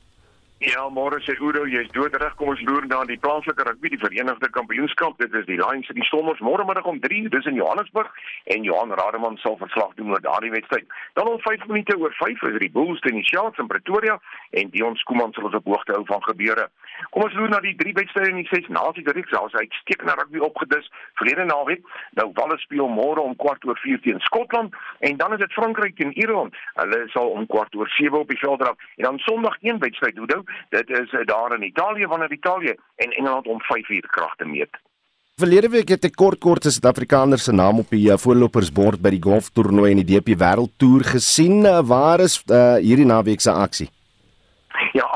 Ja, 0.61 0.83
môre 0.93 1.17
sê 1.25 1.33
Udo, 1.41 1.63
jy's 1.65 1.87
doodreg. 1.89 2.35
Kom 2.37 2.51
ons 2.51 2.59
loer 2.67 2.85
na 2.85 2.99
die 3.09 3.17
plaaslike 3.17 3.63
rugby, 3.65 3.89
die 3.89 3.97
Verenigde 3.97 4.45
Kampioenskap. 4.53 5.15
Dit 5.17 5.33
is 5.33 5.47
die 5.47 5.57
Lions 5.57 5.87
en 5.89 5.97
die 5.97 6.05
Stormers 6.05 6.43
môre 6.45 6.61
middag 6.69 6.85
om 6.85 6.99
3:00 7.01 7.31
dis 7.33 7.47
in 7.49 7.57
Johannesburg 7.57 8.11
en 8.45 8.61
Johan 8.61 8.93
Rademan 8.93 9.39
sal 9.41 9.57
verslag 9.57 9.95
doen 9.97 10.11
oor 10.13 10.21
daardie 10.21 10.51
wedstryd. 10.53 10.85
Dan 11.17 11.31
om 11.31 11.39
5 11.39 11.65
minute 11.65 11.97
oor 11.97 12.13
5 12.13 12.43
is 12.43 12.59
die 12.59 12.69
Bulls 12.69 13.01
teen 13.01 13.17
die 13.17 13.25
Sharks 13.25 13.57
in 13.57 13.67
Pretoria 13.67 14.19
en 14.51 14.69
Dion 14.69 14.95
Skuman 15.01 15.33
sal 15.33 15.49
ons 15.49 15.57
op 15.57 15.65
hoogte 15.65 15.95
hou 15.97 16.05
van 16.05 16.21
gebeure. 16.23 16.69
Kom 17.09 17.23
ons 17.23 17.33
loer 17.33 17.49
na 17.49 17.59
die 17.59 17.75
drie 17.75 17.93
wedstryde 17.93 18.29
in 18.29 18.43
die 18.43 18.49
ses 18.53 18.69
nasies 18.69 19.09
reeks. 19.17 19.31
Daar's 19.31 19.57
uitstekende 19.57 20.13
rugby 20.13 20.45
opgedis 20.45 20.91
verlede 21.17 21.45
naweek. 21.45 21.81
Nou 22.21 22.29
Wales 22.37 22.61
speel 22.61 22.87
môre 22.87 23.19
om 23.19 23.35
kwart 23.35 23.65
oor 23.65 23.81
4 23.81 24.01
teen 24.05 24.19
Skotland 24.19 24.77
en 24.99 25.17
dan 25.17 25.33
is 25.33 25.39
dit 25.39 25.53
Frankryk 25.53 25.97
teen 25.97 26.13
Ierland. 26.13 26.53
Hulle 26.77 27.01
sal 27.09 27.33
om 27.33 27.47
kwart 27.47 27.73
oor 27.75 27.89
7 27.89 28.19
op 28.19 28.29
die 28.29 28.37
veld 28.37 28.61
raak 28.61 28.77
en 28.95 29.03
dan 29.09 29.17
Sondag 29.25 29.57
een 29.61 29.79
wedstryd, 29.79 30.17
Udo. 30.17 30.43
Dit 30.69 30.89
is 30.89 31.13
eh, 31.13 31.25
daar 31.25 31.55
in 31.55 31.63
Italië 31.63 32.07
wanneer 32.07 32.31
Italië 32.31 32.75
en 32.95 33.11
Engeland 33.11 33.47
om 33.47 33.61
5 33.61 33.89
uur 33.89 34.07
krag 34.07 34.35
te 34.35 34.45
meet. 34.45 34.79
Verlede 35.41 35.69
week 35.69 35.89
het 35.89 36.03
ek 36.05 36.15
kort 36.15 36.39
kort 36.39 36.65
'n 36.65 36.73
Suid-Afrikaner 36.75 37.39
se 37.39 37.51
naam 37.51 37.79
op 37.79 37.89
die 37.89 38.11
uh, 38.11 38.17
voorlopersbord 38.17 39.01
by 39.01 39.09
die 39.09 39.23
golftoernooi 39.23 39.91
in 39.91 40.03
die 40.03 40.09
DP 40.11 40.35
Wêreldtoer 40.37 41.03
gesien. 41.15 41.65
Uh, 41.65 41.79
waar 41.81 42.19
is 42.19 42.43
uh, 42.45 42.75
hierdie 42.77 43.07
naweek 43.09 43.41
se 43.41 43.51
aksie? 43.51 43.89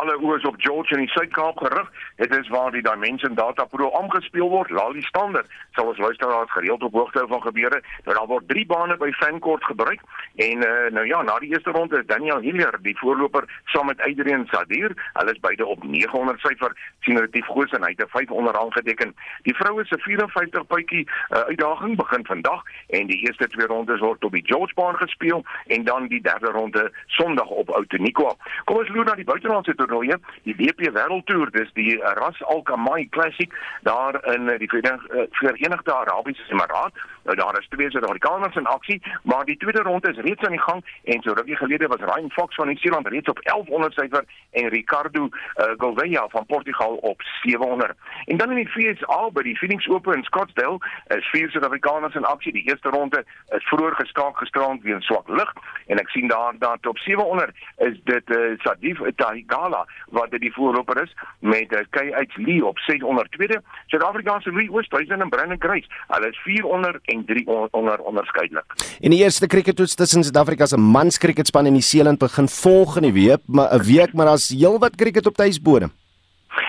Alle 0.06 0.20
oë 0.22 0.36
is 0.38 0.44
op 0.46 0.56
George 0.62 0.94
in 0.94 1.00
die 1.02 1.10
Suid-Kaap 1.10 1.58
gerig. 1.58 1.88
Dit 2.15 2.34
is 2.38 2.50
waar 2.54 2.70
die 2.72 2.84
Dimension 2.86 3.34
Data 3.34 3.63
Pro 3.65 3.88
aangespeel 3.98 4.50
word. 4.50 4.70
Lali 4.70 5.02
Standard 5.02 5.50
sal 5.74 5.88
ons 5.89 5.98
luisteraars 5.98 6.52
gereeld 6.52 6.84
op 6.84 6.94
hoogte 6.94 7.24
van 7.28 7.41
gebeure. 7.41 7.80
Nou 8.04 8.18
daar 8.18 8.28
word 8.30 8.46
3 8.48 8.65
bane 8.70 8.98
by 9.02 9.10
Fancourt 9.18 9.65
gebruik 9.65 10.04
en 10.36 10.62
uh, 10.68 10.91
nou 10.91 11.06
ja, 11.08 11.22
na 11.22 11.39
die 11.39 11.50
eerste 11.50 11.74
ronde 11.74 11.98
is 11.98 12.06
Daniel 12.06 12.44
Hillier 12.44 12.78
die 12.86 12.94
voorloper 13.00 13.48
saam 13.74 13.89
met 13.89 14.02
Adrian 14.02 14.46
Sadir. 14.52 14.94
Hulle 15.13 15.34
is 15.34 15.39
beide 15.39 15.65
op 15.65 15.84
900 15.84 16.39
syfer. 16.39 16.78
sien 17.00 17.18
relatief 17.18 17.46
goed 17.46 17.74
en 17.74 17.84
hy 17.84 17.89
het 17.96 18.06
'n 18.06 18.10
500 18.10 18.58
aangeteken. 18.58 19.15
Die 19.41 19.56
vroue 19.56 19.86
se 19.86 19.98
54 19.98 20.68
puitjie 20.68 21.08
uh, 21.10 21.39
uitdaging 21.39 21.96
begin 21.96 22.26
vandag 22.26 22.62
en 22.88 23.08
die 23.08 23.18
eerste 23.26 23.48
twee 23.48 23.68
rondes 23.68 24.00
word 24.00 24.24
op 24.24 24.32
die 24.32 24.46
George 24.46 24.74
baan 24.74 24.98
gespeel 24.98 25.44
en 25.68 25.84
dan 25.84 26.08
die 26.08 26.22
derde 26.22 26.52
ronde 26.52 26.91
Sondag 27.08 27.48
op 27.48 27.70
Outeniqua. 27.70 28.36
Kom 28.63 28.78
ons 28.78 28.89
loer 28.89 29.06
na 29.06 29.15
die 29.15 29.30
buitelandse 29.34 29.76
toernooie, 29.96 30.20
die 30.44 30.56
WP 30.56 30.92
Wêreldtoer, 30.94 31.52
dis 31.52 31.72
die 31.74 31.96
Ras 32.20 32.42
Al 32.44 32.62
Khaimah 32.64 33.10
Classic 33.10 33.52
daar 33.84 34.20
in 34.34 34.48
die 34.60 34.70
Verenigde 34.70 35.94
Arabiese 35.94 36.44
Emirate. 36.50 37.00
Nou 37.26 37.36
daar 37.38 37.60
is 37.60 37.68
twee 37.68 37.90
Suid-Afrikaners 37.90 38.56
in 38.56 38.66
aksie, 38.66 39.02
maar 39.24 39.46
die 39.46 39.58
tweede 39.58 39.82
ronde 39.82 40.10
is 40.10 40.18
reeds 40.18 40.44
aan 40.44 40.52
die 40.52 40.62
gang 40.62 40.86
en 41.04 41.22
so 41.22 41.34
rukkie 41.34 41.56
gelede 41.56 41.88
was 41.88 42.00
Ryan 42.00 42.32
Fox 42.32 42.56
van 42.56 42.68
Nieu-Seeland 42.68 43.08
reeds 43.08 43.30
op 43.30 43.40
1100 43.42 43.94
syfer 43.94 44.24
en 44.52 44.68
Ricardo 44.68 45.24
uh, 45.24 45.66
Gouveia 45.78 46.28
van 46.30 46.46
Portugal 46.46 46.96
op 46.96 47.22
700. 47.42 47.94
En 48.26 48.38
dan 48.38 48.50
in 48.50 48.56
die 48.56 48.70
FSA 48.70 49.30
by 49.34 49.42
die 49.42 49.58
Phoenix 49.58 49.88
Open 49.90 50.14
in 50.14 50.24
Scottsdale 50.24 50.78
is 51.08 51.30
vier 51.30 51.50
Suid-Afrikaners 51.50 52.16
in 52.16 52.26
aksie. 52.26 52.54
Die 52.54 52.68
eerste 52.70 52.90
ronde 52.90 53.26
is 53.58 53.68
vroeër 53.68 53.96
gestaak 53.96 54.38
gestrand 54.38 54.82
weens 54.82 55.06
swak 55.06 55.28
lug 55.28 55.54
en 55.86 55.98
ek 55.98 56.10
sien 56.10 56.28
daar 56.28 56.54
dat 56.60 56.86
op 56.86 56.98
700 56.98 57.52
is 57.78 57.98
dit 58.04 58.30
uh, 58.30 58.54
Sadif 58.58 59.02
Tahigala 59.16 59.85
wat 60.10 60.32
dit 60.32 60.41
die 60.41 60.54
voorloper 60.54 61.04
is 61.04 61.13
met 61.39 61.71
uh, 61.71 61.80
Kay 61.89 62.12
H 62.12 62.38
Lee 62.38 62.65
op 62.65 62.80
600 62.80 63.32
tweede. 63.32 63.62
Suid-Afrikaanse 63.86 64.52
Louis 64.52 64.69
Oosthuizen 64.69 65.21
en 65.21 65.30
Brandon 65.30 65.60
Grace. 65.60 65.88
Hulle 66.08 66.30
is 66.30 66.38
400 66.38 67.00
en 67.04 67.26
3 67.26 67.48
onder 67.71 68.00
onderskeidelik. 68.00 68.65
In 69.00 69.10
die 69.10 69.24
eerste 69.24 69.48
krieketoets 69.48 69.95
tussen 69.95 70.24
Suid-Afrika 70.24 70.65
se 70.65 70.78
mans 70.78 71.17
krieketspan 71.17 71.65
en 71.65 71.74
die 71.74 71.82
Seeland 71.82 72.19
begin 72.19 72.48
volgende 72.48 73.12
week, 73.12 73.41
maar 73.45 73.74
'n 73.74 73.84
week 73.84 74.13
maar 74.13 74.26
daar's 74.26 74.50
heelwat 74.50 74.95
krieket 74.95 75.26
op 75.26 75.36
tuisbodem. 75.36 75.91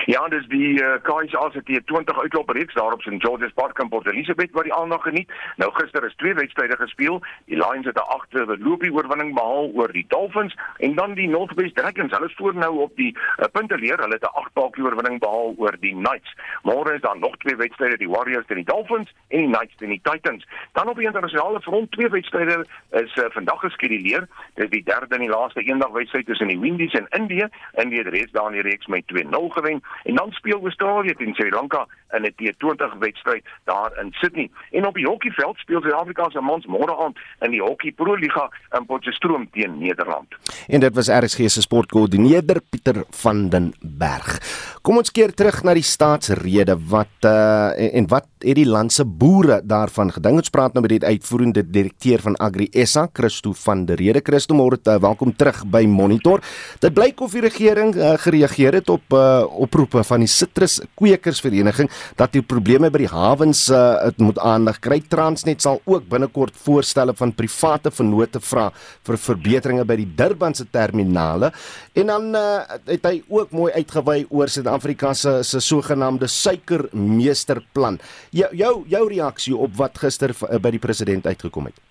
Ja, 0.07 0.21
dis 0.31 0.45
die 0.47 0.77
uh, 0.79 1.01
KSA 1.03 1.49
se 1.51 1.61
T20 1.67 2.19
uitloopreeks 2.23 2.75
daar 2.75 2.93
op 2.95 3.03
St 3.03 3.19
George's 3.19 3.53
Park 3.55 3.79
in 3.83 3.89
Port 3.89 4.07
Elizabeth 4.07 4.53
wat 4.55 4.63
die 4.69 4.75
aandag 4.75 5.03
geniet. 5.03 5.33
Nou 5.57 5.73
gister 5.75 6.05
is 6.07 6.15
twee 6.15 6.35
wedstryde 6.35 6.77
gespeel. 6.79 7.19
Die 7.51 7.57
Lions 7.57 7.87
het 7.87 7.99
'n 7.99 8.11
8de 8.15 8.59
loopie 8.59 8.93
oorwinning 8.93 9.35
behaal 9.35 9.71
oor 9.75 9.93
die 9.93 10.05
Dolphins 10.09 10.55
en 10.79 10.95
dan 10.95 11.15
die 11.15 11.29
Northwest 11.29 11.75
Dragons. 11.75 12.13
Hulle 12.13 12.27
is 12.27 12.35
voor 12.37 12.55
nou 12.55 12.79
op 12.79 12.97
die 12.97 13.17
uh, 13.17 13.45
punte 13.53 13.79
leer. 13.79 13.99
Hulle 13.99 14.15
het 14.15 14.23
'n 14.23 14.39
8 14.43 14.53
paadjie 14.53 14.85
oorwinning 14.85 15.19
behaal 15.21 15.55
oor 15.57 15.77
die 15.81 15.95
Knights. 15.95 16.35
Môre 16.63 16.95
is 16.95 17.01
daar 17.01 17.19
nog 17.19 17.37
twee 17.37 17.57
wedstryde, 17.57 17.97
die 17.97 18.09
Warriors 18.09 18.47
teen 18.47 18.63
die 18.63 18.73
Dolphins 18.73 19.15
en 19.29 19.39
die 19.39 19.51
Knights 19.57 19.77
teen 19.77 19.89
die 19.89 20.01
Titans. 20.03 20.47
Dan 20.73 20.89
op 20.89 20.97
die 20.97 21.07
internasionale 21.07 21.61
front 21.61 21.91
twee 21.91 22.09
wedstryde 22.09 22.67
is 22.91 23.17
uh, 23.17 23.25
vandag 23.29 23.61
geskeduleer. 23.61 24.29
Dis 24.55 24.71
die 24.71 24.85
derde 24.85 25.15
en 25.15 25.21
die 25.21 25.35
laaste 25.35 25.61
eendagwedstryd 25.61 26.27
tussen 26.27 26.49
die 26.49 26.61
Windies 26.61 26.95
en 26.95 27.07
Indië. 27.11 27.49
Indië 27.73 27.99
het 27.99 28.15
reeds 28.15 28.33
daar 28.33 28.47
in 28.47 28.63
die 28.63 28.71
reeks 28.71 28.87
met 28.87 29.03
2-0 29.13 29.47
gewen 29.49 29.83
en 30.03 30.15
dan 30.15 30.31
speel 30.31 30.61
Australië 30.63 31.15
teen 31.15 31.35
Sri 31.35 31.51
Lanka 31.51 31.87
in 32.17 32.23
'n 32.25 32.35
T20 32.39 32.99
wedstryd 32.99 33.45
daar 33.65 33.93
in 34.03 34.13
Sydney. 34.13 34.51
En 34.71 34.87
op 34.87 34.95
die 34.95 35.07
hokkieveld 35.07 35.57
speel 35.57 35.81
Suid-Afrika 35.81 36.31
se 36.31 36.41
mans 36.41 36.67
môre 36.67 36.97
aand 37.05 37.19
in 37.41 37.51
die 37.51 37.63
Hokkie 37.63 37.93
Pro 37.93 38.15
Liga 38.15 38.51
in 38.79 38.87
Potchefstroom 38.87 39.49
teen 39.51 39.79
Nederland. 39.79 40.29
En 40.69 40.81
dit 40.81 40.95
was 40.95 41.09
RSG 41.09 41.51
se 41.51 41.61
sportkoördineerder 41.61 42.61
Pieter 42.71 43.05
van 43.11 43.49
den 43.49 43.75
Berg. 43.81 44.39
Kom 44.83 45.01
ons 45.01 45.11
keer 45.11 45.33
terug 45.35 45.63
na 45.67 45.75
die 45.75 45.83
staatsrede 45.83 46.77
wat 46.91 47.27
uh 47.27 47.35
en, 47.77 47.91
en 47.93 48.07
wat 48.09 48.27
het 48.45 48.55
die 48.55 48.69
land 48.69 48.93
se 48.93 49.05
boere 49.05 49.61
daarvan 49.65 50.13
gedink? 50.15 50.39
Ons 50.45 50.53
praat 50.55 50.77
nou 50.77 50.83
met 50.85 50.93
die 50.95 51.09
uitvoerende 51.09 51.65
direkteur 51.71 52.23
van 52.23 52.37
Agri 52.43 52.69
SA, 52.87 53.09
Christo 53.13 53.53
van 53.65 53.85
der 53.87 53.99
Rede. 54.01 54.23
Christo, 54.25 54.55
môre 54.55 54.79
uh, 54.79 54.97
welkom 55.03 55.35
terug 55.37 55.65
by 55.73 55.83
Monitor. 55.91 56.43
Dit 56.81 56.95
blyk 56.95 57.21
of 57.21 57.35
die 57.35 57.43
regering 57.45 57.95
uh, 57.97 58.15
gereageer 58.23 58.81
het 58.81 58.91
op 58.93 59.17
uh 59.17 59.43
oproepe 59.67 60.05
van 60.05 60.23
die 60.23 60.31
Citrus 60.31 60.79
Kwekersvereniging 60.95 61.91
dat 62.17 62.33
die 62.33 62.43
probleme 62.43 62.91
by 62.91 63.03
die 63.05 63.11
hawens 63.11 63.67
uh, 63.71 64.09
moet 64.23 64.39
aandag 64.39 64.79
kry. 64.85 65.01
Transnet 65.01 65.63
sal 65.63 65.81
ook 65.85 66.09
binnekort 66.09 66.57
voorstelle 66.67 67.15
van 67.17 67.35
private 67.35 67.91
vennote 67.91 68.41
vra 68.41 68.69
vir 69.07 69.19
verbeteringe 69.19 69.85
by 69.85 69.99
die 70.01 70.09
Durbanse 70.19 70.69
terminale. 70.71 71.51
En 71.97 72.13
dan 72.13 72.29
uh, 72.37 72.63
het 72.87 73.09
hy 73.09 73.21
ook 73.29 73.51
mooi 73.57 73.73
uitgewy 73.75 74.25
oor 74.31 74.53
Suid-Afrika 74.53 75.15
se 75.15 75.43
se 75.43 75.61
sogenaamde 75.61 76.29
suikermeesterplan. 76.31 77.99
Jou 78.31 78.53
jou, 78.57 78.75
jou 78.89 79.05
reaksie 79.09 79.57
op 79.57 79.75
wat 79.77 79.99
gister 79.99 80.33
by 80.63 80.71
die 80.71 80.83
president 80.83 81.27
uitgekom 81.27 81.71
het. 81.71 81.83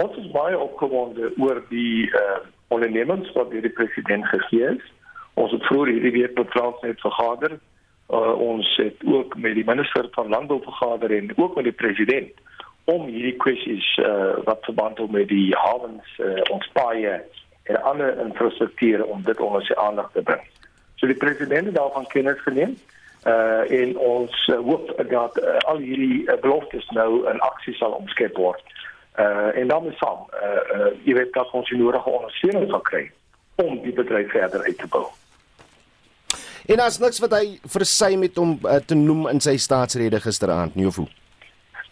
Ons 0.00 0.16
is 0.16 0.30
baie 0.32 0.56
opgewonde 0.58 1.32
oor 1.38 1.62
die 1.70 2.08
uh 2.08 2.40
ondernemings 2.72 3.28
wat 3.36 3.50
deur 3.52 3.64
die 3.64 3.76
president 3.76 4.24
gegee 4.30 4.70
is. 4.76 4.84
Ons 5.40 5.52
het 5.52 5.64
vroeër 5.68 5.92
hierdie 5.92 6.14
week 6.14 6.38
met 6.38 6.50
Transnet 6.52 7.00
vergader. 7.04 7.58
Uh 8.12 8.32
ons 8.38 8.76
het 8.76 9.04
ook 9.08 9.36
met 9.36 9.54
die 9.54 9.64
minister 9.64 10.08
van 10.10 10.28
landbou 10.28 10.60
vergader 10.62 11.16
en 11.16 11.32
ook 11.36 11.54
met 11.54 11.64
die 11.64 11.72
president 11.72 12.32
om 12.84 13.06
hierdie 13.06 13.36
kwessies 13.36 13.96
uh 13.96 14.34
wat 14.44 14.64
verband 14.68 14.98
hou 14.98 15.08
met 15.10 15.28
die 15.28 15.54
hawens, 15.56 16.18
uh, 16.18 16.40
ons 16.50 16.68
paaie 16.72 17.22
en 17.62 17.82
ander 17.82 18.18
infrastruktuur 18.18 19.04
om 19.04 19.22
dit 19.22 19.40
onder 19.40 19.64
sy 19.64 19.74
aandag 19.74 20.10
te 20.12 20.22
bring. 20.22 20.42
So 21.00 21.06
die 21.06 21.16
president 21.16 21.70
het 21.70 21.74
daarvan 21.74 22.06
kennis 22.06 22.42
geneem 22.42 22.76
uh 23.26 23.80
en 23.80 23.96
ons 23.98 24.46
uh, 24.50 24.58
hoop 24.58 24.92
dat 25.08 25.38
uh, 25.38 25.56
al 25.70 25.78
hierdie 25.78 26.22
uh, 26.26 26.36
beloftes 26.40 26.88
nou 26.90 27.22
in 27.30 27.40
aksie 27.40 27.74
sal 27.78 27.96
omskep 27.96 28.36
word. 28.36 28.62
Uh 29.16 29.56
en 29.56 29.68
dan 29.68 29.86
is 29.86 29.98
saam, 29.98 30.26
uh, 30.36 30.60
uh 30.76 30.92
jy 31.06 31.14
weet 31.14 31.32
dat 31.32 31.50
ons 31.50 31.68
die 31.70 31.78
nodige 31.78 32.10
ondersteuning 32.10 32.68
sal 32.70 32.84
kry 32.92 33.10
om 33.62 33.78
die 33.82 33.92
bedryf 33.92 34.30
verder 34.30 34.64
uit 34.68 34.78
te 34.78 34.88
bou. 34.90 35.06
En 36.66 36.78
as 36.78 36.98
niks 37.02 37.18
wat 37.18 37.34
hy 37.34 37.58
versy 37.66 38.14
met 38.18 38.38
om 38.38 38.58
uh, 38.62 38.78
te 38.86 38.94
noem 38.94 39.26
in 39.32 39.40
sy 39.42 39.56
staatsrede 39.58 40.20
gisteraand, 40.22 40.76
nie 40.78 40.86
of 40.86 41.00
hoe? 41.00 41.08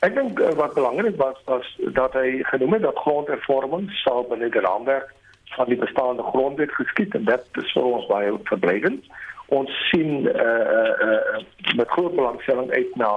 Ek 0.06 0.14
dink 0.14 0.38
uh, 0.40 0.52
wat 0.56 0.76
belangrik 0.78 1.16
was 1.20 1.40
was 1.50 1.66
dat 1.96 2.14
hy 2.16 2.38
genoem 2.52 2.78
het 2.78 2.86
dat 2.86 3.02
grondhervorming 3.02 3.90
sal 4.04 4.22
binne 4.30 4.48
die 4.52 4.62
raamwerk 4.62 5.10
van 5.56 5.68
die 5.68 5.80
bestaande 5.80 6.22
grondwet 6.22 6.72
geskied 6.78 7.14
en 7.18 7.26
dit 7.26 7.60
is 7.62 7.74
vir 7.74 7.88
ons 7.90 8.06
baie 8.08 8.30
verblydend. 8.52 9.10
Ons 9.50 9.74
sien 9.90 10.28
uh 10.30 10.46
uh, 10.78 11.10
uh 11.10 11.74
met 11.76 11.90
groot 11.90 12.14
belangstelling 12.14 12.70
uit 12.70 12.96
na 12.96 13.10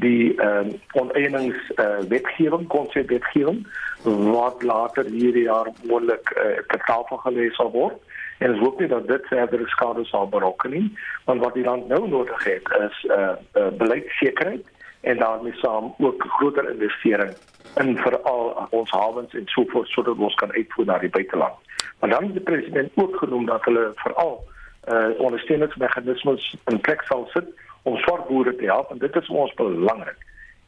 die 0.00 0.32
ehm 0.40 0.68
um, 0.68 0.76
oneenings 1.00 1.72
uh, 1.76 2.00
wetgewing, 2.08 2.66
konsepwetgewing 2.72 3.64
wat 4.04 4.62
later 4.62 5.04
hierdie 5.04 5.44
jaar 5.48 5.68
moontlik 5.82 6.32
uh, 6.36 6.60
ter 6.68 6.80
tafel 6.86 7.20
gelees 7.24 7.56
sal 7.56 7.72
word. 7.72 7.98
En 8.42 8.50
ons 8.50 8.62
hoop 8.64 8.80
nie 8.80 8.88
dat 8.90 9.06
dit 9.06 9.26
verdere 9.30 9.66
skade 9.70 10.04
sal 10.04 10.28
berokken 10.28 10.70
nie, 10.74 10.86
want 11.24 11.42
wat 11.44 11.54
die 11.54 11.64
land 11.64 11.88
nou 11.88 12.08
nodig 12.08 12.44
het 12.44 12.70
is 12.78 12.96
'n 13.06 13.12
uh, 13.18 13.34
uh, 13.54 13.68
beleidsekerheid 13.82 14.64
en 15.00 15.18
daarmee 15.18 15.52
saam 15.54 15.94
ook 15.98 16.24
groter 16.28 16.70
investering 16.70 17.34
in 17.82 17.96
veral 17.98 18.66
ons 18.70 18.90
hawens 18.90 19.34
en 19.34 19.46
so 19.46 19.64
voort 19.66 19.88
sodat 19.88 20.18
ons 20.18 20.34
kan 20.34 20.52
uitvoer 20.52 20.84
na 20.84 20.98
die 20.98 21.08
buiteland. 21.08 21.54
Maar 21.98 22.10
dan 22.10 22.22
het 22.22 22.32
die 22.32 22.48
president 22.50 22.90
ook 22.94 23.16
genoem 23.16 23.46
dat 23.46 23.64
hulle 23.64 23.92
veral 23.94 24.44
uh, 24.88 25.06
ondersteuningsmeganismes 25.18 26.56
in 26.64 26.80
plek 26.80 27.02
sal 27.02 27.28
sit 27.32 27.46
om 27.82 27.96
swart 27.96 28.26
boere 28.26 28.56
te 28.56 28.64
help 28.64 28.90
en 28.90 28.98
dit 28.98 29.16
is 29.16 29.26
vir 29.26 29.36
ons 29.36 29.54
belangrik. 29.54 30.18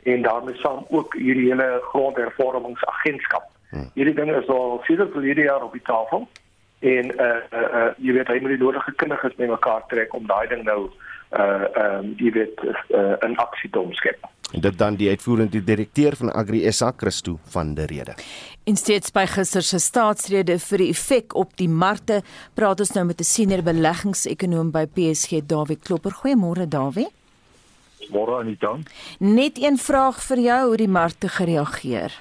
En 0.02 0.22
daarmee 0.22 0.54
saam 0.54 0.86
ook 0.88 1.14
hierdie 1.14 1.50
hele 1.50 1.80
grondhervormingsagentskap. 1.82 3.50
Hmm. 3.70 3.90
Hierdie 3.94 4.14
ding 4.14 4.30
is 4.36 4.48
al 4.48 4.80
sedert 4.84 5.12
vir 5.12 5.22
hierdie 5.22 5.44
jaar 5.50 5.62
op 5.62 5.72
die 5.72 5.82
tafel 5.82 6.28
en 6.84 7.10
uh 7.16 7.26
uh, 7.52 7.66
uh 7.80 7.90
jy 8.04 8.12
weet 8.18 8.28
hy 8.28 8.38
moet 8.44 8.54
die 8.56 8.62
nodige 8.62 8.92
kundiges 9.00 9.36
bymekaar 9.40 9.86
trek 9.88 10.14
om 10.14 10.26
daai 10.28 10.46
ding 10.52 10.64
nou 10.68 10.80
uh 10.84 11.40
ehm 11.40 11.98
um, 11.98 12.14
jy 12.20 12.30
weet 12.36 12.64
uh, 12.64 13.16
in 13.26 13.36
aksie 13.42 13.70
te 13.70 13.80
omskep. 13.80 14.26
En 14.54 14.60
dit 14.60 14.76
dan 14.78 14.96
die 15.00 15.08
uitvoerende 15.08 15.64
direkteur 15.64 16.16
van 16.16 16.32
Agri 16.32 16.60
SA 16.72 16.92
Christo 16.96 17.38
van 17.54 17.74
der 17.74 17.90
Rede. 17.90 18.14
In 18.64 18.76
steeds 18.76 19.10
by 19.10 19.24
gister 19.26 19.62
se 19.62 19.78
staatsrede 19.82 20.58
vir 20.58 20.84
die 20.84 20.90
effek 20.92 21.34
op 21.34 21.56
die 21.56 21.68
markte, 21.68 22.20
praat 22.54 22.80
ons 22.80 22.92
nou 22.94 23.04
met 23.04 23.20
'n 23.20 23.24
senior 23.24 23.62
beleggingsekonoom 23.62 24.70
by 24.70 24.86
PSG, 24.86 25.42
Dawie 25.46 25.78
Klopper. 25.78 26.12
Goeiemôre 26.12 26.68
Dawie. 26.68 27.08
Môre 28.10 28.38
Anita. 28.40 28.76
Net 29.18 29.58
een 29.58 29.78
vraag 29.78 30.22
vir 30.22 30.38
jou 30.38 30.66
hoe 30.66 30.76
die 30.76 30.88
markte 30.88 31.28
gereageer. 31.28 32.12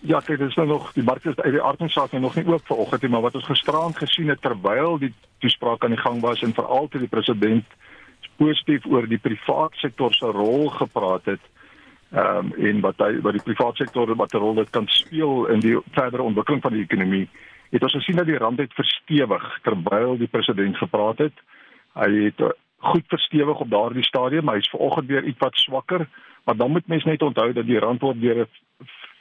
Ja, 0.00 0.20
dit 0.24 0.40
is 0.40 0.54
nou 0.54 0.68
nog 0.68 0.92
die 0.92 1.02
markte 1.02 1.32
uit 1.36 1.52
die 1.52 1.62
aardsaak 1.62 2.12
nog 2.12 2.34
nie 2.34 2.46
oop 2.46 2.66
vanoggend 2.66 3.02
nie, 3.02 3.10
maar 3.10 3.20
wat 3.20 3.34
ons 3.34 3.44
gisteraand 3.44 3.96
gesien 3.96 4.28
het 4.28 4.40
terwyl 4.40 4.98
die 4.98 5.12
toespraak 5.38 5.84
aan 5.84 5.92
die 5.92 6.00
gang 6.00 6.20
was 6.20 6.42
en 6.42 6.54
veral 6.54 6.88
toe 6.88 7.00
die 7.00 7.08
president 7.08 7.64
positief 8.40 8.86
oor 8.86 9.08
die 9.08 9.20
privaat 9.20 9.74
sektor 9.74 10.14
se 10.16 10.26
rol 10.26 10.68
gepraat 10.68 11.24
het 11.24 11.42
ehm 12.10 12.48
um, 12.50 12.52
en 12.68 12.80
wat 12.80 13.02
hy 13.04 13.20
wat 13.22 13.36
die 13.36 13.44
privaat 13.44 13.76
sektor 13.76 14.14
wat 14.16 14.32
'n 14.34 14.42
rol 14.42 14.54
dit 14.54 14.70
kan 14.70 14.88
speel 14.88 15.46
in 15.46 15.60
die 15.60 15.76
verdere 15.92 16.22
ontwikkeling 16.22 16.62
van 16.62 16.72
die 16.72 16.82
ekonomie. 16.82 17.28
Het 17.70 17.82
ons 17.82 17.92
gesien 17.92 18.16
dat 18.16 18.26
die 18.26 18.38
rand 18.38 18.58
het 18.58 18.72
verstewig 18.74 19.58
terwyl 19.62 20.16
die 20.18 20.26
president 20.26 20.76
gepraat 20.76 21.18
het. 21.18 21.36
Hy 21.94 22.24
het 22.24 22.40
eh, 22.40 22.48
goed 22.78 23.04
verstewig 23.06 23.60
op 23.60 23.70
daardie 23.70 24.04
stadium, 24.04 24.44
maar 24.44 24.54
hy's 24.54 24.70
vanoggend 24.70 25.06
weer 25.06 25.24
ietwat 25.24 25.54
swakker, 25.54 26.08
maar 26.44 26.56
dan 26.56 26.70
moet 26.70 26.86
mens 26.86 27.04
net 27.04 27.22
onthou 27.22 27.52
dat 27.52 27.66
die 27.66 27.78
rand 27.78 28.00
word 28.00 28.20
deur 28.20 28.40
'n 28.40 28.48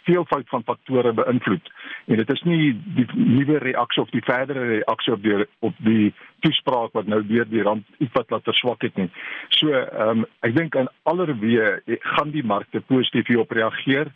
veelvoud 0.10 0.49
van 0.49 0.66
faktore 0.66 1.14
beïnvloed. 1.14 1.72
En 2.10 2.22
dit 2.22 2.34
is 2.34 2.43
nie 2.47 2.74
die 2.97 3.05
nuwe 3.14 3.60
reaksie 3.64 4.03
of 4.03 4.12
die 4.16 4.26
verdere 4.26 4.66
reaksie 4.74 5.14
op 5.14 5.24
die 5.24 5.45
op 5.70 5.84
die 5.86 6.10
toespraak 6.45 6.95
wat 6.97 7.10
nou 7.12 7.22
weer 7.28 7.47
die 7.49 7.64
rand 7.66 7.86
ietwat 7.99 8.34
laat 8.34 8.47
verswak 8.49 8.86
het 8.88 8.97
nie. 8.97 9.10
So, 9.49 9.72
ehm 9.72 10.24
um, 10.24 10.28
ek 10.47 10.55
dink 10.57 10.76
aan 10.76 10.91
allerweë 11.10 11.99
gaan 12.16 12.34
die 12.36 12.45
markte 12.45 12.82
positief 12.82 13.32
hierop 13.32 13.51
reageer 13.51 14.12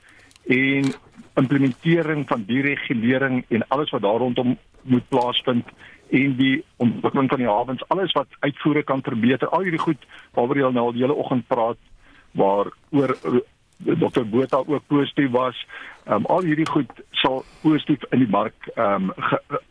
en 0.51 0.93
implementering 1.39 2.27
van 2.27 2.43
die 2.47 2.61
regulering 2.61 3.43
en 3.49 3.67
alles 3.67 3.89
wat 3.89 4.01
daar 4.01 4.21
rondom 4.21 4.57
moet 4.81 5.07
plaasvind 5.09 5.65
en 6.13 6.35
die 6.37 6.63
ontwikkeling 6.77 7.29
van 7.29 7.41
die 7.41 7.49
hawens 7.49 7.87
alles 7.87 8.11
wat 8.11 8.27
uitvoere 8.39 8.83
kan 8.83 9.01
verbeter 9.01 9.49
al 9.49 9.65
hierdie 9.65 9.81
goed 9.81 10.05
waaroor 10.37 10.59
jy 10.59 10.71
nou 10.75 10.85
al 10.87 10.95
die 10.95 11.05
hele 11.05 11.17
oggend 11.17 11.47
praat 11.47 11.79
waar 12.37 12.69
oor 12.91 13.15
Dr. 13.84 14.25
Botha 14.29 14.57
ook 14.65 14.88
positief 14.88 15.31
was. 15.31 15.67
Ehm 16.05 16.15
um, 16.15 16.25
al 16.25 16.41
hierdie 16.41 16.69
goed 16.69 16.91
sal 17.11 17.43
positief 17.61 18.03
in 18.09 18.19
die 18.19 18.29
mark 18.29 18.67
ehm 18.75 19.09
um, 19.09 19.13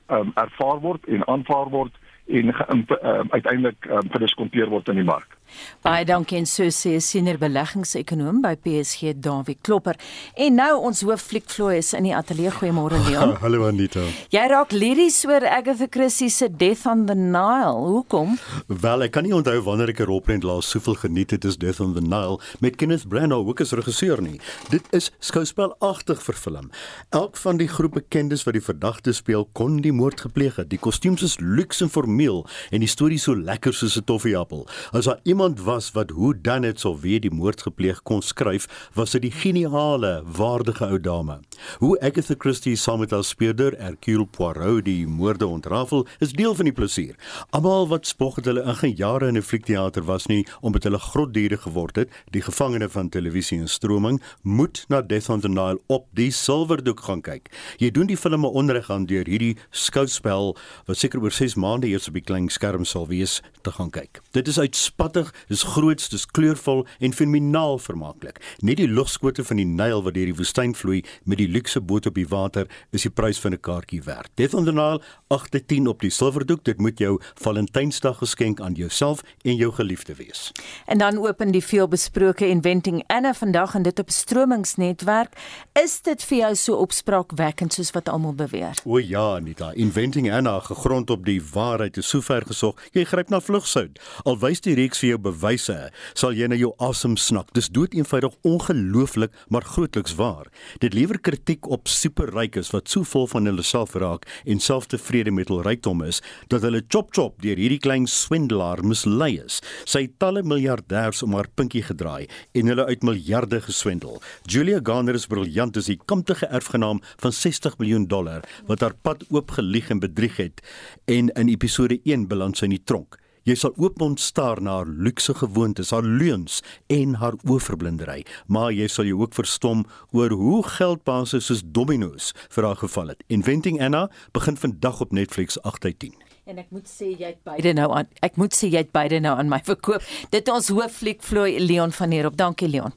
ehm 0.07 0.19
um, 0.21 0.33
ervaar 0.35 0.81
word 0.81 1.07
en 1.07 1.27
aanvaar 1.27 1.69
word 1.69 1.99
en 2.27 2.55
um, 2.71 2.85
uiteindelik 3.31 3.87
um, 3.91 4.11
gediskonteer 4.11 4.69
word 4.69 4.89
in 4.89 5.01
die 5.01 5.05
mark. 5.05 5.37
Baie 5.83 6.05
dankie 6.05 6.39
en 6.39 6.47
so 6.47 6.71
sê 6.71 7.01
senior 7.03 7.39
beleggingsekonoom 7.43 8.41
by 8.45 8.55
PSG 8.63 9.15
Dawie 9.19 9.57
Klopper. 9.63 9.97
En 10.37 10.55
nou 10.55 10.71
ons 10.89 11.01
hoof 11.03 11.25
fliekvloei 11.33 11.79
is 11.81 11.93
in 11.99 12.07
die 12.07 12.15
ateljee. 12.15 12.53
Goeiemôre 12.55 13.01
Leon. 13.09 13.35
Hallo 13.45 13.67
Anita. 13.67 14.05
Jy 14.31 14.45
raak 14.53 14.73
liries 14.73 15.25
oor 15.27 15.43
Agatha 15.49 15.89
Christie 15.91 16.31
se 16.31 16.49
Death 16.49 16.87
on 16.87 17.07
the 17.07 17.17
Nile. 17.19 17.83
Hoekom? 17.97 18.39
Wel, 18.69 19.07
ek 19.09 19.17
kan 19.17 19.27
nie 19.27 19.35
onthou 19.35 19.59
wanneer 19.67 19.91
ek 19.91 20.01
'n 20.05 20.11
rolprent 20.11 20.47
laas 20.47 20.71
soveel 20.71 20.95
geniet 20.95 21.35
het 21.35 21.45
as 21.45 21.59
Death 21.59 21.81
on 21.81 21.95
the 21.95 22.01
Nile 22.01 22.39
met 22.61 22.77
Kenneth 22.77 23.09
Branagh 23.09 23.49
ook 23.49 23.61
as 23.61 23.73
regisseur 23.73 24.23
nie. 24.23 24.39
Dit 24.71 24.87
is 24.93 25.11
skouspelagtig 25.19 26.23
vir 26.23 26.35
film. 26.35 26.71
Elk 27.11 27.37
van 27.37 27.57
die 27.59 27.69
groep 27.69 27.93
bekendes 27.99 28.45
wat 28.47 28.55
die 28.55 28.63
verdagte 28.63 29.13
speel 29.13 29.49
kon 29.53 29.81
die 29.83 29.93
moord 29.93 30.21
gepleeg 30.21 30.57
het. 30.57 30.71
Die 30.71 30.79
kostuums 30.79 31.23
is 31.23 31.39
luks 31.41 31.83
en 31.83 31.91
formeel 31.91 32.47
en 32.71 32.81
die 32.81 32.89
storie 32.89 33.19
so 33.19 33.35
lekker 33.35 33.75
soos 33.75 33.97
'n 33.99 34.05
toffieappel. 34.05 34.67
As 34.93 35.05
daar 35.05 35.19
iemand 35.23 35.42
iemand 35.43 35.65
was 35.67 35.91
wat 35.93 36.11
hoe 36.11 36.41
dan 36.41 36.63
dit 36.63 36.81
sou 36.81 36.93
weet 37.01 37.25
die 37.25 37.31
moord 37.35 37.65
gepleeg 37.67 38.03
kon 38.07 38.21
skryf, 38.23 38.69
was 38.95 39.11
dit 39.11 39.25
die 39.25 39.33
geniale, 39.35 40.23
waardige 40.37 40.87
ou 40.87 41.01
dame. 41.03 41.41
Hoe 41.81 41.97
Agatha 42.01 42.37
Christie 42.39 42.77
saam 42.79 43.01
met 43.03 43.11
haar 43.11 43.25
speurder 43.27 43.75
Hercule 43.79 44.27
Poirot 44.27 44.85
die 44.87 45.07
moorde 45.07 45.47
ontrafel, 45.47 46.07
is 46.23 46.35
deel 46.39 46.55
van 46.55 46.69
die 46.71 46.75
plesier. 46.75 47.17
Almal 47.51 47.89
wat 47.91 48.07
spog 48.07 48.39
het 48.39 48.47
hulle 48.47 48.63
in 48.63 48.79
geen 48.79 48.95
jare 48.95 49.33
in 49.33 49.37
'n 49.37 49.43
fliekteater 49.43 50.05
was 50.05 50.27
nie 50.27 50.47
omdat 50.61 50.85
hulle 50.85 50.99
grotdiere 50.99 51.57
geword 51.57 51.97
het, 51.97 52.11
die 52.31 52.43
gevangene 52.43 52.89
van 52.89 53.09
televisie 53.09 53.59
en 53.59 53.69
stroming, 53.69 54.23
moet 54.43 54.85
na 54.89 55.03
Death 55.03 55.29
on 55.29 55.41
the 55.41 55.49
Nile 55.49 55.81
op 55.89 56.07
die 56.13 56.31
silwerdoek 56.31 57.01
gaan 57.01 57.21
kyk. 57.21 57.51
Jy 57.79 57.91
doen 57.91 58.07
die 58.07 58.17
filme 58.17 58.47
onreg 58.47 58.91
aan 58.91 59.07
deur 59.07 59.27
hierdie 59.27 59.57
skouspel 59.71 60.57
wat 60.87 60.97
seker 60.97 61.21
oor 61.21 61.33
6 61.33 61.55
maande 61.55 61.89
eers 61.89 62.09
op 62.09 62.15
die 62.15 62.23
klein 62.23 62.49
skerm 62.49 62.85
sal 62.85 63.07
wees 63.09 63.43
te 63.63 63.71
gaan 63.73 63.91
kyk. 63.91 64.21
Dit 64.31 64.49
is 64.49 64.59
uitspattig 64.59 65.22
dis 65.49 65.63
groots, 65.63 66.09
dis 66.09 66.27
kleurvol 66.27 66.87
en 66.99 67.13
fenomenaal 67.13 67.79
vermaaklik. 67.79 68.41
Net 68.61 68.77
die 68.77 68.89
lugskote 68.89 69.45
van 69.45 69.57
die 69.57 69.67
Nyl 69.69 70.03
wat 70.03 70.15
deur 70.15 70.27
die 70.27 70.37
woestyn 70.37 70.75
vloei 70.75 71.03
met 71.25 71.39
die 71.39 71.49
luukse 71.49 71.81
boot 71.81 72.07
op 72.07 72.15
die 72.15 72.29
water 72.29 72.67
is 72.91 73.03
die 73.03 73.11
prys 73.11 73.39
van 73.41 73.53
'n 73.53 73.61
kaartjie 73.61 74.03
werd. 74.03 74.31
Death 74.35 74.55
on 74.55 74.65
the 74.65 74.73
Nile 74.73 75.01
8:10 75.29 75.89
op 75.89 76.01
die 76.01 76.11
silwerdoek. 76.11 76.65
Dit 76.65 76.79
moet 76.79 76.99
jou 76.99 77.21
Valentynsdag 77.35 78.19
geskenk 78.19 78.61
aan 78.61 78.75
jouself 78.75 79.23
en 79.43 79.57
jou 79.57 79.73
geliefde 79.73 80.15
wees. 80.15 80.53
En 80.87 80.99
dan 80.99 81.19
open 81.19 81.51
die 81.51 81.65
veelbesproke 81.65 82.47
Inventing 82.47 83.05
Anna 83.07 83.35
vandag 83.35 83.75
en 83.75 83.83
dit 83.83 83.99
op 83.99 84.11
stromingsnetwerk. 84.11 85.37
Is 85.73 86.01
dit 86.03 86.25
vir 86.25 86.39
jou 86.39 86.55
so 86.55 86.75
opspraakwekkend 86.75 87.73
soos 87.73 87.91
wat 87.91 88.09
almal 88.09 88.35
beweer? 88.35 88.79
O 88.85 88.99
ja, 88.99 89.35
Anita, 89.37 89.73
Inventing 89.73 90.33
Anna 90.33 90.61
gegrond 90.61 91.11
op 91.11 91.25
die 91.25 91.43
ware 91.53 91.83
het 91.83 91.99
sover 92.05 92.43
gesog, 92.47 92.81
jy 92.93 93.05
gryp 93.05 93.31
na 93.33 93.41
vlugsout. 93.41 93.99
Al 94.25 94.39
wys 94.43 94.61
die 94.65 94.75
reeks 94.75 95.03
vir 95.03 95.12
jou 95.13 95.21
bewyse, 95.23 95.77
sal 96.19 96.37
jy 96.37 96.49
na 96.51 96.59
jou 96.59 96.73
asem 96.83 97.17
snak. 97.21 97.53
Dis 97.57 97.71
dood 97.73 97.95
eenvoudig 97.97 98.35
ongelooflik, 98.49 99.33
maar 99.53 99.67
grootliks 99.67 100.17
waar. 100.19 100.49
Dit 100.83 100.97
lewer 100.97 101.21
kritiek 101.21 101.69
op 101.71 101.91
superrykes 101.91 102.73
wat 102.75 102.91
so 102.93 103.07
vol 103.09 103.29
van 103.31 103.49
hulle 103.49 103.65
self 103.67 103.95
raak 103.99 104.27
en 104.49 104.63
selftevrede 104.63 105.33
met 105.35 105.53
hul 105.53 105.63
rykdom 105.67 106.03
is, 106.07 106.23
dat 106.53 106.65
hulle 106.67 106.83
chop 106.89 107.13
chop 107.17 107.41
deur 107.45 107.61
hierdie 107.61 107.81
klein 107.83 108.09
swindelaar 108.11 108.83
mislei 108.87 109.37
is. 109.45 109.61
Sy 109.89 110.07
talle 110.23 110.45
miljardêers 110.47 111.23
om 111.27 111.37
haar 111.39 111.51
pinkie 111.57 111.85
gedraai 111.87 112.29
en 112.59 112.73
hulle 112.73 112.87
uit 112.89 113.07
miljarde 113.07 113.63
geswendel. 113.65 114.21
Julia 114.49 114.81
Garner 114.85 115.19
is 115.19 115.29
briljant 115.31 115.77
as 115.79 115.91
die 115.91 115.99
kamptige 116.11 116.49
erfgenaam 116.51 117.03
van 117.23 117.37
60 117.37 117.79
miljoen 117.81 118.09
dollar 118.11 118.47
wat 118.69 118.85
haar 118.85 118.97
pad 119.03 119.27
oopgelieg 119.31 119.91
en 119.93 120.03
bedrieg 120.03 120.39
het 120.41 120.63
en 121.11 121.33
in 121.39 121.53
episode 121.53 122.01
1 122.05 122.29
beland 122.31 122.59
sy 122.59 122.71
in 122.71 122.79
die 122.79 122.85
tronk. 122.85 123.22
Jy 123.43 123.57
sal 123.59 123.73
oopmond 123.75 124.21
staar 124.23 124.61
na 124.63 124.77
haar 124.79 124.87
luukse 124.87 125.35
gewoontes, 125.35 125.91
haar 125.91 126.07
leuns 126.07 126.61
en 126.87 127.17
haar 127.19 127.35
oorverblindery, 127.43 128.21
maar 128.47 128.71
jy 128.71 128.87
sal 128.87 129.09
jou 129.09 129.19
ook 129.25 129.35
verstom 129.35 129.83
oor 130.15 130.31
hoe 130.31 130.61
geldbasis 130.77 131.51
soos 131.51 131.65
dominos 131.67 132.31
vir 132.55 132.69
haar 132.71 132.79
geval 132.79 133.11
het. 133.11 133.27
Inventing 133.27 133.81
Anna 133.83 134.05
begin 134.31 134.57
vandag 134.57 135.03
op 135.03 135.11
Netflix 135.11 135.59
8 135.63 135.91
uit 135.91 135.99
10. 136.07 136.15
En 136.47 136.63
ek 136.63 136.71
moet 136.71 136.87
sê 136.87 137.11
jy 137.11 137.33
het 137.33 137.43
beide 137.47 137.75
nou 137.75 137.91
aan 137.91 138.07
ek 138.23 138.39
moet 138.39 138.55
sê 138.55 138.71
jy 138.71 138.85
het 138.85 138.95
beide 138.95 139.19
nou 139.23 139.35
aan 139.39 139.51
my 139.51 139.59
verkoop. 139.67 140.07
Dit 140.31 140.51
ons 140.51 140.71
hooffliek 140.71 141.23
vloei 141.23 141.59
Leon 141.59 141.95
van 141.99 142.15
hier 142.15 142.31
op. 142.31 142.39
Dankie 142.39 142.71
Leon. 142.71 142.95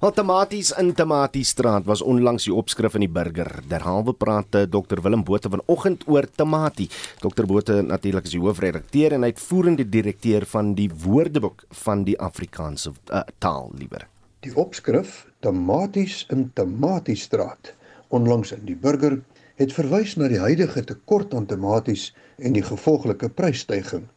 Outomaties 0.00 0.70
in 0.80 0.94
Tomatiestraat 0.94 1.84
was 1.84 2.02
onlangs 2.02 2.44
die 2.48 2.54
opskrif 2.54 2.94
in 2.98 3.04
die 3.04 3.12
burger. 3.12 3.50
Derhalwe 3.68 4.14
praat 4.16 4.54
eh, 4.54 4.68
Dr 4.70 5.02
Willem 5.04 5.24
Botha 5.24 5.50
vanoggend 5.52 6.06
oor 6.06 6.28
tomatie. 6.36 6.88
Dr 7.20 7.46
Botha 7.46 7.80
natuurlik 7.82 8.28
is 8.28 8.36
die 8.36 8.40
hoofredakteur 8.40 9.16
en 9.16 9.24
uitvoerende 9.28 9.88
direkteur 9.88 10.46
van 10.46 10.74
die 10.74 10.88
Woordeboek 11.04 11.66
van 11.84 12.04
die 12.04 12.16
Afrikaanse 12.20 12.94
uh, 13.12 13.24
taal 13.38 13.70
liewer. 13.78 14.06
Die 14.40 14.54
opskrif 14.56 15.26
Tomaties 15.40 16.24
in 16.32 16.50
Tomatiestraat 16.54 17.74
onlangs 18.08 18.52
in 18.52 18.64
die 18.66 18.76
burger 18.76 19.20
het 19.60 19.74
verwys 19.76 20.16
na 20.16 20.28
die 20.32 20.40
huidige 20.40 20.82
tekort 20.88 21.34
aan 21.36 21.46
tomaties 21.46 22.10
en 22.40 22.56
die 22.56 22.64
gevolglike 22.64 23.28
prysstygings. 23.28 24.08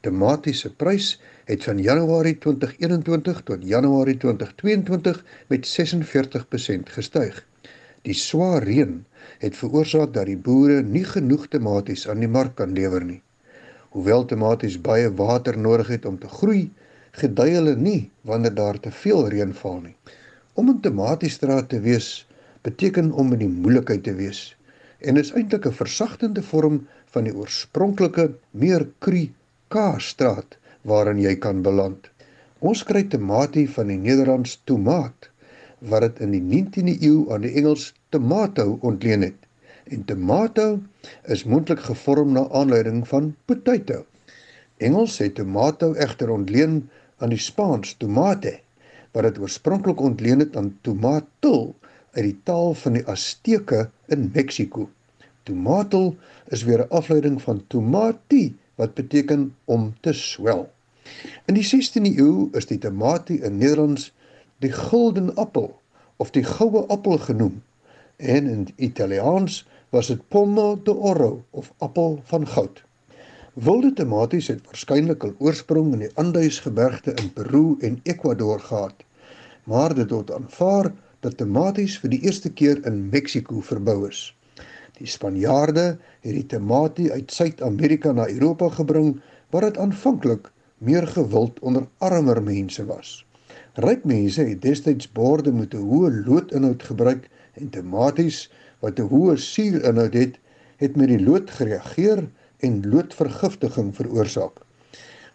Tomatiese 0.00 0.70
prys 0.80 1.06
het 1.44 1.64
van 1.64 1.80
Januarie 1.84 2.38
2021 2.38 3.40
tot 3.44 3.64
Januarie 3.68 4.16
2022 4.16 5.24
met 5.52 5.66
46% 5.68 6.92
gestyg. 6.94 7.40
Die 8.08 8.14
swaar 8.16 8.64
reën 8.64 8.94
het 9.42 9.58
veroorsaak 9.58 10.14
dat 10.14 10.30
die 10.30 10.38
boere 10.46 10.78
nie 10.82 11.04
genoeg 11.04 11.44
tomaties 11.52 12.06
aan 12.08 12.24
die 12.24 12.30
mark 12.36 12.54
kan 12.56 12.72
lewer 12.72 13.04
nie. 13.04 13.18
Hoewel 13.92 14.24
tomaties 14.24 14.78
baie 14.80 15.10
water 15.18 15.58
nodig 15.58 15.90
het 15.92 16.08
om 16.08 16.16
te 16.22 16.30
groei, 16.32 16.70
gedei 17.20 17.50
hulle 17.58 17.74
nie 17.76 18.10
wanneer 18.24 18.54
daar 18.54 18.80
te 18.80 18.92
veel 19.02 19.28
reën 19.34 19.52
val 19.58 19.82
nie. 19.82 19.96
Om 20.54 20.70
'n 20.70 20.80
tomatiestraat 20.80 21.68
te 21.68 21.80
wees 21.80 22.26
beteken 22.62 23.12
om 23.12 23.32
in 23.36 23.44
die 23.44 23.52
moeilikheid 23.52 24.02
te 24.08 24.14
wees 24.14 24.56
en 24.98 25.16
is 25.16 25.32
eintlik 25.32 25.66
'n 25.66 25.76
versagtende 25.82 26.42
vorm 26.42 26.86
van 27.12 27.24
die 27.24 27.36
oorspronklike 27.36 28.30
meer 28.50 28.88
kru 28.98 29.28
K-straat 29.70 30.56
waarin 30.90 31.18
jy 31.22 31.36
kan 31.38 31.60
beland. 31.62 32.08
Ons 32.58 32.80
kry 32.88 33.04
tomatie 33.12 33.68
van 33.70 33.90
die 33.92 33.98
Nederlands 34.02 34.56
tomaat 34.66 35.28
wat 35.92 36.02
dit 36.06 36.22
in 36.26 36.32
die 36.34 36.40
19de 36.42 36.94
eeu 37.06 37.20
aan 37.30 37.44
die 37.46 37.52
Engels 37.60 37.84
tomato 38.10 38.80
ontleen 38.88 39.22
het. 39.28 39.36
En 39.94 40.02
tomato 40.08 40.64
is 41.36 41.44
moontlik 41.46 41.84
gevorm 41.86 42.32
na 42.34 42.48
aanleiding 42.50 43.04
van 43.12 43.30
potato. 43.46 44.02
Engels 44.82 45.20
het 45.22 45.36
tomato 45.38 45.92
egter 45.94 46.32
ontleen 46.34 46.80
aan 47.22 47.30
die 47.30 47.38
Spaans 47.38 47.94
tomate 48.02 48.56
wat 49.14 49.28
dit 49.28 49.38
oorspronklik 49.38 50.02
ontleen 50.02 50.42
het 50.42 50.56
aan 50.58 50.72
tomatul 50.86 51.76
uit 52.16 52.24
die 52.26 52.38
taal 52.42 52.74
van 52.82 52.98
die 52.98 53.04
Azteke 53.06 53.84
in 54.10 54.32
Mexiko. 54.34 54.88
Tomatel 55.46 56.16
is 56.50 56.66
weer 56.66 56.82
'n 56.82 56.90
afleiding 56.90 57.38
van 57.42 57.62
tomati 57.70 58.48
wat 58.80 58.94
beteken 58.96 59.50
om 59.64 59.90
te 60.00 60.12
swel. 60.16 60.68
In 61.44 61.56
die 61.58 61.66
16de 61.66 62.12
eeu 62.16 62.48
is 62.56 62.68
die 62.70 62.78
tamatie 62.80 63.40
in 63.44 63.58
Nederlands 63.60 64.10
die 64.64 64.72
gulden 64.72 65.34
appel 65.36 65.72
of 66.16 66.32
die 66.36 66.44
goue 66.44 66.86
appel 66.92 67.18
genoem 67.18 67.60
en 68.16 68.46
in 68.46 68.68
Italiaans 68.76 69.64
was 69.90 70.10
dit 70.12 70.22
pomo 70.28 70.80
d'oro 70.84 71.44
of 71.50 71.72
appel 71.78 72.20
van 72.24 72.46
goud. 72.46 72.82
Wilde 73.54 73.92
tamaties 73.92 74.48
het 74.52 74.64
waarskynlik 74.64 75.24
al 75.26 75.34
oorsprong 75.38 75.92
in 75.96 76.04
die 76.04 76.12
Andesgebergte 76.14 77.14
in 77.18 77.32
Peru 77.32 77.76
en 77.80 78.00
Ecuador 78.02 78.60
gehad, 78.60 79.02
maar 79.64 79.94
dit 79.94 80.10
word 80.10 80.30
aanvaar 80.32 80.92
dat 81.20 81.36
tamaties 81.36 81.98
vir 82.00 82.14
die 82.14 82.22
eerste 82.28 82.52
keer 82.52 82.84
in 82.86 83.08
Mexiko 83.10 83.60
verbou 83.60 84.06
is. 84.08 84.30
Die 85.00 85.08
Spanjaarde 85.08 85.84
het 86.20 86.34
die 86.36 86.46
tamatie 86.46 87.06
uit 87.12 87.32
Suid-Amerika 87.32 88.10
na 88.12 88.26
Europa 88.28 88.66
gebring 88.74 89.14
waar 89.48 89.64
dit 89.64 89.78
aanvanklik 89.80 90.50
meer 90.88 91.06
gewild 91.08 91.60
onder 91.64 91.86
armer 92.04 92.42
mense 92.44 92.84
was. 92.84 93.14
Ryk 93.80 94.04
mense 94.04 94.44
het 94.44 94.60
destyds 94.60 95.08
borde 95.16 95.54
met 95.56 95.72
'n 95.74 95.88
hoë 95.88 96.10
loodinhoud 96.26 96.84
gebruik 96.90 97.30
en 97.54 97.72
tomaties 97.78 98.42
wat 98.84 99.00
'n 99.00 99.08
hoë 99.14 99.38
suurinhoud 99.46 100.20
het, 100.20 100.38
het 100.76 100.96
met 100.96 101.08
die 101.08 101.22
lood 101.24 101.50
gereageer 101.50 102.26
en 102.58 102.88
loodvergiftiging 102.92 103.96
veroorsaak. 103.96 104.60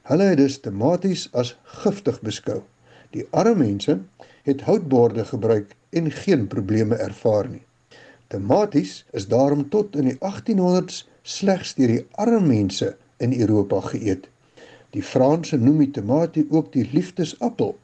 Hulle 0.01 0.23
het 0.23 0.37
dus 0.37 0.59
tomaties 0.59 1.29
as 1.33 1.57
giftig 1.63 2.21
beskou. 2.21 2.61
Die 3.09 3.27
arme 3.31 3.55
mense 3.65 3.99
het 4.43 4.61
houtborde 4.61 5.25
gebruik 5.25 5.75
en 5.89 6.11
geen 6.11 6.47
probleme 6.47 6.95
ervaar 6.95 7.49
nie. 7.49 7.65
Tomaties 8.27 9.05
is 9.11 9.27
daarom 9.27 9.69
tot 9.69 9.95
in 9.95 10.09
die 10.09 10.17
1800s 10.19 11.05
slegs 11.21 11.75
deur 11.77 11.87
die 11.87 12.05
arme 12.11 12.47
mense 12.47 12.95
in 13.17 13.33
Europa 13.33 13.79
geëet. 13.91 14.29
Die 14.95 15.03
Franse 15.03 15.57
noem 15.57 15.77
die 15.83 15.91
tamatie 15.91 16.47
ook 16.49 16.71
die 16.73 16.89
liefdesappel 16.91 17.77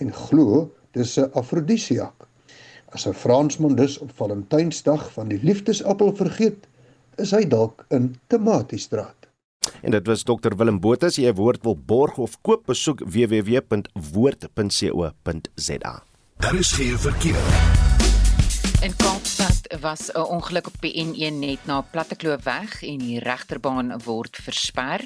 en 0.00 0.12
glo 0.12 0.70
dis 0.96 1.18
'n 1.18 1.30
afrodisiak. 1.32 2.28
As 2.88 3.06
'n 3.06 3.12
Fransman 3.12 3.74
dus 3.74 3.98
op 3.98 4.10
Valentynsdag 4.14 5.12
van 5.12 5.28
die 5.28 5.40
liefdesappel 5.42 6.16
vergeet, 6.16 6.66
is 7.16 7.30
hy 7.30 7.48
dalk 7.48 7.84
in 7.88 8.16
Tomatiestraat. 8.26 9.26
En 9.82 9.90
dit 9.90 10.06
was 10.06 10.22
Dr 10.22 10.56
Willem 10.56 10.80
Botha, 10.80 11.06
as 11.06 11.16
jy 11.16 11.28
'n 11.28 11.34
woord 11.34 11.62
wil 11.62 11.76
borg 11.76 12.18
of 12.18 12.40
koop, 12.40 12.66
besoek 12.66 13.00
www.woord.co.za. 13.04 16.02
Daar 16.36 16.54
is 16.54 16.72
geen 16.72 16.98
verkeer. 16.98 17.75
In 18.86 18.94
Kaapstad 18.96 19.66
was 19.80 20.12
'n 20.12 20.20
ongeluk 20.20 20.66
op 20.66 20.76
die 20.80 20.94
N1 21.06 21.38
net 21.38 21.58
na 21.66 21.80
Plattekloof-weg 21.80 22.82
en 22.82 22.98
die 22.98 23.18
regterbaan 23.18 24.02
word 24.04 24.36
versper. 24.36 25.02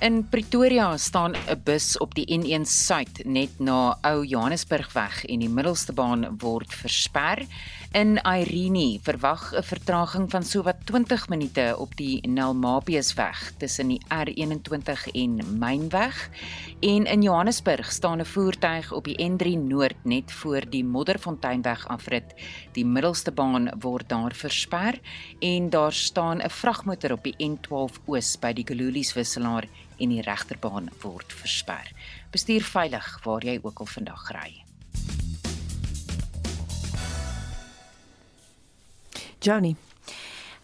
In 0.00 0.28
Pretoria 0.28 0.96
staan 0.96 1.36
'n 1.36 1.60
bus 1.64 1.98
op 1.98 2.14
die 2.14 2.24
N1 2.38 2.64
suid 2.64 3.24
net 3.24 3.50
na 3.58 3.98
Ou 4.02 4.24
Johannesburgweg 4.24 5.24
en 5.24 5.38
die 5.38 5.48
middelste 5.48 5.92
baan 5.92 6.38
word 6.38 6.72
versper. 6.74 7.44
In 7.92 8.18
Irene 8.20 8.98
verwag 9.00 9.54
'n 9.54 9.62
vertraging 9.62 10.30
van 10.30 10.42
sowat 10.42 10.76
20 10.84 11.28
minute 11.28 11.74
op 11.78 11.96
die 11.96 12.20
Nelmapiesweg 12.28 13.52
tussen 13.56 13.88
die 13.88 14.02
R21 14.08 15.08
en 15.12 15.58
Mainweg. 15.58 16.30
En 16.80 17.04
in 17.04 17.22
Johannesburg 17.22 17.92
staan 17.92 18.20
'n 18.20 18.24
voertuig 18.24 18.92
op 18.92 19.04
die 19.04 19.16
N3 19.16 19.56
Noord 19.56 20.04
net 20.04 20.32
voor 20.32 20.70
die 20.70 20.84
Modderfonteinweg 20.84 21.88
afrit. 21.88 22.34
Die 22.72 22.84
middelste 22.84 23.32
baan 23.32 23.72
word 23.80 24.08
daar 24.08 24.34
versper 24.34 25.00
en 25.38 25.70
daar 25.70 25.92
staan 25.92 26.42
'n 26.42 26.50
vragmotor 26.50 27.12
op 27.12 27.22
die 27.22 27.36
N12 27.38 28.00
Oos 28.04 28.38
by 28.38 28.52
die 28.52 28.66
Gululies 28.66 29.12
wisselaar 29.12 29.64
en 29.98 30.08
die 30.08 30.22
regterbaan 30.22 30.90
word 31.00 31.32
versper. 31.32 31.92
Bestuur 32.30 32.62
veilig 32.62 33.20
waar 33.24 33.44
jy 33.44 33.58
ook 33.62 33.78
al 33.78 33.86
vandag 33.86 34.30
ry. 34.30 34.67
Johnny. 39.40 39.76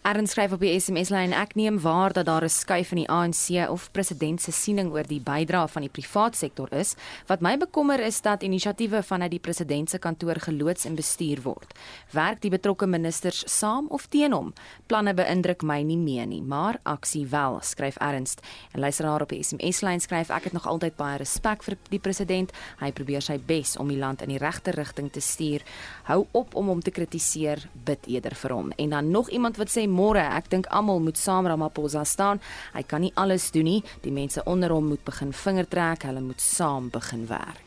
Aaron 0.05 0.27
skryf 0.29 0.51
op 0.53 0.61
die 0.61 0.69
SMS-lyn 0.77 1.31
ek 1.33 1.55
neem 1.57 1.79
waar 1.81 2.13
dat 2.13 2.27
daar 2.27 2.43
'n 2.45 2.49
skuif 2.49 2.91
in 2.91 2.97
die 2.97 3.09
ANC 3.09 3.69
of 3.69 3.91
president 3.91 4.41
se 4.41 4.51
siening 4.51 4.91
oor 4.93 5.07
die 5.07 5.19
bydrae 5.19 5.67
van 5.67 5.81
die 5.81 5.89
privaat 5.89 6.35
sektor 6.35 6.73
is. 6.73 6.95
Wat 7.25 7.41
my 7.41 7.57
bekommer 7.57 7.99
is 7.99 8.21
dat 8.21 8.43
inisiatiewe 8.43 9.03
vanuit 9.03 9.31
die 9.31 9.39
president 9.39 9.89
se 9.89 9.97
kantoor 9.97 10.35
geloods 10.39 10.85
en 10.85 10.95
bestuur 10.95 11.41
word. 11.41 11.73
Werk 12.11 12.41
die 12.41 12.49
betrokke 12.49 12.85
ministers 12.87 13.43
saam 13.47 13.87
of 13.87 14.05
teen 14.07 14.31
hom? 14.31 14.53
Planne 14.85 15.13
beïndruk 15.13 15.63
my 15.63 15.81
nie 15.81 15.97
meer 15.97 16.27
nie, 16.27 16.41
maar 16.41 16.79
aksie 16.83 17.27
wel, 17.27 17.59
skryf 17.61 17.97
Ernst. 17.97 18.41
En 18.71 18.79
luisteraar 18.79 19.21
op 19.21 19.29
die 19.29 19.43
SMS-lyn 19.43 19.99
skryf 19.99 20.29
ek 20.29 20.43
het 20.43 20.53
nog 20.53 20.67
altyd 20.67 20.95
baie 20.95 21.17
respek 21.17 21.63
vir 21.63 21.77
die 21.89 21.99
president. 21.99 22.51
Hy 22.79 22.91
probeer 22.91 23.21
sy 23.21 23.39
bes 23.39 23.77
om 23.77 23.87
die 23.87 23.97
land 23.97 24.21
in 24.21 24.29
die 24.29 24.37
regte 24.37 24.71
rigting 24.71 25.11
te 25.11 25.19
stuur. 25.19 25.61
Hou 26.03 26.27
op 26.31 26.55
om 26.55 26.67
hom 26.67 26.81
te 26.81 26.91
kritiseer, 26.91 27.69
bid 27.73 28.05
eerder 28.07 28.35
vir 28.35 28.51
hom. 28.51 28.71
En 28.77 28.89
dan 28.89 29.11
nog 29.11 29.29
iemand 29.29 29.57
wat 29.57 29.69
sê 29.69 29.94
môre. 29.95 30.21
Ek 30.21 30.49
dink 30.51 30.69
almal 30.69 31.01
moet 31.03 31.19
saam 31.19 31.47
Ramaphosa 31.47 32.03
staan. 32.05 32.41
Hy 32.75 32.83
kan 32.83 33.05
nie 33.05 33.13
alles 33.15 33.49
doen 33.55 33.69
nie. 33.69 33.81
Die 34.03 34.13
mense 34.13 34.43
onder 34.45 34.73
hom 34.75 34.91
moet 34.91 35.03
begin 35.07 35.33
vingertrek. 35.33 36.05
Hulle 36.09 36.21
moet 36.21 36.41
saam 36.43 36.91
begin 36.93 37.25
werk. 37.31 37.61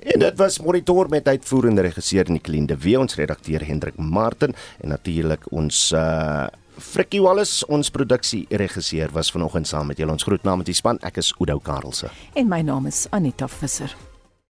En 0.00 0.20
dit 0.22 0.36
was 0.40 0.60
monitor 0.64 1.08
met 1.12 1.28
uitvoerende 1.28 1.82
regisseur 1.84 2.30
Nicoline 2.30 2.66
de 2.66 2.76
Wee, 2.78 2.98
ons 2.98 3.14
redakteur 3.14 3.66
Hendrik 3.66 3.98
Martin 3.98 4.54
en 4.80 4.88
natuurlik 4.88 5.44
ons 5.52 5.90
uh 5.92 6.48
Frikkie 6.80 7.20
Wallis, 7.20 7.58
ons 7.68 7.90
produksie 7.92 8.46
regisseur 8.48 9.12
was 9.12 9.28
vanoggend 9.34 9.68
saam 9.68 9.90
met 9.92 10.00
julle. 10.00 10.16
Ons 10.16 10.24
groet 10.24 10.46
namens 10.48 10.70
die 10.70 10.78
span. 10.78 10.96
Ek 11.04 11.20
is 11.20 11.34
Oudo 11.36 11.58
Karelse. 11.60 12.08
En 12.32 12.48
my 12.48 12.62
naam 12.64 12.88
is 12.88 13.04
Anita 13.12 13.48
Visser. 13.52 13.92